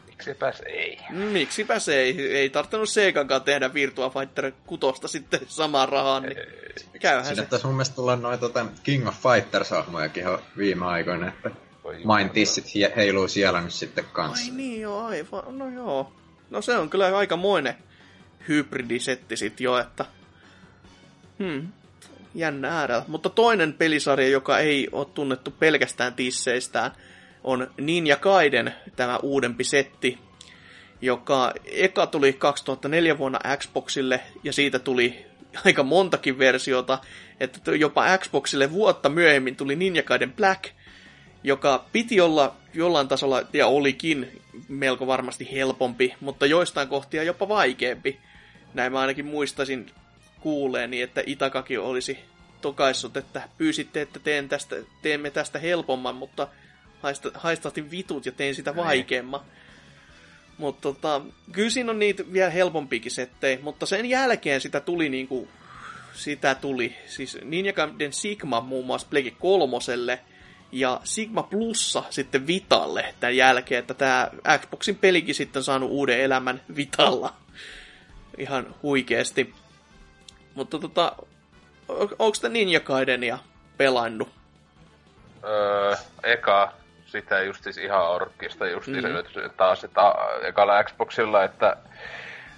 [0.08, 0.98] Miksipäs ei.
[1.10, 6.38] Miksipä se ei, ei tarvinnut Segankaan tehdä Virtua Fighter 6 sitten samaan rahaan, niin
[7.00, 7.68] käyhän Sinne se.
[7.68, 11.52] mun mielestä tulla noin tota King of Fighters-hahmojakin ihan viime aikoina, että
[12.04, 12.66] Main tissit
[12.96, 14.54] heiluu siellä nyt sitten Ai kanssa.
[14.54, 16.14] niin joo, aivan, no joo.
[16.50, 17.76] No se on kyllä aikamoinen
[18.48, 20.06] hybridisetti sit jo, että...
[21.40, 21.68] Hmm,
[22.36, 23.06] jännä äärellä.
[23.08, 26.92] Mutta toinen pelisarja, joka ei ole tunnettu pelkästään tisseistään,
[27.44, 30.18] on Ninja Gaiden, tämä uudempi setti,
[31.02, 35.26] joka eka tuli 2004 vuonna Xboxille, ja siitä tuli
[35.66, 37.00] aika montakin versiota,
[37.40, 40.64] että jopa Xboxille vuotta myöhemmin tuli Ninja Gaiden Black,
[41.44, 48.20] joka piti olla jollain tasolla, ja olikin melko varmasti helpompi, mutta joistain kohtia jopa vaikeampi.
[48.74, 49.92] Näin mä ainakin muistaisin
[50.40, 52.20] kuuleeni, että Itakaki olisi
[52.62, 56.48] tokaissut, että pyysitte, että teen tästä, teemme tästä helpomman, mutta
[57.02, 59.42] haista, haistatin vitut ja tein sitä vaikeamman.
[60.58, 61.22] Mutta tota,
[61.52, 65.48] kyllä siinä on niitä vielä helpompikin settejä, mutta sen jälkeen sitä tuli niinku,
[66.14, 70.20] sitä tuli, siis Ninja Gaiden Sigma muun muassa Plege kolmoselle,
[70.72, 76.62] ja Sigma Plussa sitten Vitalle tämän jälkeen, että tämä Xboxin pelikin sitten saanut uuden elämän
[76.76, 77.34] Vitalla.
[78.38, 79.54] Ihan huikeesti.
[80.60, 81.16] Mutta tota,
[81.88, 83.38] on- onko te Ninja Gaidenia
[83.78, 84.30] pelannut?
[85.44, 86.72] Öö, eka
[87.06, 88.98] sitä just siis ihan orkista just Mhm.
[89.06, 89.50] mm-hmm.
[89.58, 90.02] taas että
[90.44, 91.78] ekalla Xboxilla, että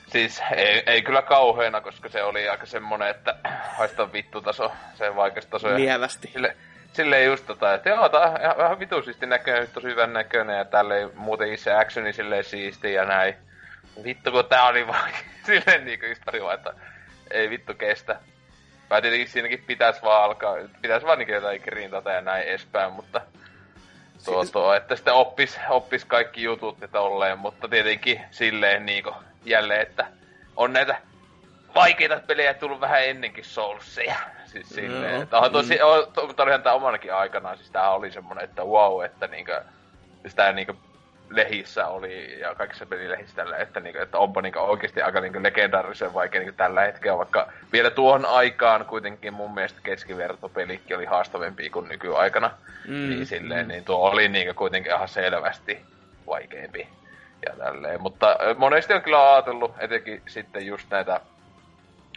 [0.07, 3.35] siis ei, ei kyllä kauheena, koska se oli aika semmonen, että
[3.77, 5.75] haista vittu taso, se vaikeus taso.
[5.75, 6.29] Lievästi.
[6.33, 6.57] Sille,
[6.93, 10.57] silleen just tota, että joo, tää on ihan, vähän vitu siisti näköinen, tosi hyvän näköinen
[10.57, 13.35] ja tälleen muuten itse actioni silleen siisti ja näin.
[14.03, 15.09] Vittu kun tää oli vaan
[15.45, 16.73] silleen niinku just vaan, että
[17.31, 18.19] ei vittu kestä.
[18.89, 23.21] Mä tietenkin siinäkin pitäis vaan alkaa, pitäis vaan niinku jotain grindata ja näin edespäin, mutta
[24.25, 29.15] tuo, Siis- tuo, että sitten oppis, oppis kaikki jutut ja tolleen, mutta tietenkin silleen niinku
[29.45, 30.07] jälleen, että
[30.55, 30.97] on näitä
[31.75, 34.15] vaikeita pelejä tullut vähän ennenkin Soulsia.
[34.45, 35.23] Siis silleen, Joo.
[35.23, 36.13] että tosi, mm.
[36.13, 39.63] to, mutta olihan tää omanakin aikanaan, siis tää oli semmonen, että wow, että niinkö,
[40.21, 40.73] siis tää niinkö
[41.31, 46.13] lehissä oli ja kaikissa pelilehissä tällä, että, niinku, että onpa niinku oikeasti aika niinku legendaarisen
[46.13, 51.89] vaikea niinku tällä hetkellä, vaikka vielä tuohon aikaan kuitenkin mun mielestä keskivertopelikki oli haastavempi kuin
[51.89, 52.51] nykyaikana.
[52.87, 53.09] Mm.
[53.09, 55.79] Niin silleen, niin tuo oli niinku kuitenkin ihan selvästi
[56.27, 56.87] vaikeampi.
[57.45, 58.01] Ja tälleen.
[58.01, 61.21] Mutta monesti on kyllä ajatellut, etenkin sitten just näitä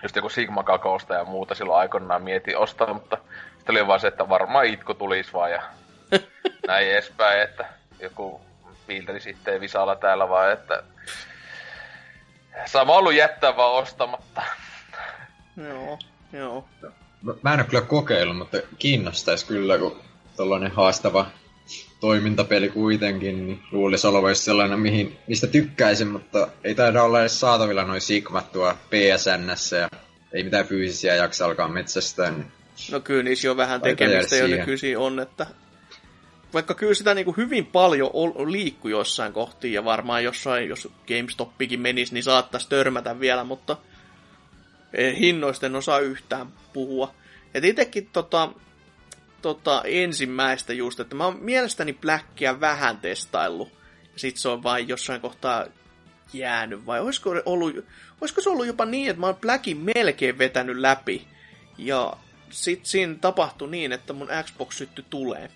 [0.03, 3.19] just joku Sigma Kakousta ja muuta silloin aikoinaan mietin ostaa, mutta
[3.57, 5.62] sitten oli vaan se, että varmaan itku tulisi vaan ja
[6.69, 7.66] näin edespäin, että
[8.01, 8.41] joku
[8.86, 10.82] piilteli sitten visalla täällä vaan, että
[12.66, 14.43] sama ollut jättää vaan ostamatta.
[15.69, 15.98] Joo,
[16.32, 16.65] joo.
[17.23, 20.01] Mä- Mä en ole kyllä kokeillut, mutta kiinnostaisi kyllä, kun
[20.36, 21.27] tollanen haastava
[22.01, 27.85] toimintapeli kuitenkin, niin luulisi olevan sellainen, mihin, mistä tykkäisin, mutta ei taida olla edes saatavilla
[27.85, 29.89] noin Sigmat tuo PSNssä ja
[30.32, 32.52] ei mitään fyysisiä jaksa alkaa metsästää, niin
[32.90, 35.47] No kyllä niissä jo vähän tekemistä jo nykyisin on, että
[36.55, 38.10] vaikka kyllä sitä niin kuin hyvin paljon
[38.52, 43.76] liikkui jossain kohtiin ja varmaan jossain, jos GameStopikin menisi, niin saattaisi törmätä vielä, mutta
[45.18, 47.14] hinnoista en osaa yhtään puhua.
[47.55, 48.52] Et itekin tota,
[49.43, 53.68] tota, ensimmäistä just, että mä oon mielestäni Blackia vähän testaillut,
[54.12, 55.66] ja sit se on vain jossain kohtaa
[56.32, 57.85] jäänyt, vai olisiko, ollut,
[58.20, 61.28] olisiko se ollut jopa niin, että mä oon Blackin melkein vetänyt läpi,
[61.78, 62.16] ja
[62.51, 65.51] sit siinä tapahtui niin, että mun Xbox syttyi tulee,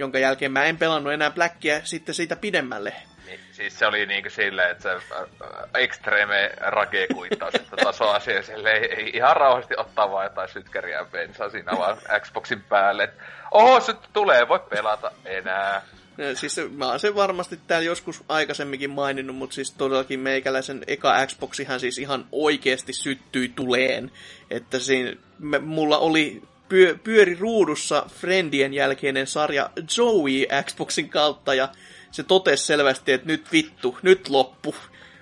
[0.00, 2.92] jonka jälkeen mä en pelannut enää Blackia sitten siitä pidemmälle.
[3.26, 5.28] Niin, siis se oli niinku silleen, että se äh,
[5.74, 11.72] extreme rage kuittaus, että tasoasia silleen ei ihan rauhallisesti ottaa vaan jotain sytkäriä bensaa siinä
[11.78, 13.04] vaan Xboxin päälle.
[13.04, 13.14] Et,
[13.50, 15.82] Oho, se tulee, voi pelata enää.
[16.18, 21.26] Ja Siis mä oon sen varmasti täällä joskus aikaisemminkin maininnut, mutta siis todellakin meikäläisen eka
[21.26, 24.10] Xboxihan siis ihan oikeasti syttyi tuleen.
[24.50, 31.68] Että siinä, me, mulla oli pyö, pyöri ruudussa Friendien jälkeinen sarja Joey Xboxin kautta ja
[32.10, 34.74] se totesi selvästi, että nyt vittu, nyt loppu.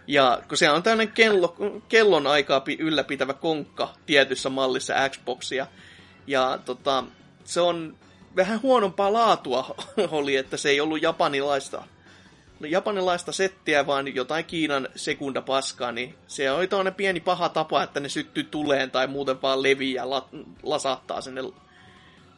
[0.07, 1.57] Ja kun se on tämmöinen kello,
[1.89, 5.67] kellon aikaa pi- ylläpitävä konkka tietyssä mallissa Xboxia.
[6.27, 7.05] Ja tota,
[7.45, 7.97] se on
[8.37, 9.75] vähän huonompaa laatua
[10.11, 11.85] oli, että se ei ollut japanilaista,
[12.61, 18.09] japanilaista settiä, vaan jotain Kiinan sekundapaskaa, niin se oli toinen pieni paha tapa, että ne
[18.09, 20.29] syttyy tuleen tai muuten vaan levii ja la,
[20.63, 21.41] lasahtaa sinne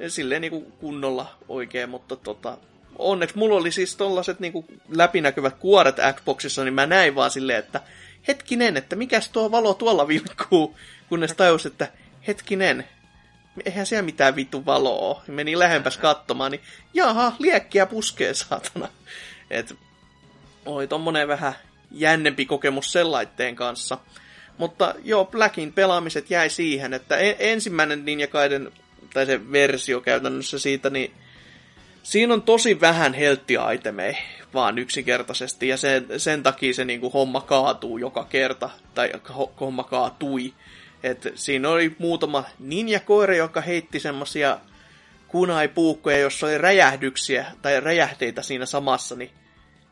[0.09, 2.59] silleen niin kuin kunnolla oikein, mutta tota,
[2.98, 7.59] onneksi mulla oli siis tollaset niin kuin läpinäkyvät kuoret Xboxissa, niin mä näin vaan silleen,
[7.59, 7.80] että
[8.28, 10.76] hetkinen, että mikäs tuo valo tuolla vilkkuu,
[11.09, 11.88] kunnes tajus, että
[12.26, 12.88] hetkinen,
[13.64, 15.22] eihän siellä mitään vittu valoa.
[15.26, 16.60] Meni lähempäs katsomaan, niin
[16.94, 18.88] jaha, liekkiä puskee, saatana.
[19.51, 19.76] Et
[20.66, 21.53] oli tommonen vähän
[21.91, 23.99] jännempi kokemus sellaitteen kanssa.
[24.59, 28.73] Mutta joo, Blackin pelaamiset jäi siihen, että e- ensimmäinen Ninja Gaiden,
[29.15, 31.15] tai se versio käytännössä siitä, niin
[32.03, 34.16] siinä on tosi vähän heltti-itemei,
[34.55, 39.85] vaan yksinkertaisesti, ja sen, sen takia se niinku homma kaatuu joka kerta, tai ho- homma
[39.85, 40.55] kaatui.
[41.03, 44.59] Et siinä oli muutama ninja-koira, joka heitti semmosia
[45.28, 49.31] kunaipuukkoja, jossa oli räjähdyksiä tai räjähteitä siinä samassa, niin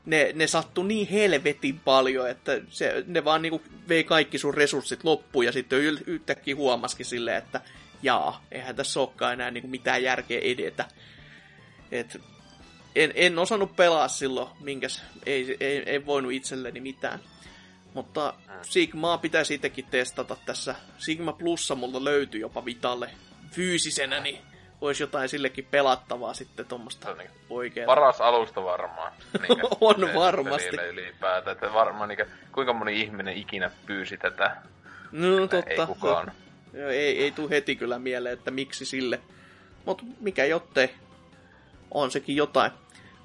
[0.08, 5.04] ne, ne sattu niin helvetin paljon, että se, ne vaan niinku vei kaikki sun resurssit
[5.04, 7.60] loppuun ja sitten yl- yhtäkkiä huomaskin silleen, että
[8.02, 10.84] jaa, eihän tässä olekaan enää niinku mitään järkeä edetä.
[11.92, 12.20] Et
[12.96, 17.20] en, en osannut pelaa silloin, minkäs ei, ei, ei voinut itselleni mitään.
[17.94, 20.74] Mutta Sigmaa pitäisi itsekin testata tässä.
[20.98, 23.10] Sigma Plussa multa löytyy jopa Vitalle
[23.50, 24.38] fyysisenä, niin
[24.80, 27.86] olisi jotain sillekin pelattavaa sitten tuommoista niin oikeaa.
[27.86, 29.12] Paras alusta varmaan.
[29.48, 30.76] Niinkö, On varmasti.
[30.88, 31.54] ylipäätään.
[31.54, 34.56] Että varmaan niinkö, kuinka moni ihminen ikinä pyysi tätä.
[35.12, 35.86] No Ei totta.
[35.86, 36.32] kukaan.
[36.72, 39.20] Joo, ei, ei tule heti kyllä mieleen, että miksi sille.
[39.84, 40.94] Mutta mikä jottei.
[41.90, 42.72] On sekin jotain.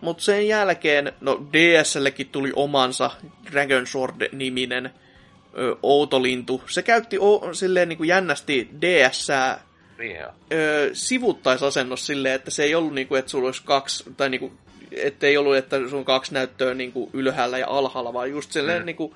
[0.01, 3.11] Mutta sen jälkeen, no DSLlekin tuli omansa
[3.51, 4.93] Dragon Sword-niminen
[5.57, 6.63] ö, outolintu.
[6.69, 9.27] Se käytti o, silleen niin kuin jännästi ds
[9.97, 10.31] Niin joo.
[10.53, 14.53] ö, sivuttaisasennos silleen, että se ei ollut niinku, että sulla olisi kaksi, tai niinku,
[14.91, 18.85] että ei ollut, että sun kaksi näyttöä niinku ylhäällä ja alhaalla, vaan just silleen Mm.
[18.85, 19.15] niinku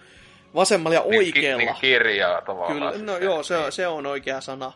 [0.56, 1.58] vasemmalla ja Niin, oikealla.
[1.64, 2.94] Niin, kirjaa tavallaan.
[2.94, 4.72] Kyllä, no se- joo, se, on- se on oikea sana.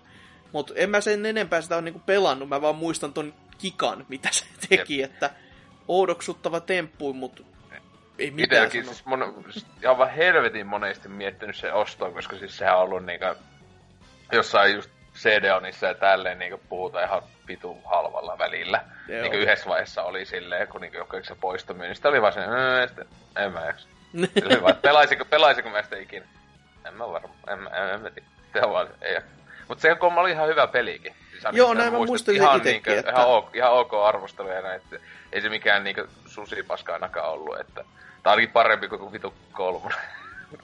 [0.52, 4.30] Mutta en mä sen enempää sitä ole niinku pelannut, mä vaan muistan ton kikan, mitä
[4.32, 5.30] se teki, että
[5.88, 7.44] oudoksuttava temppu, mutta
[8.19, 8.94] ei mitään Itelläkin sano.
[8.94, 9.44] siis mon,
[9.84, 13.36] ihan vaan helvetin monesti miettinyt se ostoon, koska siis sehän on ollut niinkö
[14.32, 14.90] jossain just
[15.23, 18.84] CD-onissa ja tälleen niinkö puhutaan ihan vitu halvalla välillä.
[19.07, 19.22] Joo.
[19.22, 22.39] Niinkö yhdessä vaiheessa oli silleen, kun niinkö joku se poistomyy, niin sitten oli vaan se,
[22.39, 23.88] "Öö, sitten, en mä jaksa.
[24.45, 26.26] Oli vaan, pelaisinko, pelaisinko mä sitä ikinä?
[26.85, 28.27] En mä varma, en, mä- en, en mä tiedä.
[28.53, 29.19] Se vaan, ei.
[29.68, 31.14] Mutta se kun oli ihan hyvä pelikin.
[31.31, 34.49] Siis Joo, sitä näin mä muistan, ihan, itekin, niinkö, että- ihan, ok, ihan ok arvostelu
[34.49, 34.95] ja näin, että
[35.31, 37.84] ei se mikään niinkö susipaska ainakaan ollut, että
[38.23, 39.98] Tää ainakin parempi kuin vitu kolmonen.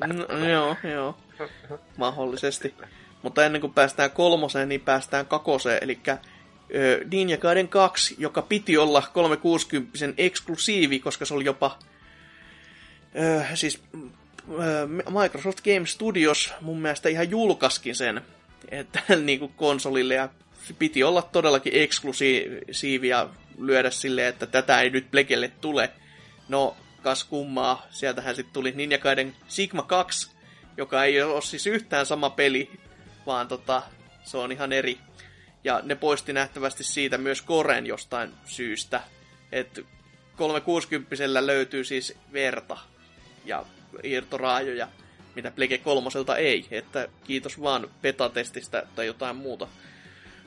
[0.07, 1.17] No, joo, joo.
[1.97, 2.75] Mahdollisesti.
[3.21, 5.99] Mutta ennen kuin päästään kolmoseen, niin päästään kakoseen, eli
[7.11, 11.79] Ninja Gaiden 2, joka piti olla 360 eksklusiivi, koska se oli jopa
[13.19, 14.87] ö, siis ö,
[15.21, 18.21] Microsoft Game Studios mun mielestä ihan julkaiskin sen
[18.69, 20.13] että, niin kuin konsolille.
[20.13, 20.29] Ja
[20.79, 23.29] piti olla todellakin eksklusiivi ja
[23.59, 25.89] lyödä silleen, että tätä ei nyt Blekelle tule.
[26.49, 30.29] No, kas kummaa, sieltähän sitten tuli Ninja Gaiden Sigma 2,
[30.77, 32.71] joka ei ole siis yhtään sama peli,
[33.27, 33.81] vaan tota,
[34.23, 34.97] se on ihan eri.
[35.63, 39.01] Ja ne poisti nähtävästi siitä myös Koren jostain syystä.
[39.51, 39.81] Että
[40.37, 42.77] 360 löytyy siis verta
[43.45, 43.65] ja
[44.03, 44.87] irtoraajoja,
[45.35, 46.67] mitä Plege kolmoselta ei.
[46.71, 49.67] Että kiitos vaan betatestistä tai jotain muuta.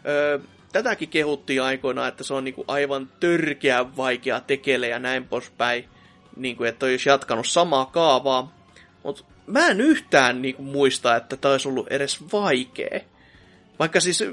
[0.07, 0.39] Öö,
[0.73, 5.89] tätäkin kehuttiin aikoinaan, että se on niinku aivan törkeä vaikea tekele ja näin poispäin.
[6.37, 8.57] Niinku, että olisi jatkanut samaa kaavaa.
[9.03, 13.01] Mutta mä en yhtään niinku muista, että tämä olisi ollut edes vaikea.
[13.79, 14.25] Vaikka siis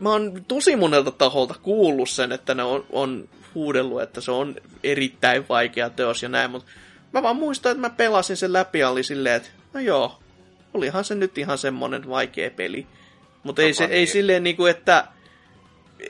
[0.00, 4.56] mä oon tosi monelta taholta kuullut sen, että ne on, on huudellut, että se on
[4.84, 6.70] erittäin vaikea teos ja näin, mutta
[7.12, 10.22] mä vaan muistan, että mä pelasin sen läpi ja oli silleen, että no joo,
[10.74, 12.86] olihan se nyt ihan semmonen vaikea peli.
[13.42, 14.08] Mutta ei, se, ei niin.
[14.08, 15.08] silleen niinku, että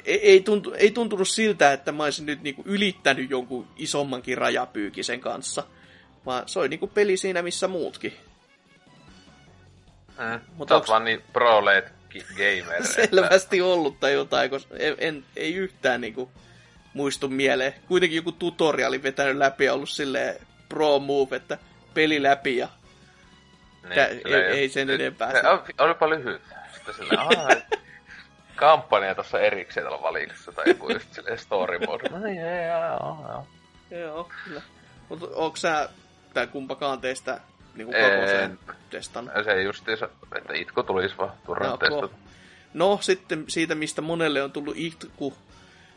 [0.05, 5.21] ei, ei, tuntu, ei tuntunut siltä, että mä olisin nyt niinku ylittänyt jonkun isommankin rajapyykisen
[5.21, 5.63] kanssa.
[6.27, 8.17] Vaan se oli niinku peli siinä, missä muutkin.
[10.19, 10.41] Mm.
[10.57, 11.91] Mut Sä oot onks- vaan niin pro late
[12.29, 12.77] gamer.
[12.77, 16.31] että- selvästi ollut tai jotain, koska en, en, ei yhtään niinku
[16.95, 17.75] muistu mieleen.
[17.89, 20.37] Kuitenkin joku tutoriali vetänyt läpi ja ollut silleen
[20.69, 21.59] pro move, että
[21.95, 22.69] peli läpi ja
[23.85, 26.43] Kä- ei- silleen- ei sen enempää Se, on- olipa lyhyt.
[26.75, 26.95] Sitten
[28.57, 32.09] kampanja tuossa erikseen tuolla valikossa tai joku just silleen story mode.
[32.09, 33.47] No niin, ei, joo, joo,
[33.91, 34.01] joo.
[34.01, 34.63] joo, kyllä.
[35.09, 35.89] Mutta onko sä
[36.35, 37.41] tai kumpakaan teistä
[37.75, 38.11] niinku En.
[38.11, 38.59] kakoseen
[38.91, 39.35] testannut?
[39.45, 42.15] Se justiinsa, että itku tulisi vaan turhaan testata.
[42.75, 45.35] No sitten siitä, mistä monelle on tullut itku,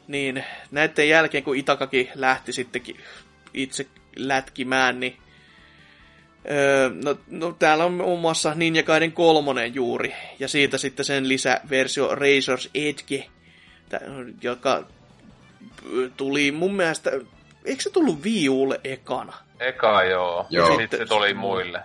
[0.08, 2.98] niin näiden jälkeen, kun Itakakin lähti sittenkin
[3.54, 5.18] itse lätkimään, niin
[6.52, 11.28] Öö, no, no, täällä on muun muassa Ninja Gaiden kolmonen juuri, ja siitä sitten sen
[11.28, 13.30] lisäversio Razor's Edge,
[14.42, 14.84] joka
[16.18, 17.12] tuli mun mielestä,
[17.66, 19.34] eikö se tullut Wii Ulle ekana?
[19.60, 20.46] Eka joo.
[20.50, 20.70] Joo.
[20.70, 21.80] Ja sitten se tuli muille.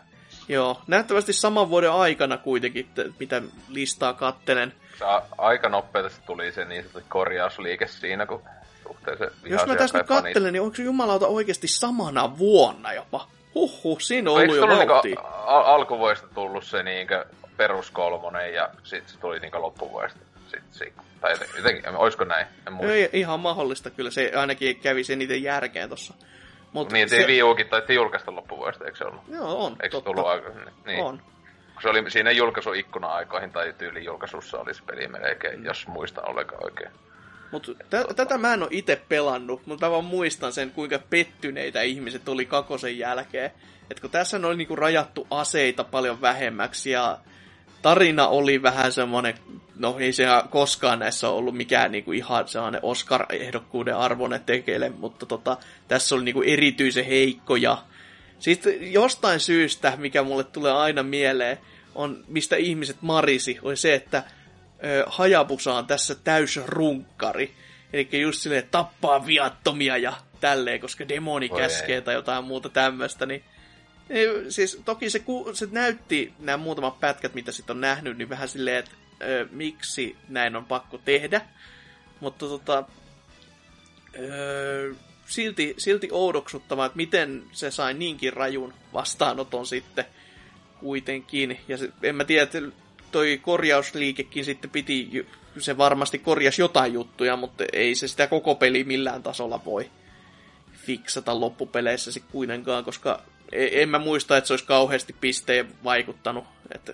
[0.48, 4.72] Joo, nähtävästi saman vuoden aikana kuitenkin, t- mitä listaa kattelen.
[4.98, 8.42] Se a- aika nopeasti tuli se niin sanottu korjausliike siinä, kun
[8.82, 13.26] suhteellisen Jos mä tässä nyt kattelen, niin onko se jumalauta oikeasti samana vuonna jopa?
[13.54, 15.14] Huhhuh, siinä on ollut jo vauhtia.
[15.14, 17.24] niinku, al- alkuvuodesta tullut se niinkö
[17.56, 20.18] peruskolmonen ja sit se tuli niinkö loppuvuodesta?
[20.50, 22.46] Sit, sit, tai jotenkin, jotenkin, oisko näin?
[22.66, 22.94] En muista.
[22.94, 26.14] Ei, ihan mahdollista kyllä, se ainakin kävi sen niiden järkeen tossa.
[26.72, 27.26] Mut Niin, se.
[27.26, 29.22] Wii Ukin taitti julkaista loppuvuodesta, eikö se ollut?
[29.28, 30.10] Joo, on, Eikö totta.
[30.10, 30.50] tullut aika...
[30.86, 31.04] Niin.
[31.04, 31.22] On.
[31.82, 36.90] Se oli siinä julkaisuikkuna-aikoihin tai tyyli julkaisussa oli se peli melkein, jos muistan ollenkaan oikein.
[37.52, 41.82] Mut t- tätä mä en oo itse pelannut, mutta mä vaan muistan sen, kuinka pettyneitä
[41.82, 43.50] ihmiset oli kakosen jälkeen.
[43.90, 47.18] Et kun tässä oli niinku rajattu aseita paljon vähemmäksi ja
[47.82, 49.34] tarina oli vähän semmonen,
[49.80, 55.56] no ei se koskaan näissä ollut mikään niinku ihan sellainen Oscar-ehdokkuuden arvoinen tekele, mutta tota,
[55.88, 57.82] tässä oli niinku erityisen heikko ja
[58.38, 61.58] sitten jostain syystä, mikä mulle tulee aina mieleen,
[61.94, 64.22] on mistä ihmiset marisi, oli se, että
[64.84, 67.54] ö, Hayabusa on tässä täys runkkari.
[67.92, 72.02] Eli just silleen, tappaa viattomia ja tälleen, koska demoni Voi käskee ei.
[72.02, 73.44] tai jotain muuta tämmöistä, niin
[74.10, 78.28] ei, siis toki se, ku, se näytti nämä muutamat pätkät, mitä sitten on nähnyt, niin
[78.28, 78.90] vähän silleen, että
[79.22, 81.40] ö, miksi näin on pakko tehdä.
[82.20, 82.84] Mutta tota,
[84.18, 84.94] ö,
[85.26, 90.04] silti, silti oudoksuttavaa, että miten se sai niinkin rajun vastaanoton sitten
[90.80, 91.60] kuitenkin.
[91.68, 92.58] Ja se, en mä tiedä, että
[93.12, 95.26] toi korjausliikekin sitten piti,
[95.58, 99.90] se varmasti korjasi jotain juttuja, mutta ei se sitä koko peli millään tasolla voi
[100.72, 103.22] fiksata loppupeleissä sit kuitenkaan, koska
[103.52, 106.44] e- en mä muista, että se olisi kauheasti pisteen vaikuttanut.
[106.74, 106.92] Että,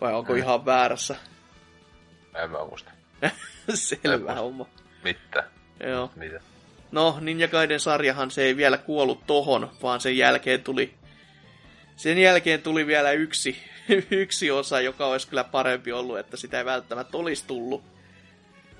[0.00, 0.38] vai onko Mm.
[0.38, 1.16] ihan väärässä?
[2.44, 2.90] En mä muista.
[3.74, 4.66] Selvä homma.
[5.04, 5.44] Mitä?
[5.86, 6.10] Joo.
[6.16, 6.40] Mitä?
[6.92, 10.94] No, Ninja Gaiden sarjahan se ei vielä kuollut tohon, vaan sen jälkeen tuli,
[11.96, 13.56] sen jälkeen tuli vielä yksi,
[14.10, 17.84] yksi osa, joka olisi kyllä parempi ollut, että sitä ei välttämättä olisi tullut.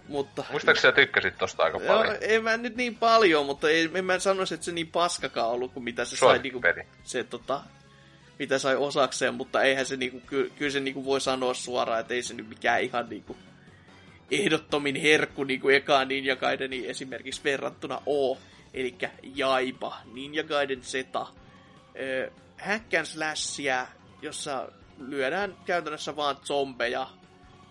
[0.08, 2.16] Mutta, Muistaakseni sä tykkäsit tosta aika Joo, paljon?
[2.20, 5.72] en mä nyt niin paljon, mutta ei, en mä sanoisi, että se niin paskakaan ollut
[5.72, 6.88] kuin mitä se sai niinku, Suosikkipeli.
[7.04, 7.60] se tota,
[8.38, 12.14] mitä sai osakseen, mutta eihän se niinku, ky, kyllä se niinku voi sanoa suoraan, että
[12.14, 13.36] ei se nyt mikään ihan niinku
[14.30, 18.38] ehdottomin herkku niinku ekaan Ninja Gaideniin esimerkiksi verrattuna oo,
[18.74, 23.86] eli Jaiba, Ninja Gaiden Z, ö, hack and slashia,
[24.22, 27.06] jossa lyödään käytännössä vaan zombeja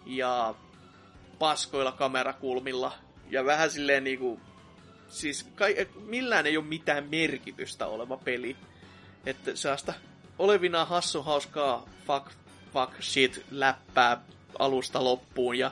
[0.06, 0.56] ja
[1.40, 2.92] paskoilla kamerakulmilla
[3.30, 4.40] ja vähän silleen niinku,
[5.08, 8.56] siis kai, millään ei ole mitään merkitystä oleva peli.
[9.26, 9.94] Että sellaista
[10.40, 12.32] olevina hassu hauskaa fuck,
[12.74, 14.22] fuck shit läppää
[14.60, 15.72] alusta loppuun ja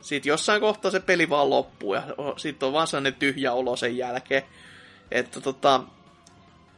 [0.00, 2.02] sitten jossain kohtaa se peli vaan loppuu ja
[2.36, 4.42] sitten on vaan sellainen tyhjä olo sen jälkeen.
[5.10, 5.80] Että tota,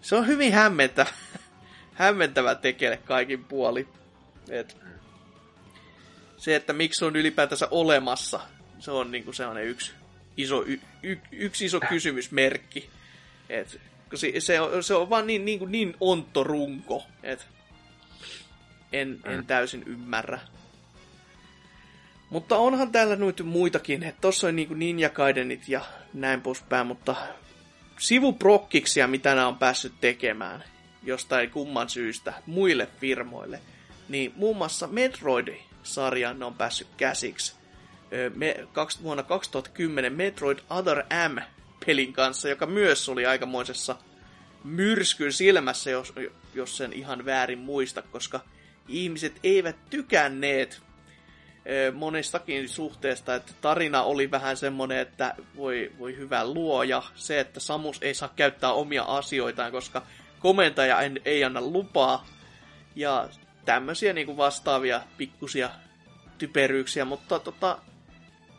[0.01, 1.11] se on hyvin hämmentävä,
[1.95, 3.89] hämmentävä tekele kaikin puoli.
[4.49, 4.77] Et
[6.37, 8.41] se, että miksi on ylipäätänsä olemassa,
[8.79, 9.93] se on niinku sellainen yksi
[10.37, 12.91] iso, y, y, yksi iso kysymysmerkki.
[13.49, 13.81] Et,
[14.15, 17.47] se, se, on, se on vaan niin, niin, kuin niin ontto runko, et
[18.93, 20.41] en, en täysin ymmärrä.
[22.31, 25.81] Mutta onhan täällä nyt muitakin, että tossa on niinku Ninja Gaidenit ja
[26.15, 27.17] näin poispäin, mutta
[27.99, 30.65] sivuprokkiksia, mitä nämä on päässyt tekemään
[31.03, 33.61] jostain kumman syystä muille firmoille,
[34.09, 37.55] niin muun muassa Metroid-sarjan ne on päässyt käsiksi.
[38.35, 41.05] Me, kaksi, vuonna 2010 Metroid Other
[41.85, 43.97] M-pelin kanssa, joka myös oli aikamoisessa
[44.65, 46.12] myrskyn silmässä, jos,
[46.55, 48.40] jos sen ihan väärin muista, koska
[48.89, 50.82] ihmiset eivät tykänneet
[51.94, 57.98] monestakin suhteesta, että tarina oli vähän semmoinen, että voi, voi hyvä luoja, se, että Samus
[58.02, 60.06] ei saa käyttää omia asioitaan, koska
[60.39, 62.27] komentaja en, ei anna lupaa,
[62.97, 63.28] ja
[63.65, 65.70] tämmöisiä niinku vastaavia pikkusia
[66.39, 67.78] typeryyksiä, mutta tota,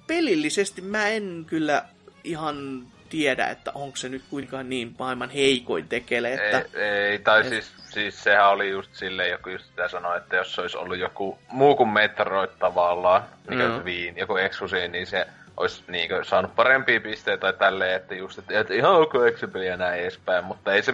[0.08, 1.86] pelillisesti mä en kyllä
[2.24, 6.58] ihan tiedä, että onko se nyt kuinkaan niin maailman heikoin tekele, että...
[6.74, 10.36] Ei, ei, tai et- siis, siis sehän oli just silleen, joku just sitä sanoi, että
[10.36, 13.86] jos se olisi ollut joku muu kuin Metroid tavallaan, mikä mm.
[13.86, 15.28] Viin, joku Exusi, niin se
[15.58, 19.78] olisi niinkö saanut parempia pisteitä tai tälleen, että just, että, että ihan ok Exupeli ja
[19.78, 20.94] näin edespäin, mutta ei se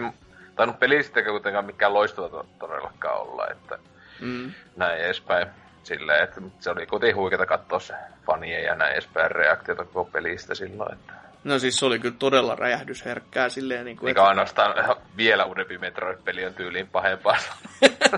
[0.56, 3.78] tainnut pelistä kuitenkaan mikään loistava to- todellakaan olla, että
[4.20, 4.52] Mm.
[4.76, 5.46] näin edespäin.
[5.82, 7.94] Silleen, että se oli kuitenkin huikeeta katsoa se
[8.26, 11.12] fanien ja näin edespäin reaktiota koko pelistä silloin, että
[11.44, 16.46] No siis se oli kyllä todella räjähdysherkkää silleen niin kuin, mikä ainoastaan vielä uudempi Metroid-peli
[16.46, 17.36] on tyyliin pahempaa.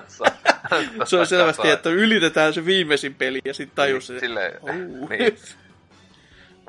[1.05, 5.39] se on selvästi, että ylitetään se viimeisin peli ja sitten tajus se, Silleen, "Ou." niin.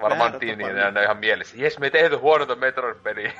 [0.02, 0.88] Varmaan Väärä tiini tapa.
[0.99, 1.56] on ihan mielessä.
[1.57, 3.34] Jes, me ei tehty huonota Metroid-peliä.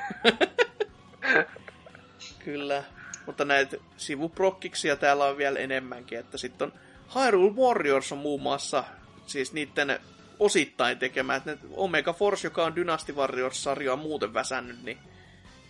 [2.44, 2.82] Kyllä.
[3.26, 6.80] Mutta näitä sivuprokkiksia täällä on vielä enemmänkin, että sitten on
[7.24, 8.84] Hyrule Warriors on muun muassa
[9.26, 10.00] siis niiden
[10.38, 14.98] osittain tekemä, että Omega Force, joka on Dynasty Warriors-sarjaa muuten väsännyt, niin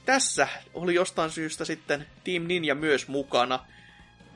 [0.05, 3.59] tässä oli jostain syystä sitten Team Ninja myös mukana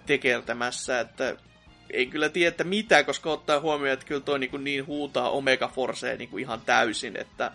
[0.07, 1.36] tekeltämässä, että
[1.90, 5.69] ei kyllä tiedä, että mitä, koska ottaa huomioon, että kyllä toi niin, niin huutaa Omega
[5.69, 7.52] Forcea niin ihan täysin, että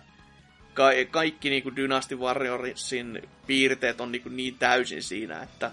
[0.74, 5.70] ka- kaikki niin Dynasty Warriorsin piirteet on niin, niin täysin siinä, että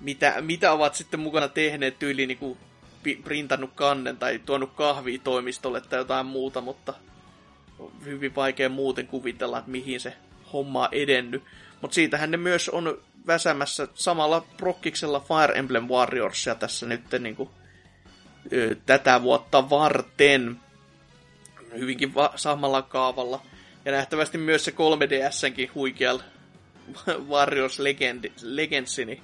[0.00, 2.58] mitä, mitä ovat sitten mukana tehneet tyyli niin kuin
[3.16, 6.94] printannut kannen tai tuonut kahvia toimistolle tai jotain muuta, mutta
[8.04, 10.12] hyvin vaikea muuten kuvitella, että mihin se
[10.52, 11.42] homma on edennyt.
[11.80, 17.50] Mutta siitähän ne myös on väsämässä samalla prokkiksella Fire Emblem Warriorsia tässä nyt niin kuin,
[18.52, 20.60] ö, tätä vuotta varten.
[21.78, 23.42] Hyvinkin va- samalla kaavalla.
[23.84, 26.22] Ja nähtävästi myös se 3DSnkin huikealla
[27.30, 29.22] Warriors Legend, Legendsi,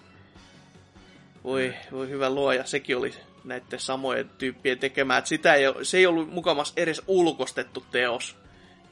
[1.45, 5.19] voi, voi hyvä luoja, sekin oli näiden samojen tyyppien tekemään.
[5.19, 8.37] Että sitä ei, se ei ollut mukamas edes ulkostettu teos,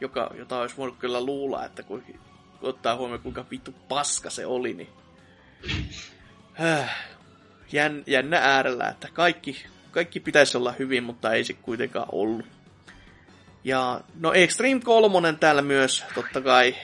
[0.00, 2.04] joka, jota olisi voinut kyllä luulla, että kun
[2.62, 4.88] ottaa huomioon kuinka vittu paska se oli, niin
[7.72, 12.46] jän, jännä äärellä, että kaikki, kaikki pitäisi olla hyvin, mutta ei se kuitenkaan ollut.
[13.64, 16.74] Ja no Extreme 3 täällä myös, totta kai.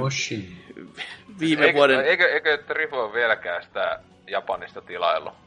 [0.00, 0.66] Oshi.
[1.40, 2.00] Viime eikö, vuoden...
[2.00, 5.45] Eikö, eikö Trifo vieläkään sitä Japanista tilaillut?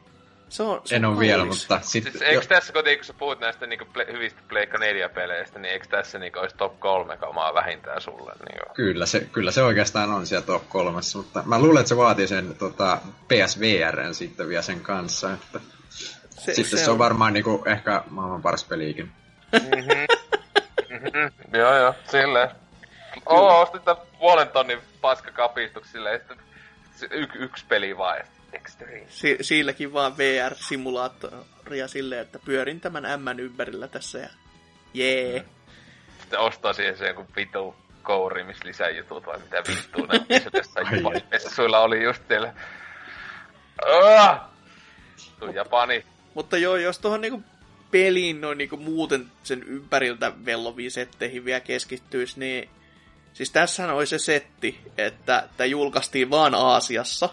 [0.49, 2.11] Se on, se En on ole vielä, mutta sitten...
[2.11, 5.87] Siis, eikö tässä, kun, kun sä puhut näistä niinku ple, hyvistä Pleikka 4-peleistä, niin eikö
[5.87, 8.31] tässä niinku olisi top 3 kamaa vähintään sulle?
[8.49, 11.97] Niin Kyllä se, kyllä se oikeastaan on siellä top kolmessa, mutta mä luulen, että se
[11.97, 12.97] vaatii sen tota,
[13.27, 15.33] PSVRn sitten vielä sen kanssa.
[15.33, 15.59] Että
[16.29, 19.11] se, sitten se, se on varmaan niinku, ehkä maailman paras peliikin.
[19.53, 20.29] mm-hmm.
[21.53, 22.49] Joo, joo, silleen.
[23.25, 26.35] Oo, ostin tän puolen tonnin paskakapistuksen silleen, että
[27.11, 28.19] y- yksi peli vaan.
[28.53, 29.05] Extreme.
[29.09, 34.29] Si- siilläkin vaan VR-simulaattoria silleen, että pyörin tämän M ympärillä tässä ja
[34.93, 35.45] jee.
[36.19, 40.51] Sitten ostaa siihen se joku vitu kouri, missä lisää jutut vai mitä vittua ne missä
[40.61, 40.79] tässä
[41.31, 42.53] messuilla oli just siellä.
[44.15, 44.41] Ah!
[45.39, 46.05] Tuu Japani.
[46.33, 47.43] Mutta joo, jos tuohon niinku
[47.91, 52.69] peliin noin niinku muuten sen ympäriltä velloviin setteihin vielä keskittyisi, niin
[53.33, 57.29] siis tässähän oli se setti, että tämä julkaistiin vaan Aasiassa,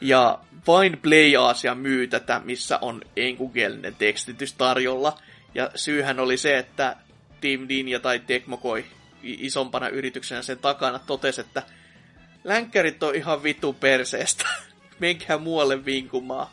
[0.00, 5.18] ja vain Play Asia myy tätä, missä on enkukielinen tekstitys tarjolla,
[5.54, 6.96] ja syyhän oli se, että
[7.40, 8.84] Team Ninja tai Tecmokoi
[9.24, 11.62] i- isompana yrityksenä sen takana totesi, että
[12.44, 14.44] länkkärit on ihan vitu perseestä.
[14.98, 16.46] Menkää muualle vinkumaan.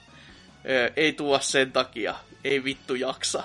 [0.95, 2.15] Ei tuo sen takia.
[2.43, 3.43] Ei vittu jaksa.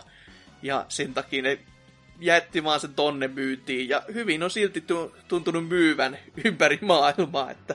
[0.63, 1.59] Ja sen takia ne
[2.21, 3.89] jätti vaan sen tonne myytiin.
[3.89, 7.75] Ja hyvin on silti tu- tuntunut myyvän ympäri maailmaa, että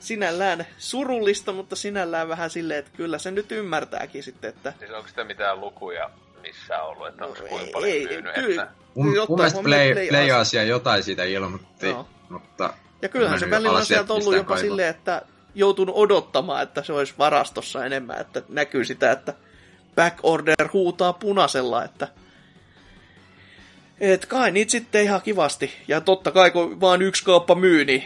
[0.00, 5.08] sinällään surullista, mutta sinällään vähän silleen, että kyllä se nyt ymmärtääkin sitten, että Siis onko
[5.08, 6.10] sitä mitään lukuja
[6.42, 8.34] missään ollut, että onko No kuinka ei- paljon ei, myynyt?
[8.34, 8.62] kyllä.
[8.62, 8.74] että...
[8.94, 10.62] Mun, Kyllä mun mielestä Play, Play Play Asia.
[10.64, 12.08] Jotain siitä ilmoitti, Joo.
[12.28, 12.74] mutta...
[13.02, 14.60] Ja kyllähän se Mennyt välillä on sieltä ollut jopa kaivaa.
[14.62, 15.22] silleen, että
[15.54, 19.34] joutunut odottamaan, että se olisi varastossa enemmän, että näkyy sitä, että
[19.94, 22.08] backorder huutaa punaisella, että
[24.00, 25.72] et kai niitä sitten ihan kivasti.
[25.88, 28.04] Ja totta kai kun vaan yksi kauppa myy, niin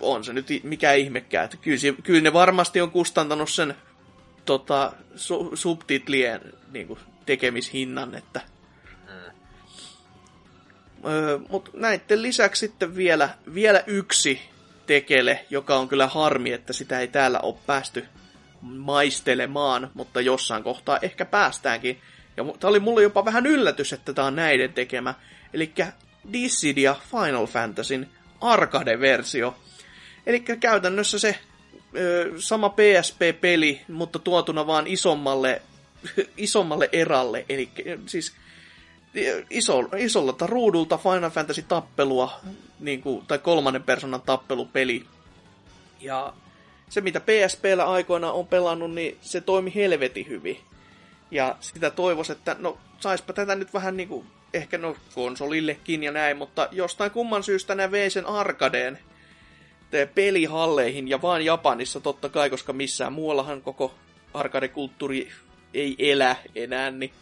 [0.00, 1.44] on se nyt mikä ihmekään.
[1.44, 3.74] Että kyllä, kyllä ne varmasti on kustantanut sen
[4.44, 6.40] tota, su, subtitlien
[6.72, 8.40] niin kuin, tekemishinnan, että
[11.06, 14.40] Öö, Mutta näiden lisäksi sitten vielä, vielä yksi
[14.86, 18.04] tekele, joka on kyllä harmi, että sitä ei täällä ole päästy
[18.60, 22.00] maistelemaan, mutta jossain kohtaa ehkä päästäänkin.
[22.36, 25.14] Ja tämä oli mulle jopa vähän yllätys, että tämä on näiden tekemä.
[25.54, 25.72] Eli
[26.32, 28.10] Dissidia Final Fantasyn
[28.40, 29.56] arcade-versio.
[30.26, 31.38] Eli käytännössä se
[31.96, 35.62] ö, sama PSP-peli, mutta tuotuna vaan isommalle,
[36.36, 37.44] isommalle eralle.
[37.48, 37.70] Eli
[38.06, 38.32] siis
[39.50, 42.40] iso, isolta ruudulta Final Fantasy tappelua,
[42.80, 45.04] niin kuin, tai kolmannen persoonan tappelupeli.
[46.00, 46.32] Ja
[46.88, 50.60] se, mitä PSPllä aikoina on pelannut, niin se toimi helvetin hyvin.
[51.30, 56.12] Ja sitä toivois, että no saispa tätä nyt vähän niin kuin, ehkä no konsolillekin ja
[56.12, 58.98] näin, mutta jostain kumman syystä ne vei sen arkadeen
[60.14, 63.94] pelihalleihin ja vaan Japanissa totta kai, koska missään muuallahan koko
[64.34, 65.30] arcade-kulttuuri
[65.74, 67.12] ei elä enää, niin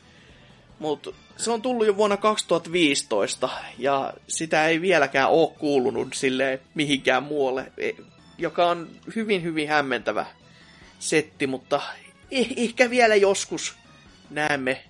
[0.78, 3.48] mutta se on tullut jo vuonna 2015
[3.78, 7.92] ja sitä ei vieläkään ole kuulunut sille mihinkään muualle, e-
[8.38, 10.26] joka on hyvin hyvin hämmentävä
[10.98, 11.80] setti, mutta
[12.34, 13.74] eh- ehkä vielä joskus
[14.30, 14.84] näemme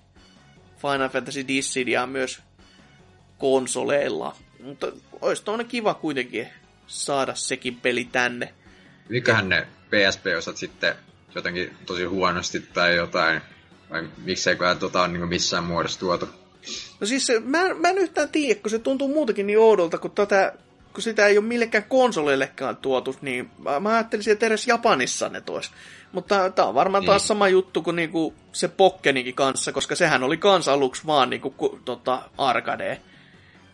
[0.78, 2.40] Final Fantasy Dissidia myös
[3.39, 4.36] konsoleilla.
[4.62, 6.49] Mutta olisi tuonne kiva kuitenkin
[6.93, 8.55] saada sekin peli tänne.
[9.09, 10.94] Mikähän ne PSP-osat sitten
[11.35, 13.40] jotenkin tosi huonosti tai jotain,
[13.90, 16.28] vai mikseikö tota on niin missään muodossa tuotu?
[17.01, 20.10] No siis se, mä, mä en yhtään tiedä, kun se tuntuu muutenkin niin oudolta, kun
[20.10, 20.52] tätä
[20.93, 25.40] kun sitä ei ole millekään konsoleillekaan tuotu, niin mä, mä ajattelisin, että edes Japanissa ne
[25.40, 25.70] tois.
[26.12, 27.27] Mutta tämä on varmaan taas mm.
[27.27, 31.81] sama juttu kuin niinku se Pokkeninkin kanssa, koska sehän oli kans aluksi vaan niinku, ku,
[31.85, 33.01] tota, arcade.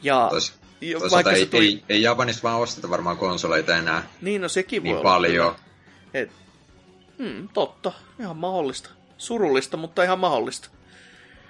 [0.03, 0.31] Ja
[0.99, 1.67] Tois, vaikka ei, se tuli...
[1.67, 5.57] ei, ei Japanissa vaan osteta varmaan konsoleita enää niin, no sekin niin voi paljon.
[6.15, 6.31] Et,
[7.19, 8.91] hmm, totta, ihan mahdollista.
[9.19, 10.69] Surullista, mutta ihan mahdollista.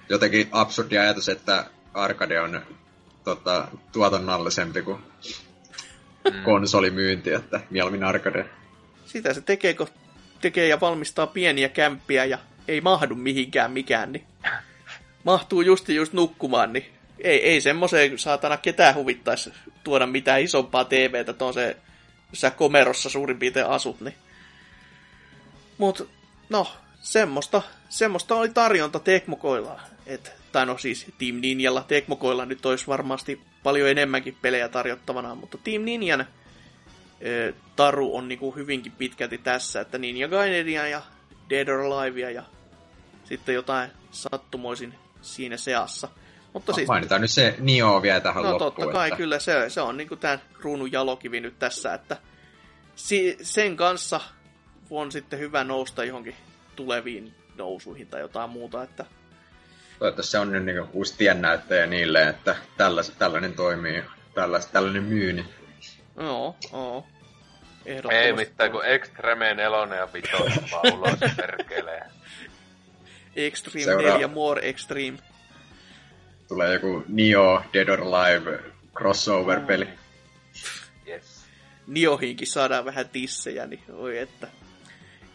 [0.09, 1.65] Jotenkin absurdi ajatus, että
[1.95, 2.63] arcade on
[3.25, 4.99] tota, tuotannollisempi kuin
[6.33, 6.43] mm.
[6.45, 8.47] konsolimyynti, että mieluummin arcade.
[9.07, 9.89] Sitä se tekee, kun
[10.41, 12.39] tekee ja valmistaa pieniä kämppiä ja
[12.69, 14.27] ei mahdu mihinkään mikään, niin
[15.25, 16.87] mahtuu justi just nukkumaan, niin
[17.21, 19.53] ei, ei semmoiseen saatana ketään huvittaisi
[19.85, 21.77] tuoda mitään isompaa TVtä tuon se,
[22.33, 24.15] sä komerossa suurin piirtein asut, niin.
[25.79, 26.09] Mut,
[26.49, 26.67] no,
[27.01, 29.81] semmoista, semmoista oli tarjonta Tekmokoilla.
[30.07, 35.59] Et, tai no siis Team Ninjalla, Tekmokoilla nyt olisi varmasti paljon enemmänkin pelejä tarjottavana, mutta
[35.65, 36.21] Team Ninjan
[37.21, 41.03] e, taru on niinku hyvinkin pitkälti tässä, että Ninja Gaineria ja
[41.51, 42.43] Dead or Alivea ja
[43.25, 46.09] sitten jotain sattumoisin siinä seassa.
[46.59, 48.73] Mutta siis, Mainitaan nyt se Nio vielä tähän no, loppuun.
[48.73, 49.17] totta kai, että...
[49.17, 52.17] kyllä se, se on niinku tämän kruunun jalokivi nyt tässä, että
[52.97, 54.21] si, sen kanssa
[54.91, 56.35] on sitten hyvä nousta johonkin
[56.77, 59.05] tuleviin nousuihin tai jotain muuta, että
[59.99, 64.05] Toivottavasti se on nyt niinku uusi tiennäyttäjä niille, että tällais, tällainen toimii,
[64.35, 65.33] tällais, tällainen myy.
[65.33, 65.49] Niin...
[66.17, 67.07] Joo, joo.
[68.11, 70.33] Ei mitään, kun Extreme 4 ja 5
[70.73, 72.03] vaan ulos perkelee.
[73.37, 74.13] Extreme Seuraa...
[74.13, 75.19] 4, more extreme
[76.49, 78.61] tulee joku Neo Dead or Alive
[78.97, 79.85] crossover-peli.
[79.85, 79.91] Mm.
[81.09, 81.47] Yes.
[81.87, 84.49] Niohinkin saadaan vähän tissejä, niin oi että.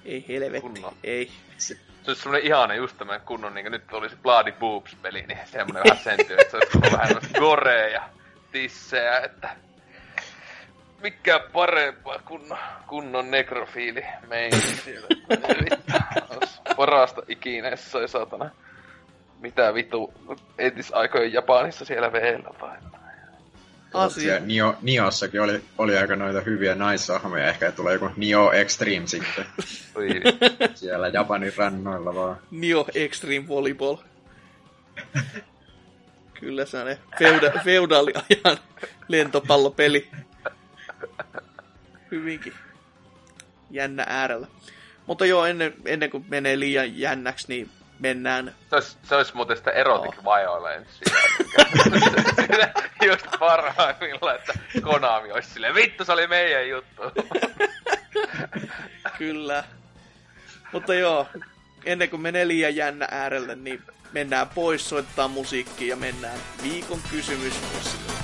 [0.05, 0.93] Ei helvetti, Kunno.
[1.03, 1.31] ei.
[1.57, 5.39] Se, se olisi semmonen ihana just tämän kunnon, niin nyt oli se Bloody Boobs-peli, niin
[5.45, 8.09] semmonen vähän sentyy, että se olisi vähän gorea ja
[8.51, 9.55] tissejä, että
[11.01, 12.57] mikä parempaa kunnon,
[12.87, 15.07] kunnon nekrofiili meidän siellä.
[16.77, 18.49] Parasta ikinä, jos se satana
[19.43, 20.13] mitä vitu
[20.57, 22.77] entisaikojen Japanissa siellä veellä vai?
[23.93, 24.39] Asia.
[24.39, 27.47] Nio, Niossakin oli, oli aika noita hyviä naissahmoja.
[27.47, 29.45] Ehkä tulee joku Nio Extreme sitten.
[30.75, 32.37] siellä Japanin rannoilla vaan.
[32.51, 33.97] Nio Extreme Volleyball.
[36.39, 38.57] Kyllä se on ne feuda, feudaaliajan
[39.07, 40.09] lentopallopeli.
[42.11, 42.53] Hyvinkin
[43.71, 44.47] jännä äärellä.
[45.05, 48.55] Mutta joo, ennen, ennen kuin menee liian jännäksi, niin mennään...
[48.69, 50.35] Se olisi, se olisi muuten sitä erotic oh.
[50.35, 50.89] violence.
[53.07, 57.01] just parhaimmillaan, että Konami olisi silleen, vittu se oli meidän juttu.
[59.17, 59.63] Kyllä.
[60.71, 61.27] Mutta joo,
[61.85, 68.22] ennen kuin menee liian jännä äärelle, niin mennään pois, soittaa musiikkia ja mennään viikon kysymysosioon.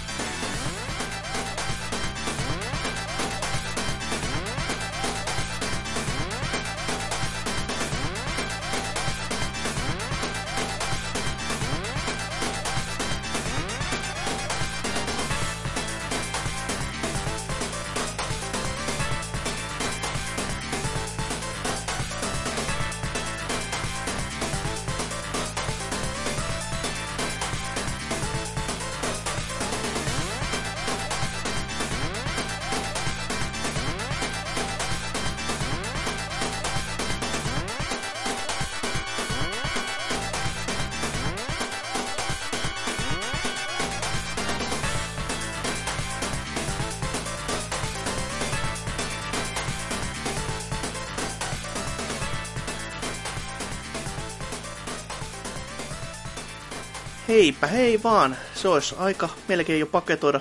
[57.49, 60.39] Heipä hei vaan, se olisi aika melkein jo paketoida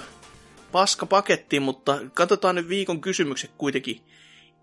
[0.72, 4.00] paska paketti, mutta katsotaan nyt viikon kysymykset kuitenkin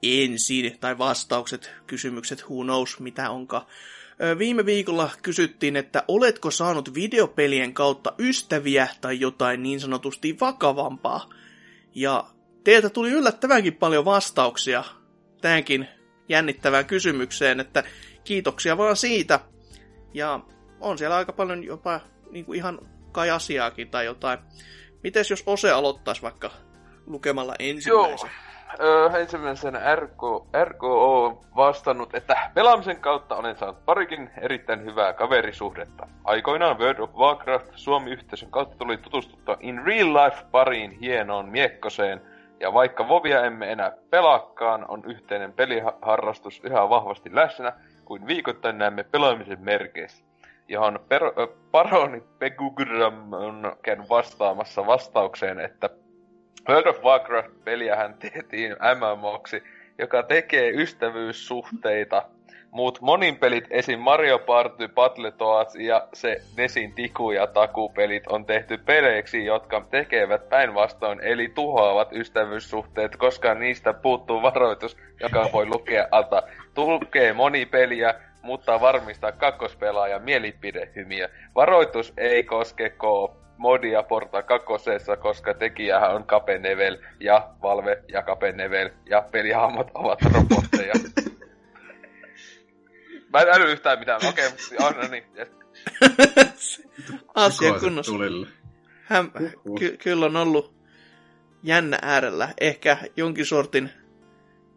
[0.03, 3.67] ensin, tai vastaukset, kysymykset, who knows, mitä onka.
[4.37, 11.29] Viime viikolla kysyttiin, että oletko saanut videopelien kautta ystäviä tai jotain niin sanotusti vakavampaa.
[11.95, 12.25] Ja
[12.63, 14.83] teiltä tuli yllättävänkin paljon vastauksia
[15.41, 15.87] tähänkin
[16.29, 17.83] jännittävään kysymykseen, että
[18.23, 19.39] kiitoksia vaan siitä.
[20.13, 20.39] Ja
[20.79, 22.01] on siellä aika paljon jopa
[22.35, 22.79] niin kuin ihan
[23.11, 24.39] kai asiaakin tai jotain.
[25.03, 26.51] Mites jos Ose aloittaisi vaikka
[27.07, 28.29] lukemalla ensimmäisen?
[28.29, 28.45] Joo.
[28.79, 36.07] Öö, ensimmäisenä RKO, RKO on vastannut, että pelaamisen kautta olen saanut parikin erittäin hyvää kaverisuhdetta.
[36.23, 42.21] Aikoinaan World of Warcraft Suomi-yhteisön kautta tuli tutustuttua in real life pariin hienoon miekkoseen,
[42.59, 47.73] ja vaikka Vovia emme enää pelaakaan, on yhteinen peliharrastus yhä vahvasti läsnä,
[48.05, 50.25] kuin viikoittain näemme pelaamisen merkeissä
[50.67, 51.21] johon per,
[51.71, 55.89] paroni Pegugram on käynyt vastaamassa vastaukseen, että
[56.69, 59.63] World of Warcraft-peliähän tehtiin MMOksi,
[59.97, 62.29] joka tekee ystävyyssuhteita
[62.75, 63.99] muut monin pelit, esim.
[63.99, 71.19] Mario Party, Battletoads ja se Nesin Tiku ja Taku-pelit on tehty peleiksi, jotka tekevät päinvastoin,
[71.23, 76.43] eli tuhoavat ystävyyssuhteet, koska niistä puuttuu varoitus, joka voi lukea alta.
[76.73, 78.13] Tulkee monipeliä,
[78.45, 81.29] mutta varmistaa kakkospelaajan mielipidehymiö.
[81.55, 88.89] Varoitus ei koske ko modia Porta kakkosessa, koska tekijähän on Kapenevel ja Valve ja Kapenevel
[89.09, 90.93] ja pelihahmot ovat robotteja.
[93.33, 94.21] Mä en äly yhtään mitään.
[94.29, 95.23] Okei, okay, on, no niin.
[95.37, 95.51] Yes.
[97.35, 98.11] Asia kunnossa.
[98.11, 98.47] tulille.
[99.03, 99.31] Häm,
[99.79, 100.75] ky- kyllä on ollut
[101.63, 102.49] jännä äärellä.
[102.61, 103.89] Ehkä jonkin sortin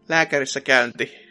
[0.09, 1.28] lääkärissä käynti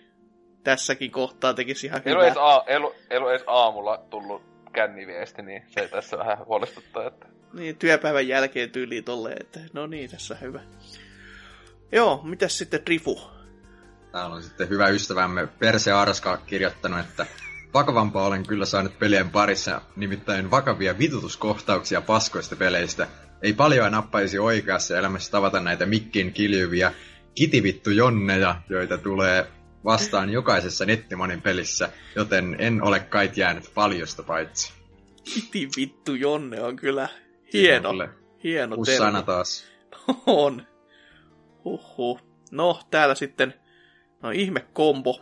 [0.64, 2.56] tässäkin kohtaa tekisi ihan Ei ollut, edes hyvää.
[2.56, 4.42] a, ei, ollut, ei ollut edes aamulla tullut
[4.74, 7.26] känniviesti, niin se tässä vähän huolestuttaa, että...
[7.54, 10.60] Niin, työpäivän jälkeen tyyliin tolleen, että no niin, tässä on hyvä.
[11.92, 13.22] Joo, mitäs sitten Drifu?
[14.12, 17.26] Täällä on sitten hyvä ystävämme Perse Arska kirjoittanut, että
[17.74, 23.08] vakavampaa olen kyllä saanut pelien parissa, nimittäin vakavia vitutuskohtauksia paskoista peleistä.
[23.42, 26.94] Ei paljon nappaisi oikeassa elämässä tavata näitä mikkin kiljyviä
[27.36, 29.48] kitivittu jonneja, joita tulee
[29.88, 34.74] vastaan jokaisessa nettimonin pelissä, joten en ole kait jäänyt paljosta paitsi.
[35.24, 37.10] Kiti vittu Jonne on kyllä
[37.54, 38.10] hieno, Kyllä.
[38.44, 39.66] hieno Uusi sana taas.
[40.26, 40.68] On.
[41.66, 42.22] Huhhuh.
[42.52, 43.54] No, täällä sitten
[44.24, 45.22] no ihme kombo.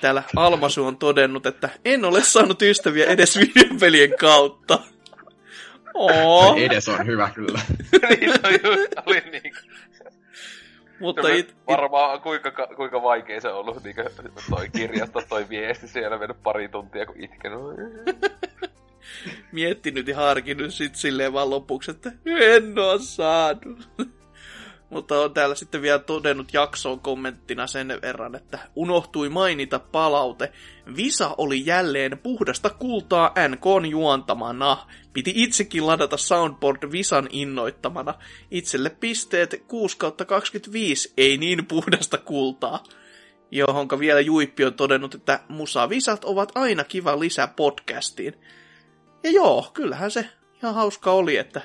[0.00, 4.78] Täällä Almasu on todennut, että en ole saanut ystäviä edes videopelien kautta.
[5.94, 7.60] Oo, Toi edes on hyvä kyllä.
[8.10, 8.30] niin
[8.64, 9.58] just oli niinku...
[11.00, 14.02] mutta it, it, varmaan kuinka, kuinka vaikea se on ollut niinku
[14.50, 17.58] toi kirjasto, toi viesti siellä mennyt pari tuntia kun itkenyt.
[19.52, 23.88] miettinyt ja harkinnut sit silleen vaan lopuksi, että en oo saanut.
[24.90, 30.52] Mutta on täällä sitten vielä todennut jaksoon kommenttina sen verran, että unohtui mainita palaute.
[30.96, 34.86] Visa oli jälleen puhdasta kultaa NKn juontamana.
[35.12, 38.14] Piti itsekin ladata soundboard Visan innoittamana.
[38.50, 39.96] Itselle pisteet 6
[40.26, 42.82] 25, ei niin puhdasta kultaa.
[43.50, 48.34] Johonka vielä Juippi on todennut, että musavisat ovat aina kiva lisä podcastiin.
[49.22, 50.28] Ja joo, kyllähän se
[50.62, 51.60] ihan hauska oli, että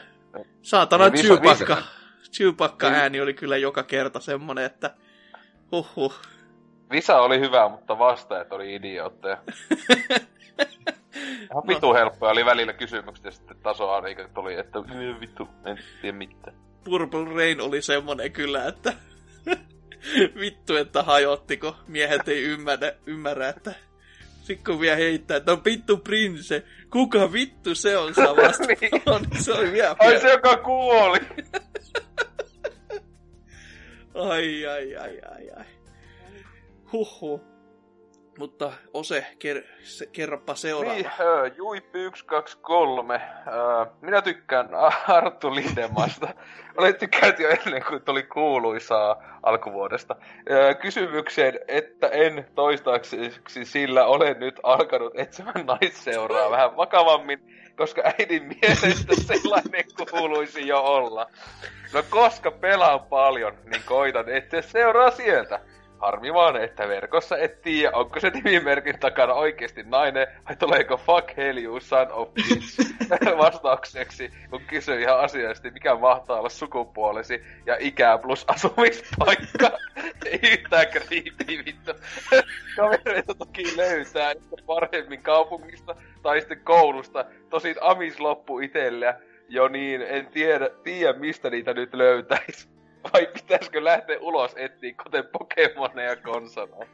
[0.61, 1.83] saatana Niin,
[2.35, 2.99] Visa- Chewbacca, Visa- Chewbacca Niin.
[3.01, 4.93] ääni oli kyllä joka kerta semmonen, että
[5.71, 6.13] huhhuh.
[6.91, 9.37] Visa oli hyvä, mutta vastaajat oli idiootteja.
[11.51, 15.77] Ihan vitu helppoja oli välillä kysymykset ja sitten tasoa niin tuli, että "Ei vittu, en
[16.01, 16.55] tiedä mitään.
[16.83, 18.93] Purple Rain oli semmonen kyllä, että
[20.39, 23.73] vittu, että hajottiko miehet ei ymmärrä, ymmärrä että
[24.41, 29.01] sitten kun vielä heittää, että on vittu prinse, kuka vittu se on saa vasta Niin.
[29.05, 31.17] on, se oli vielä Ai se, joka kuoli!
[34.15, 35.65] Ai, ai, ai, ai, ai.
[36.91, 37.39] Huhhuh.
[38.37, 40.95] Mutta Ose, ker- se, kerropa seuraava.
[40.95, 43.21] Niin, öö, Juippi 123.
[43.47, 44.69] Öö, minä tykkään
[45.07, 46.27] Arttu Lindemasta.
[46.77, 50.15] Olen tykännyt jo ennen kuin tuli kuuluisaa alkuvuodesta.
[50.51, 57.39] Öö, kysymykseen, että en toistaiseksi sillä olen nyt alkanut etsimään naisseuraa vähän vakavammin,
[57.77, 61.27] koska äidin mielestä sellainen kuuluisi jo olla.
[61.93, 65.59] No koska pelaan paljon, niin koitan etsiä seuraa sieltä.
[66.05, 71.37] Harmi vaan, että verkossa et tiedä, onko se nimimerkin takana oikeasti nainen, vai tuleeko fuck
[71.37, 72.79] hell you son of bitch
[73.37, 79.71] vastaukseksi, kun kysyy ihan asiallisesti, mikä mahtaa olla sukupuolesi ja ikää plus asumispaikka.
[80.31, 81.91] Ei yhtään creepy vittu.
[82.75, 84.33] Kavereita toki löytää,
[84.65, 87.25] paremmin kaupungista tai sitten koulusta.
[87.49, 89.19] Tosin amis loppu itellä
[89.49, 92.74] jo niin, en tiedä, tiedä mistä niitä nyt löytäisi.
[93.13, 96.75] Vai pitäisikö lähteä ulos etsiä kuten Pokemoneja konsana?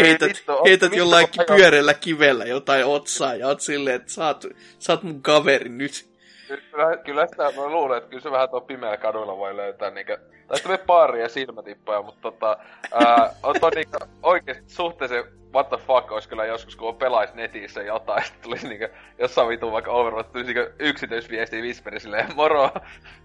[0.00, 4.26] Heität, Vittu, heität vittu, jollain kun- pyörällä kivellä jotain otsaa ja oot silleen, että sä
[4.26, 4.44] oot,
[4.78, 6.08] sä oot mun kaveri nyt.
[6.48, 10.18] Kyllä, kyllä sitä mä luulen, että kyllä se vähän tuo pimeällä kadulla voi löytää niinkö...
[10.52, 12.56] Tai sitten me paaria ja silmätippoja, mutta tota...
[12.92, 15.24] Ää, on toi niinkö oikeesti suhteellisen
[15.54, 19.72] what the fuck olisi kyllä joskus, kun pelais netissä jotain, sitten tulisi niinkö jossain vitun
[19.72, 22.70] vaikka Overwatch, tulisi niinkö yksityisviesti Whisperi silleen, moro,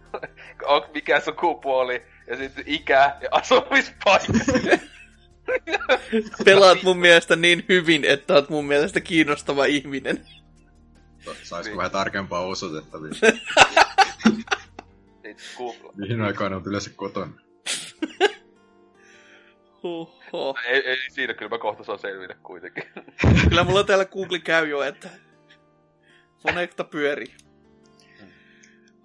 [0.65, 4.33] on, mikä sukupuoli, ja sitten ikä ja asumispaikka.
[6.45, 10.25] Pelaat mun mielestä niin hyvin, että oot mun mielestä kiinnostava ihminen.
[11.43, 11.77] Saisiko Niin.
[11.77, 12.97] vähän tarkempaa osoitetta
[15.95, 17.33] Mihin aikaan on yleensä kotona?
[19.83, 20.55] Huhhuh.
[20.65, 22.83] Ei, ei siinä, kyllä mä kohta saan selvitä kuitenkin.
[23.49, 25.09] Kyllä mulla täällä Google käy jo, että
[26.43, 27.35] Fonekta pyörii.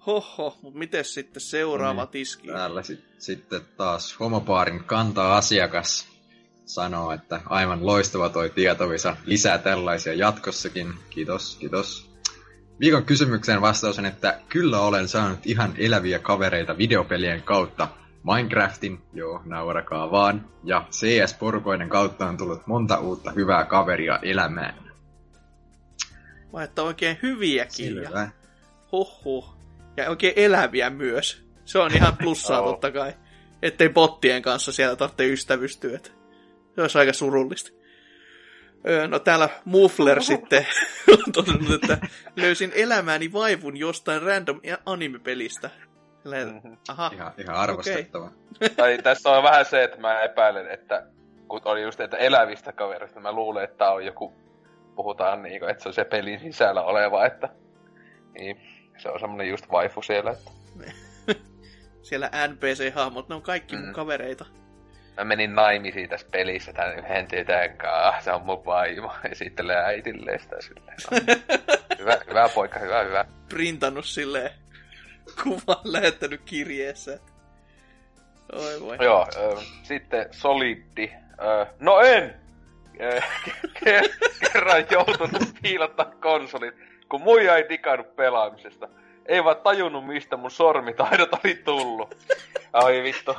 [0.05, 2.11] Hoho, mutta miten sitten seuraava Niin.
[2.11, 2.47] tiski?
[2.47, 6.07] Täällä sit, sitten taas homopaarin kanta-asiakas
[6.65, 9.17] sanoo, että aivan loistava toi tietovisa.
[9.25, 10.93] Lisää tällaisia jatkossakin.
[11.09, 12.12] Kiitos, kiitos.
[12.79, 17.87] Viikon kysymykseen vastaus on, että kyllä olen saanut ihan eläviä kavereita videopelien kautta.
[18.23, 24.75] Minecraftin, joo, naurakaa vaan, ja CS-porukoiden kautta on tullut monta uutta hyvää kaveria elämään.
[26.53, 27.95] Vai että oikein hyviäkin.
[27.95, 28.29] Ja, Selvä.
[28.91, 29.57] hoho.
[29.97, 31.43] Ja oikein eläviä myös.
[31.65, 33.13] Se on ihan plussaa totta kai.
[33.61, 35.99] Ettei bottien kanssa siellä tarvitse ystävystyä.
[36.75, 37.82] Se olisi aika surullista.
[38.87, 40.67] Öö, No täällä Muffler sitten
[41.27, 45.69] on todennut, että löysin elämääni vaivun jostain random anime-pelistä.
[46.25, 46.73] Mhm.
[46.89, 48.31] Aha, Ihan, ihan arvostettava.
[48.77, 51.07] Tai tässä on vähän se, että mä epäilen, että
[51.47, 54.33] kun oli just, että elävistä kavereista, mä luulen, että tää on joku,
[54.95, 57.49] puhutaan niinku, että se on se pelin sisällä oleva, että
[58.33, 58.57] niin,
[58.97, 60.51] se on semmonen just waifu siellä, että
[62.01, 63.93] siellä NPC-hahmot, ne on kaikki mun Mm.
[63.93, 64.45] kavereita.
[65.17, 70.39] Mä menin naimisiin tässä pelissä tän yhden tytön kanssa, se on mun vaimo, esittelee äitilleen
[70.39, 70.97] sitä silleen.
[71.11, 71.35] No.
[71.99, 73.25] hyvä, hyvä poika, hyvä, hyvä.
[73.49, 74.51] Printannut silleen
[75.43, 77.19] kuvan lähettänyt kirjeessä.
[78.53, 78.97] Oi voi.
[79.01, 81.11] Joo, ö, sitten Soliddi.
[81.41, 82.35] Ö, no en!
[84.53, 86.75] Kerran joutunut piilottaa konsolit,
[87.09, 88.89] kun muija ei digannut pelaamisesta.
[89.25, 92.17] Ei vaan tajunnut, mistä mun sormitaidot oli tullut.
[92.73, 93.35] Ai vittu.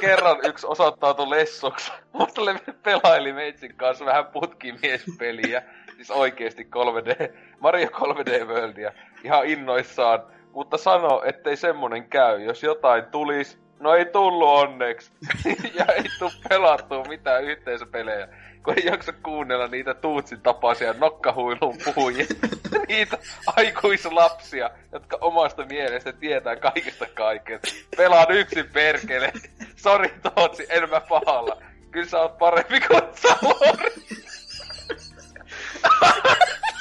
[0.00, 1.92] Kerran yksi osoittautui lessoksi.
[2.12, 2.40] Mutta
[2.82, 5.62] pelaili meitsin kanssa vähän putkimiespeliä.
[5.96, 8.92] Siis oikeesti 3D, Mario 3D Worldia.
[9.24, 10.22] Ihan innoissaan.
[10.52, 12.42] Mutta sano, ettei semmonen käy.
[12.42, 15.12] Jos jotain tulis, no ei tullut onneksi.
[15.78, 18.28] ja ei tuu pelattua mitään yhteisöpelejä.
[18.64, 22.26] Kun ei jaksa kuunnella niitä Tuutsin tapaisia nokkahuilun puhujia.
[22.88, 23.18] niitä
[23.56, 27.60] aikuislapsia, jotka omasta mielestä tietää kaikesta kaiken.
[27.96, 29.32] Pelaan yksin perkele.
[29.76, 31.62] Sori Tootsi, en mä pahalla.
[31.90, 33.92] Kyllä sä oot parempi kuin Salori.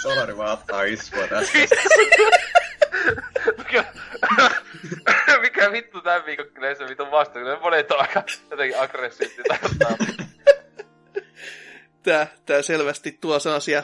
[0.02, 1.58] Solari vaan ottaa iskua tästä.
[3.58, 3.86] mikä,
[5.42, 9.44] mikä vittu tän viikon kyllä se vittu vasta, kun ne monet on aika jotenkin aggressiivisesti
[9.48, 9.98] tarttaa.
[12.04, 13.84] Tää, tää selvästi tuo sellaisia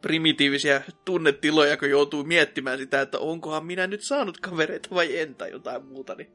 [0.00, 5.50] primitiivisiä tunnetiloja, kun joutuu miettimään sitä, että onkohan minä nyt saanut kavereita vai en tai
[5.50, 6.30] jotain muuta, niin...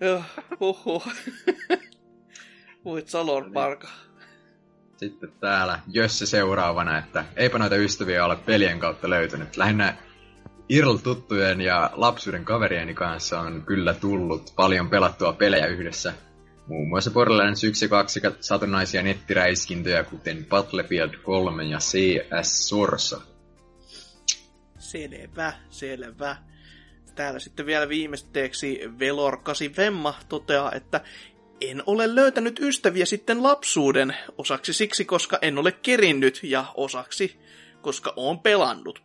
[0.00, 0.22] Joo,
[0.60, 1.02] oho.
[2.84, 3.88] Voit Salon parka.
[4.96, 9.56] Sitten täällä Jösse seuraavana, että eipä noita ystäviä ole pelien kautta löytynyt.
[9.56, 9.96] Lähinnä
[10.68, 16.12] Irl-tuttujen ja lapsuuden kaverieni kanssa on kyllä tullut paljon pelattua pelejä yhdessä.
[16.68, 23.20] Muun muassa Borderlands 1 ja 2 sekä satunnaisia nettiräiskintöjä, kuten Battlefield 3 ja CS Sorsa.
[24.78, 26.36] Selvä, selvä.
[27.14, 31.00] Täällä sitten vielä viimeisteeksi Velor 8 Vemma toteaa, että
[31.60, 37.40] en ole löytänyt ystäviä sitten lapsuuden, osaksi siksi, koska en ole kerinnyt, ja osaksi,
[37.80, 39.02] koska oon pelannut.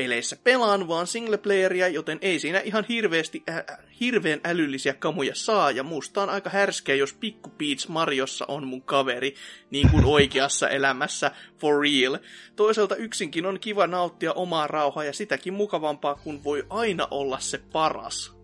[0.00, 5.70] Peleissä pelaan vaan singleplayeria, joten ei siinä ihan hirveästi ä- ä- hirveän älyllisiä kamuja saa,
[5.70, 9.34] ja musta on aika härskeä, jos Pikku Peach Mariossa on mun kaveri,
[9.70, 12.18] niin kuin oikeassa elämässä, for real.
[12.56, 17.60] Toisaalta yksinkin on kiva nauttia omaa rauhaa, ja sitäkin mukavampaa, kun voi aina olla se
[17.72, 18.36] paras.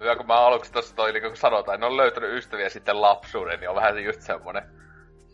[0.00, 3.00] Hyvä, kun mä aluksi tossa toi, niin kun sanotaan, että ne on löytänyt ystäviä sitten
[3.00, 4.62] lapsuuden, niin on vähän just semmonen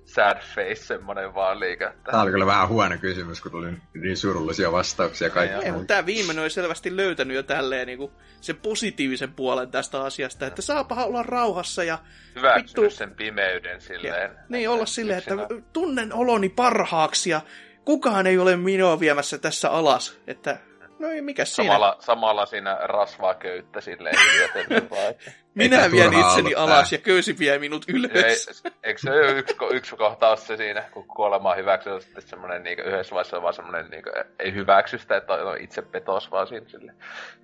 [0.04, 1.88] sad face, semmonen vaan liikä.
[1.88, 2.12] Että...
[2.12, 5.64] Tää oli kyllä vähän huono kysymys, kun tuli niin surullisia vastauksia kaikki.
[5.64, 8.10] Ei, mutta tämä viimeinen on selvästi löytänyt jo tälleen niin
[8.40, 11.98] sen positiivisen puolen tästä asiasta, että saapa olla rauhassa ja
[12.36, 14.30] Hyväksynyt vittu- sen pimeyden Ja, silleen.
[14.48, 15.34] niin olla silleen, että
[15.72, 17.40] tunnen oloni parhaaksi ja
[17.84, 20.18] kukaan ei ole minua viemässä tässä alas.
[20.26, 20.58] Että
[21.04, 21.72] no ei mikä siinä.
[21.72, 25.14] Samalla, samalla siinä rasvaa köyttä silleen hiljatellen vaan.
[25.54, 26.98] Minä Eikä vien itseni alas tää.
[26.98, 28.62] ja köysi vie minut Ei, ylös.
[28.82, 32.82] eikö se ole yksi, yksi kohtaus se siinä, kun kuolemaa hyväksyy, on sitten semmonen niinku,
[32.82, 36.68] yhdessä vaiheessa on vaan semmonen niinku, ei hyväksy sitä, että on itse petos vaan siinä
[36.68, 36.96] silleen.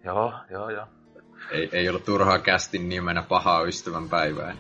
[0.05, 0.87] Joo, joo, joo.
[1.51, 4.57] Ei, ei ollut turhaa kästin nimenä pahaa ystävän päivää.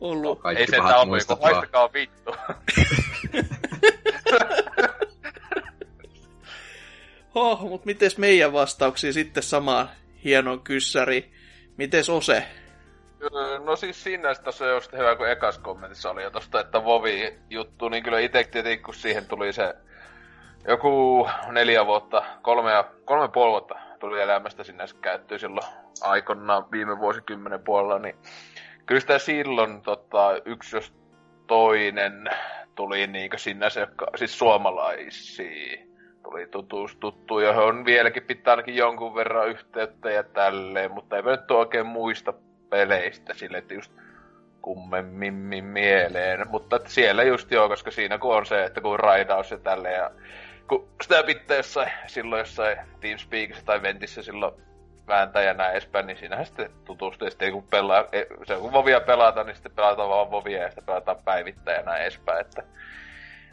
[0.00, 0.40] Ollut.
[0.40, 1.18] Kaikki ei se pahat kun
[1.72, 1.92] vaan.
[1.92, 2.36] vittu.
[7.34, 9.90] Oh, mutta mites meidän vastauksia sitten samaan
[10.24, 11.30] hienoon kyssäri?
[11.76, 12.46] Mites Ose?
[13.22, 16.84] Öö, No siis siinä tässä on just hyvä, kun ekas kommentissa oli jo tosta, että
[16.84, 19.74] Vovi juttu, niin kyllä itse tietenkin, kun siihen tuli se
[20.68, 25.66] joku neljä vuotta, kolme ja kolme puoli vuotta tuli elämästä sinne se käyttöön silloin
[26.02, 28.16] aikoinaan viime vuosikymmenen puolella, niin
[28.86, 30.92] kyllä sitä silloin tota, yksi jos
[31.46, 32.24] toinen
[32.74, 33.86] tuli niinkö sinne se,
[34.16, 35.89] siis suomalaisia
[36.30, 41.50] tuli tutustuttu, johon on vieläkin pitää ainakin jonkun verran yhteyttä ja tälleen, mutta ei nyt
[41.50, 42.34] oikein muista
[42.68, 43.92] peleistä sille, että just
[44.62, 46.48] kummemmin mieleen.
[46.50, 50.10] Mutta siellä just joo, koska siinä kun on se, että kun raidaus ja tälleen ja
[50.68, 54.54] kun sitä pitää jossain, silloin jossain Teamspeakissa tai Ventissä silloin
[55.08, 57.26] vääntää ja näin edespäin, niin siinähän sitten tutustuu.
[57.26, 58.04] Ja sitten kun pelaa,
[58.44, 62.02] se kun Vovia pelata, niin sitten pelataan vaan Vovia ja sitten pelataan päivittäin ja näin
[62.02, 62.40] edespäin.
[62.40, 62.62] Että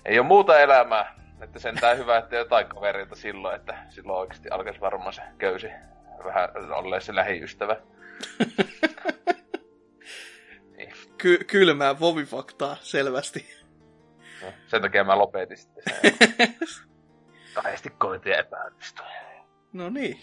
[0.06, 1.27] ei ole muuta elämää.
[1.42, 5.68] Että sentään hyvä, että jotain kaverilta silloin, että silloin oikeasti alkaisi varmaan se köysi
[6.26, 7.76] vähän olleen se lähiystävä.
[10.78, 10.94] niin.
[11.18, 13.46] Ky- kylmää vovifaktaa selvästi.
[14.42, 15.84] No, sen takia mä lopetin sitten
[17.54, 19.06] Kahdesti koitin epäonnistua.
[19.74, 20.22] No niin.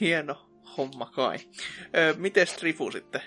[0.00, 1.38] Hieno homma kai.
[1.96, 3.20] Ö, miten Strifu sitten?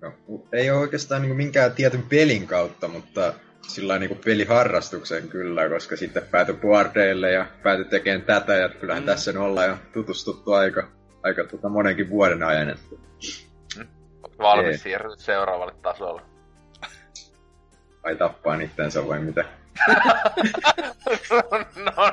[0.00, 0.12] No,
[0.52, 6.22] ei ole oikeastaan niin minkään tietyn pelin kautta, mutta sillä niin peliharrastuksen kyllä, koska sitten
[6.30, 9.06] päätyi boardeille ja päätyi tekemään tätä, ja kyllähän mm.
[9.06, 10.88] tässä nyt ollaan jo tutustuttu aika,
[11.22, 12.70] aika tuota monenkin vuoden ajan.
[12.70, 12.96] Että...
[14.38, 16.22] Valmis siirryt seuraavalle tasolle.
[18.04, 19.44] Vai tappaa itseensä vai mitä?
[21.30, 21.42] no,
[21.84, 22.12] no.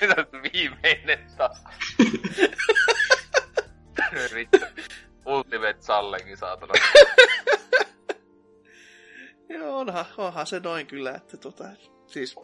[0.00, 1.64] Mitä viimeinen taas?
[5.26, 6.74] Ultimate Sallenkin saatana.
[9.48, 11.64] Joo, onhan, onhan se noin kyllä, että tota,
[12.06, 12.36] siis...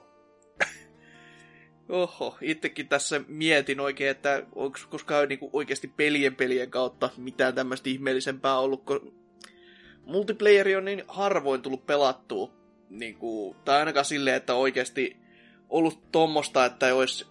[1.88, 7.90] Oho, itsekin tässä mietin oikein, että onko koskaan niinku oikeasti pelien pelien kautta mitään tämmöistä
[7.90, 9.14] ihmeellisempää ollut, kun
[10.04, 12.52] multiplayeri on niin harvoin tullut pelattua,
[12.90, 15.16] niinku, tai ainakaan silleen, että oikeasti
[15.68, 17.26] ollut tommosta, että ei olisi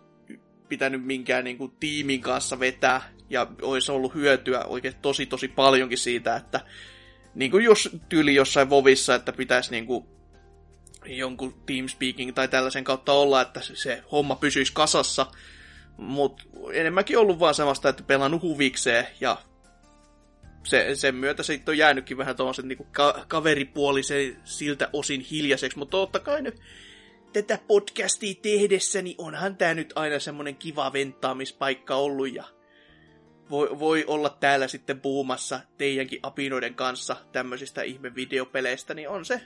[0.69, 6.35] pitänyt minkään niinku, tiimin kanssa vetää, ja olisi ollut hyötyä oikein tosi tosi paljonkin siitä,
[6.35, 6.59] että
[7.35, 10.05] niin kuin jos tyyli jossain Vovissa, että pitäisi niin kuin
[11.05, 15.25] jonkun Teamspeaking tai tällaisen kautta olla, että se homma pysyisi kasassa.
[15.97, 16.43] Mutta
[16.73, 19.37] enemmänkin ollut vaan semmoista, että pelannut huvikseen ja
[20.63, 25.97] se, sen myötä sitten on jäänytkin vähän tuollaiset niin ka- kaveripuolisen siltä osin hiljaiseksi, mutta
[25.97, 26.61] totta kai nyt
[27.33, 32.43] tätä podcastia tehdessäni onhan tämä nyt aina semmoinen kiva venttaamispaikka ollut ja
[33.53, 39.41] voi, voi olla täällä sitten puhumassa teidänkin apinoiden kanssa tämmöisistä ihme videopeleistä, niin on se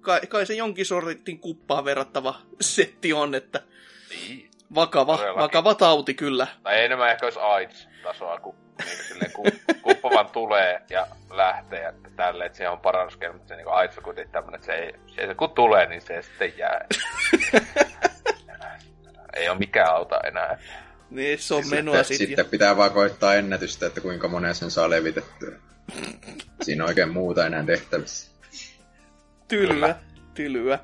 [0.00, 3.62] kai, kai se jonkin sortin kuppaan verrattava setti on, että
[4.10, 4.50] niin.
[4.74, 6.46] vakava, vakava tauti kyllä.
[6.62, 9.44] Tai enemmän ehkä olisi AIDS-tasoa, kun niin silleen, ku,
[9.82, 13.98] kuppa vaan tulee ja lähtee ja tälleen, että siihen on parannuskeino, mutta se niin AIDS
[13.98, 16.86] on kuitenkin tämmöinen, että se, ei, se, kun tulee, niin se sitten jää.
[19.36, 20.58] ei ole mikään auta enää.
[21.10, 22.26] Niin, se on sitten, menua sitten.
[22.26, 25.58] Sitten pitää vaan koittaa ennätystä, että kuinka monen sen saa levitettyä.
[26.62, 28.30] Siinä on oikein muuta enää tehtävissä.
[29.48, 29.96] Tylyä,
[30.34, 30.78] tylyä.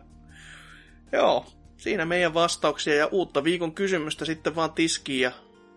[1.12, 1.46] Joo,
[1.76, 5.32] siinä meidän vastauksia ja uutta viikon kysymystä sitten vaan tiskiin ja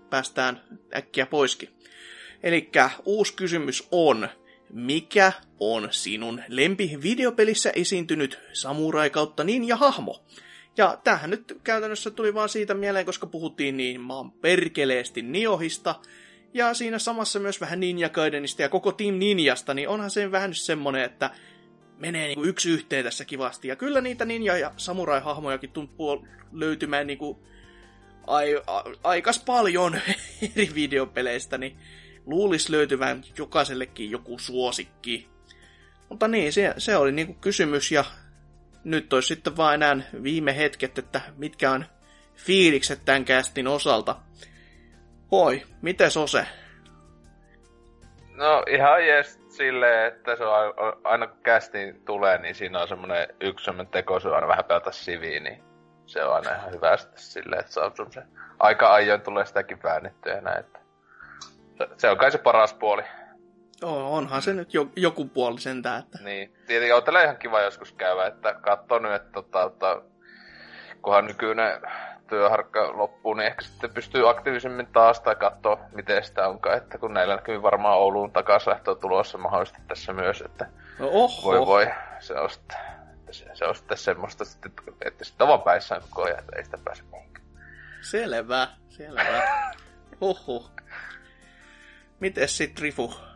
[0.09, 0.61] päästään
[0.95, 1.69] äkkiä poiskin.
[2.43, 2.69] Eli
[3.05, 4.29] uusi kysymys on,
[4.69, 10.23] mikä on sinun lempi videopelissä esiintynyt samurai kautta ninja hahmo?
[10.77, 15.95] Ja tähän nyt käytännössä tuli vaan siitä mieleen, koska puhuttiin niin maan perkeleesti Niohista,
[16.53, 20.53] ja siinä samassa myös vähän Ninja Gaidenista ja koko Team Ninjasta, niin onhan se vähän
[20.53, 21.29] semmonen, että
[21.97, 23.67] menee niinku yksi yhteen tässä kivasti.
[23.67, 27.47] Ja kyllä niitä ninja- ja samurai-hahmojakin tuntuu löytymään niinku
[28.27, 29.95] ai, a, aikas paljon
[30.55, 31.77] eri videopeleistä, niin
[32.25, 35.29] luulisi löytyvän jokaisellekin joku suosikki.
[36.09, 38.05] Mutta niin, se, se oli niinku kysymys, ja
[38.87, 41.85] nyt olisi sitten vaan enää viime hetket, että mitkä on
[42.35, 44.15] fiilikset tämän kästin osalta.
[45.31, 46.47] Hoi, miten Ose?
[48.35, 50.73] No ihan jees silleen, että se on
[51.03, 54.65] aina kun kästiin tulee, niin siinä on semmoinen yksi semmoinen teko, se on aina vähän
[54.65, 55.63] pelata siviin, niin
[56.05, 58.23] se on aina ihan hyvä sitten silleen, että se on se
[58.59, 60.79] aika ajoin tulee sitäkin väännettyä näin, että
[61.97, 63.03] se on kai se paras puoli.
[63.81, 65.99] Joo, onhan se nyt jo, joku puoli sentään.
[65.99, 66.19] Että...
[66.23, 70.01] Niin, tietenkin on tällä ihan kiva joskus käydä, että katsoo nyt, että tota, tota,
[71.01, 71.81] kunhan nykyinen
[72.29, 76.77] työharkka loppuu, niin ehkä sitten pystyy aktiivisemmin taas tai katsoa, miten sitä onkaan.
[76.77, 80.67] Että kun näillä näkyy varmaan Ouluun takaslähtö tulossa mahdollisesti tässä myös, että
[80.99, 81.51] no oho.
[81.51, 81.87] voi voi,
[82.19, 82.77] se on sitten,
[83.31, 84.43] se, se on sitten semmoista,
[85.05, 87.47] että sitten on vaan päissään koko ajan, että ei sitä pääse mihinkään.
[88.01, 89.43] Selvä, selvä.
[90.21, 90.71] Oho.
[92.19, 93.26] Mites sit Rifu?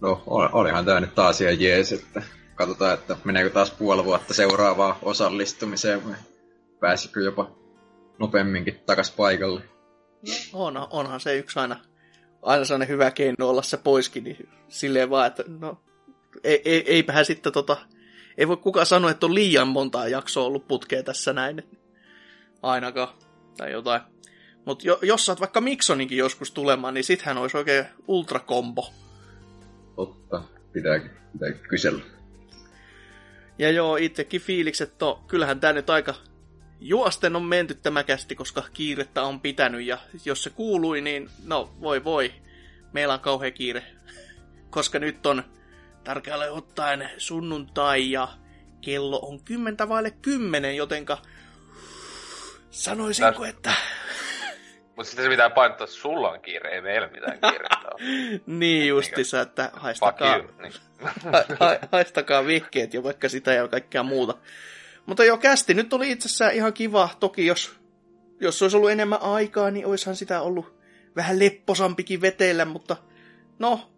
[0.00, 2.22] No, olihan tämä nyt taas ihan jees, että
[2.54, 6.16] katsotaan, että meneekö taas puoli vuotta seuraavaan osallistumiseen vai
[6.80, 7.50] pääsikö jopa
[8.18, 9.62] nopeamminkin takas paikalle.
[10.52, 11.76] No, on, onhan se yksi aina,
[12.42, 15.82] aina sellainen hyvä keino olla se poiskin, niin silleen vaan, että no,
[16.44, 17.76] ei, ei, eipähän sitten tota,
[18.38, 21.62] ei voi kukaan sanoa, että on liian montaa jaksoa ollut putkea tässä näin.
[22.62, 23.08] Ainakaan.
[23.56, 24.00] Tai jotain.
[24.64, 28.92] Mutta jo, jos saat vaikka Miksoninkin joskus tulemaan, niin sittenhän olisi oikein ultrakombo.
[30.00, 30.42] Totta.
[30.72, 31.00] Pitää,
[31.32, 32.02] pitää kysellä.
[33.58, 36.14] Ja joo, itsekin fiilikset, että kyllähän tämä nyt aika
[36.80, 39.86] juosten on menty tämä kästi, koska kiirettä on pitänyt.
[39.86, 42.32] Ja jos se kuului, niin no voi voi.
[42.92, 43.82] Meillä on kauhean kiire.
[44.70, 45.42] koska nyt on
[46.04, 48.28] tarkalleen ottaen sunnuntai ja
[48.80, 51.18] kello on kymmentä vaille kymmenen, jotenka
[52.70, 53.72] sanoisinko, että...
[55.00, 57.90] Mutta sitten se pitää painottaa, että sulla on kiire, ei meillä mitään kiirettä
[58.60, 60.48] niin justissa, että haistakaa, you.
[60.62, 60.72] Niin.
[61.32, 64.34] ha, ha, haistakaa vihkeet ja vaikka sitä ja kaikkea muuta.
[65.06, 67.08] Mutta joo, kästi nyt oli itse asiassa ihan kiva.
[67.20, 67.76] Toki jos,
[68.40, 70.74] jos olisi ollut enemmän aikaa, niin oishan sitä ollut
[71.16, 72.96] vähän lepposampikin vetellä, mutta
[73.58, 73.90] no,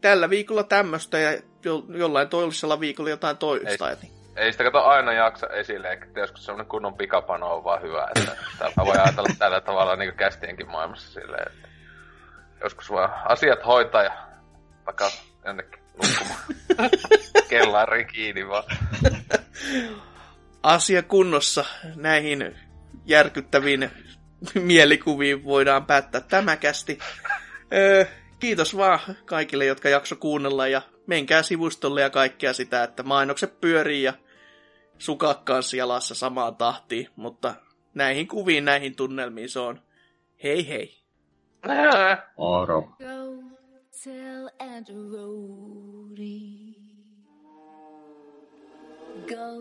[0.00, 3.90] tällä viikolla tämmöistä ja jo, jollain toisella viikolla jotain toista.
[3.90, 4.13] Ei, niin.
[4.36, 8.36] Ei sitä kato aina jaksa esille, että joskus semmonen kunnon pikapano on vaan hyvä, että
[8.58, 11.68] täällä voi ajatella tällä tavalla niin kästienkin maailmassa silleen, että
[12.62, 14.12] joskus vaan asiat hoitaa ja
[14.86, 15.10] vaikka
[15.44, 16.40] jonnekin nukkumaan.
[17.50, 18.64] Kellari kiinni vaan.
[20.62, 21.64] Asia kunnossa
[21.96, 22.56] näihin
[23.04, 23.90] järkyttäviin
[24.54, 26.98] mielikuviin voidaan päättää tämäkästi.
[27.72, 28.04] Öö,
[28.38, 34.02] kiitos vaan kaikille, jotka jakso kuunnella ja menkää sivustolle ja kaikkea sitä, että mainokset pyörii
[34.02, 34.12] ja
[34.98, 37.54] sukat kanssa jalassa samaan tahtiin, mutta
[37.94, 39.80] näihin kuviin, näihin tunnelmiin se on
[40.42, 41.04] hei hei.
[42.36, 42.82] Oro.
[42.82, 43.42] Go
[44.04, 46.74] tell and roadie.
[49.26, 49.60] Go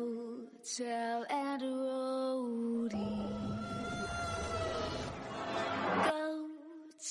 [0.78, 3.00] tell and roadie.
[6.04, 6.50] Go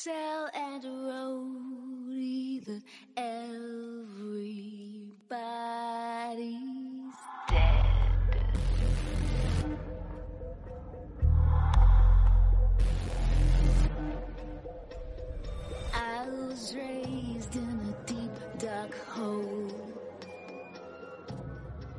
[0.05, 2.83] tell and roadie that
[3.17, 4.03] everybody's
[16.53, 19.71] was raised in a deep dark hole.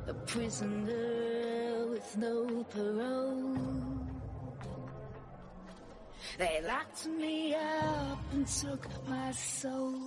[0.06, 3.58] A prisoner with no parole.
[6.38, 9.98] They locked me up and took my soul.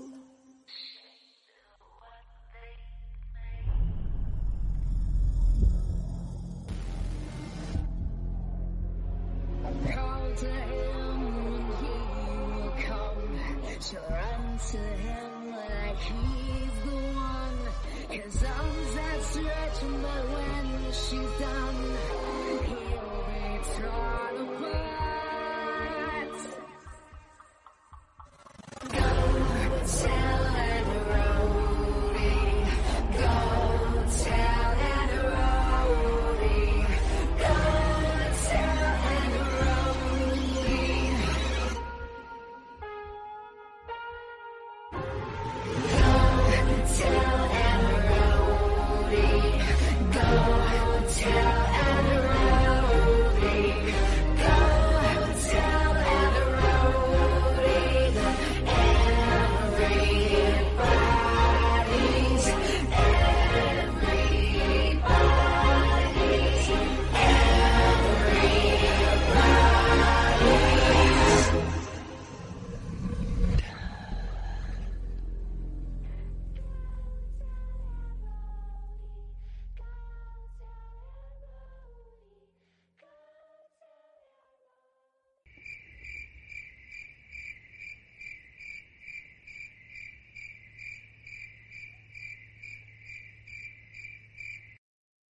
[9.93, 11.95] Call to him and he
[12.61, 13.17] will come.
[14.09, 17.59] Run to him like he's the one.
[18.09, 21.97] His arms stretch, but when she's done,
[22.65, 24.56] he'll be torn